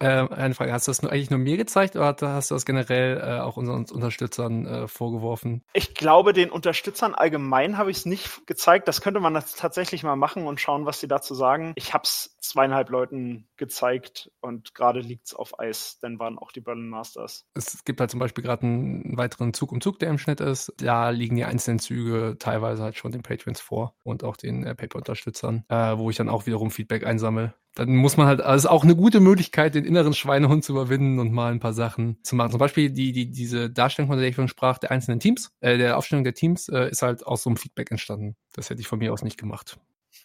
Ähm, 0.00 0.30
eine 0.30 0.54
Frage, 0.54 0.70
hast 0.70 0.86
du 0.86 0.90
das 0.90 1.00
nur, 1.00 1.10
eigentlich 1.10 1.30
nur 1.30 1.38
mir 1.38 1.56
gezeigt 1.56 1.96
oder 1.96 2.14
hast 2.20 2.50
du 2.50 2.54
das 2.54 2.66
generell 2.66 3.16
äh, 3.16 3.40
auch 3.40 3.56
unseren 3.56 3.86
Unterstützern 3.86 4.66
äh, 4.66 4.86
vorgeworfen? 4.86 5.64
Ich 5.72 5.94
glaube, 5.94 6.34
den 6.34 6.50
Unterstützern 6.50 7.14
allgemein 7.14 7.78
habe 7.78 7.90
ich 7.90 7.98
es 7.98 8.04
nicht 8.04 8.46
gezeigt. 8.46 8.86
Das 8.86 9.00
könnte 9.00 9.20
man 9.20 9.32
tatsächlich 9.32 10.02
mal 10.02 10.16
machen 10.16 10.46
und 10.46 10.60
schauen, 10.60 10.84
was 10.84 11.00
sie 11.00 11.08
dazu 11.08 11.34
sagen. 11.34 11.72
Ich 11.76 11.94
habe 11.94 12.02
es 12.04 12.36
zweieinhalb 12.40 12.90
Leuten 12.90 13.48
gezeigt 13.56 14.30
und 14.40 14.74
gerade 14.74 15.00
liegt 15.00 15.26
es 15.26 15.34
auf 15.34 15.58
Eis, 15.58 15.98
dann 16.00 16.18
waren 16.18 16.38
auch 16.38 16.52
die 16.52 16.60
Berlin 16.60 16.88
Masters. 16.88 17.46
Es 17.54 17.84
gibt 17.84 18.00
halt 18.00 18.10
zum 18.10 18.20
Beispiel 18.20 18.44
gerade 18.44 18.62
einen 18.62 19.16
weiteren 19.16 19.54
Zug 19.54 19.72
um 19.72 19.80
Zug, 19.80 19.98
der 19.98 20.10
im 20.10 20.18
Schnitt 20.18 20.40
ist. 20.40 20.72
Da 20.78 21.10
liegen 21.10 21.36
die 21.36 21.44
einzelnen 21.44 21.78
Züge 21.78 22.36
teilweise 22.38 22.82
halt 22.82 22.96
schon 22.96 23.12
den 23.12 23.22
Patrons 23.22 23.60
vor 23.60 23.94
und 24.02 24.24
auch 24.24 24.36
den 24.36 24.64
äh, 24.64 24.74
Paper-Unterstützern, 24.74 25.64
äh, 25.68 25.96
wo 25.96 26.10
ich 26.10 26.16
dann 26.16 26.28
auch 26.28 26.46
wiederum 26.46 26.70
Feedback 26.70 27.04
einsammle. 27.04 27.54
Dann 27.74 27.94
muss 27.94 28.16
man 28.16 28.26
halt, 28.26 28.40
also 28.40 28.66
ist 28.66 28.72
auch 28.72 28.82
eine 28.82 28.96
gute 28.96 29.20
Möglichkeit, 29.20 29.76
den 29.76 29.84
inneren 29.84 30.12
Schweinehund 30.12 30.64
zu 30.64 30.72
überwinden 30.72 31.20
und 31.20 31.32
mal 31.32 31.52
ein 31.52 31.60
paar 31.60 31.72
Sachen 31.74 32.18
zu 32.24 32.34
machen. 32.34 32.50
Zum 32.50 32.58
Beispiel 32.58 32.90
die, 32.90 33.12
die, 33.12 33.30
diese 33.30 33.70
Darstellung, 33.70 34.08
von 34.08 34.18
der 34.18 34.28
ich 34.28 34.34
schon 34.34 34.48
sprach, 34.48 34.78
der 34.78 34.90
einzelnen 34.90 35.20
Teams, 35.20 35.52
äh, 35.60 35.78
der 35.78 35.96
Aufstellung 35.96 36.24
der 36.24 36.34
Teams, 36.34 36.68
äh, 36.68 36.88
ist 36.90 37.02
halt 37.02 37.24
aus 37.24 37.44
so 37.44 37.50
einem 37.50 37.56
Feedback 37.56 37.90
entstanden. 37.92 38.36
Das 38.52 38.68
hätte 38.68 38.80
ich 38.80 38.88
von 38.88 38.98
mir 38.98 39.12
aus 39.12 39.22
nicht 39.22 39.38
gemacht. 39.38 39.78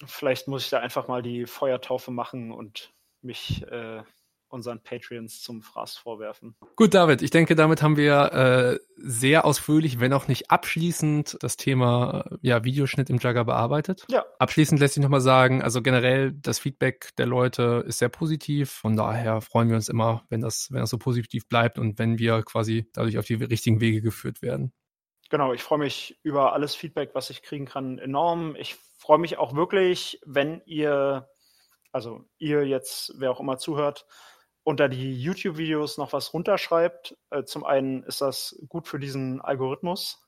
Vielleicht 0.05 0.47
muss 0.47 0.65
ich 0.65 0.69
da 0.69 0.79
einfach 0.79 1.07
mal 1.07 1.21
die 1.21 1.45
Feuertaufe 1.45 2.11
machen 2.11 2.51
und 2.51 2.93
mich 3.21 3.63
äh, 3.67 4.03
unseren 4.53 4.81
Patreons 4.81 5.41
zum 5.41 5.63
Fraß 5.63 5.97
vorwerfen. 5.97 6.55
Gut, 6.75 6.93
David, 6.93 7.23
ich 7.23 7.31
denke, 7.31 7.55
damit 7.55 7.81
haben 7.81 7.97
wir 7.97 8.31
äh, 8.31 8.79
sehr 8.95 9.45
ausführlich, 9.45 9.99
wenn 9.99 10.13
auch 10.13 10.27
nicht 10.27 10.51
abschließend, 10.51 11.37
das 11.41 11.57
Thema 11.57 12.25
äh, 12.31 12.37
ja, 12.41 12.63
Videoschnitt 12.63 13.09
im 13.09 13.17
Jugger 13.17 13.45
bearbeitet. 13.45 14.05
Ja. 14.09 14.23
Abschließend 14.37 14.79
lässt 14.79 14.93
sich 14.93 15.03
nochmal 15.03 15.21
sagen, 15.21 15.63
also 15.63 15.81
generell 15.81 16.33
das 16.33 16.59
Feedback 16.59 17.09
der 17.17 17.25
Leute 17.25 17.83
ist 17.87 17.97
sehr 17.97 18.09
positiv. 18.09 18.69
Von 18.69 18.95
daher 18.95 19.41
freuen 19.41 19.69
wir 19.69 19.75
uns 19.75 19.89
immer, 19.89 20.23
wenn 20.29 20.41
das, 20.41 20.71
wenn 20.71 20.81
das 20.81 20.91
so 20.91 20.99
positiv 20.99 21.47
bleibt 21.47 21.79
und 21.79 21.97
wenn 21.97 22.19
wir 22.19 22.43
quasi 22.43 22.87
dadurch 22.93 23.17
auf 23.17 23.25
die 23.25 23.35
richtigen 23.35 23.81
Wege 23.81 24.01
geführt 24.01 24.43
werden. 24.43 24.71
Genau, 25.31 25.51
ich 25.51 25.63
freue 25.63 25.79
mich 25.79 26.19
über 26.21 26.53
alles 26.53 26.75
Feedback, 26.75 27.11
was 27.13 27.31
ich 27.31 27.41
kriegen 27.41 27.65
kann, 27.65 27.97
enorm. 27.97 28.55
Ich 28.55 28.75
freue 29.03 29.17
mich 29.19 29.37
auch 29.37 29.53
wirklich, 29.53 30.21
wenn 30.25 30.61
ihr, 30.65 31.27
also 31.91 32.23
ihr 32.37 32.65
jetzt, 32.65 33.11
wer 33.17 33.31
auch 33.31 33.41
immer 33.41 33.57
zuhört, 33.57 34.05
unter 34.63 34.87
die 34.87 35.21
YouTube-Videos 35.21 35.97
noch 35.97 36.13
was 36.13 36.33
runterschreibt. 36.33 37.17
Äh, 37.29 37.43
zum 37.43 37.65
einen 37.65 38.03
ist 38.03 38.21
das 38.21 38.57
gut 38.69 38.87
für 38.87 38.99
diesen 38.99 39.41
Algorithmus 39.41 40.22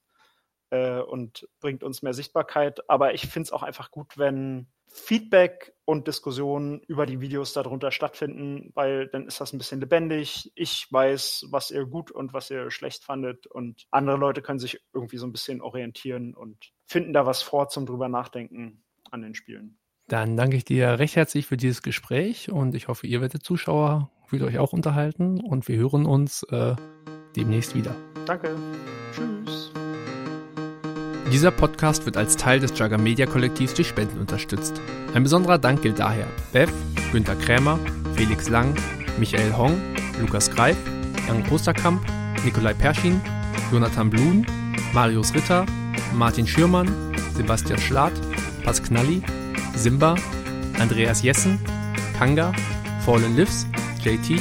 äh, 0.70 1.00
und 1.00 1.48
bringt 1.60 1.84
uns 1.84 2.02
mehr 2.02 2.14
Sichtbarkeit, 2.14 2.90
aber 2.90 3.14
ich 3.14 3.28
finde 3.28 3.48
es 3.48 3.52
auch 3.52 3.64
einfach 3.64 3.92
gut, 3.92 4.18
wenn 4.18 4.68
Feedback 4.88 5.74
und 5.84 6.08
Diskussionen 6.08 6.80
über 6.88 7.06
die 7.06 7.20
Videos 7.20 7.52
darunter 7.52 7.92
stattfinden, 7.92 8.72
weil 8.76 9.08
dann 9.08 9.28
ist 9.28 9.42
das 9.42 9.52
ein 9.52 9.58
bisschen 9.58 9.82
lebendig. 9.82 10.52
Ich 10.56 10.88
weiß, 10.90 11.48
was 11.50 11.70
ihr 11.70 11.86
gut 11.86 12.12
und 12.12 12.34
was 12.34 12.50
ihr 12.50 12.72
schlecht 12.72 13.04
fandet 13.04 13.46
und 13.46 13.88
andere 13.92 14.18
Leute 14.18 14.42
können 14.42 14.60
sich 14.60 14.80
irgendwie 14.94 15.18
so 15.18 15.28
ein 15.28 15.34
bisschen 15.34 15.62
orientieren 15.62 16.34
und 16.34 16.72
finden 16.86 17.12
da 17.12 17.26
was 17.26 17.42
vor 17.42 17.68
zum 17.68 17.86
drüber 17.86 18.08
nachdenken 18.08 18.84
an 19.12 19.22
den 19.22 19.36
Spielen. 19.36 19.78
Dann 20.08 20.38
danke 20.38 20.56
ich 20.56 20.66
dir 20.66 20.98
recht 21.00 21.16
herzlich 21.16 21.46
für 21.46 21.58
dieses 21.58 21.82
Gespräch 21.82 22.52
und 22.52 22.74
ich 22.74 22.88
hoffe, 22.88 23.06
ihr 23.06 23.22
werdet 23.22 23.44
Zuschauer 23.44 24.12
fühlt 24.28 24.44
euch 24.44 24.58
auch 24.58 24.74
unterhalten 24.74 25.40
und 25.40 25.68
wir 25.68 25.78
hören 25.78 26.06
uns 26.06 26.44
äh, 26.44 26.76
demnächst 27.36 27.76
wieder. 27.76 27.96
Danke. 28.26 28.56
Tschüss. 29.14 29.65
Dieser 31.32 31.50
Podcast 31.52 32.06
wird 32.06 32.18
als 32.18 32.38
Teil 32.38 32.60
des 32.60 32.78
Jugger 32.78 33.00
Media 33.00 33.26
Kollektivs 33.26 33.74
durch 33.74 33.88
Spenden 33.88 34.20
unterstützt. 34.20 34.80
Ein 35.14 35.24
besonderer 35.24 35.58
Dank 35.58 35.82
gilt 35.82 36.00
daher 36.00 36.28
Bev, 36.54 36.72
Günter 37.12 37.36
Krämer, 37.36 37.80
Felix 38.16 38.48
Lang, 38.48 38.76
Michael 39.18 39.56
Hong, 39.58 39.76
Lukas 40.22 40.52
Greif, 40.52 40.78
Jan 41.28 41.44
Osterkamp, 41.50 42.02
Nikolai 42.44 42.74
Perschin, 42.74 43.20
Jonathan 43.72 44.10
Blum, 44.10 44.46
Marius 44.94 45.34
Ritter, 45.34 45.66
Martin 46.14 46.46
Schürmann, 46.46 46.88
Sebastian 47.36 47.80
Schlatt, 47.80 48.14
Pas 48.64 48.82
Knalli, 48.82 49.24
Simba, 49.76 50.16
Andreas 50.80 51.24
Jessen, 51.24 51.60
Kanga, 52.18 52.54
Fallen 53.04 53.36
Lives, 53.36 53.66
JT, 54.04 54.40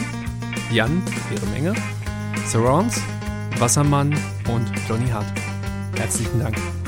Jan, 0.70 1.02
ihre 1.32 1.46
Menge, 1.46 1.74
Surrounds, 2.46 3.00
Wassermann 3.58 4.14
und 4.48 4.70
Johnny 4.88 5.08
Hart. 5.08 5.43
Herzlichen 5.96 6.40
Dank. 6.40 6.83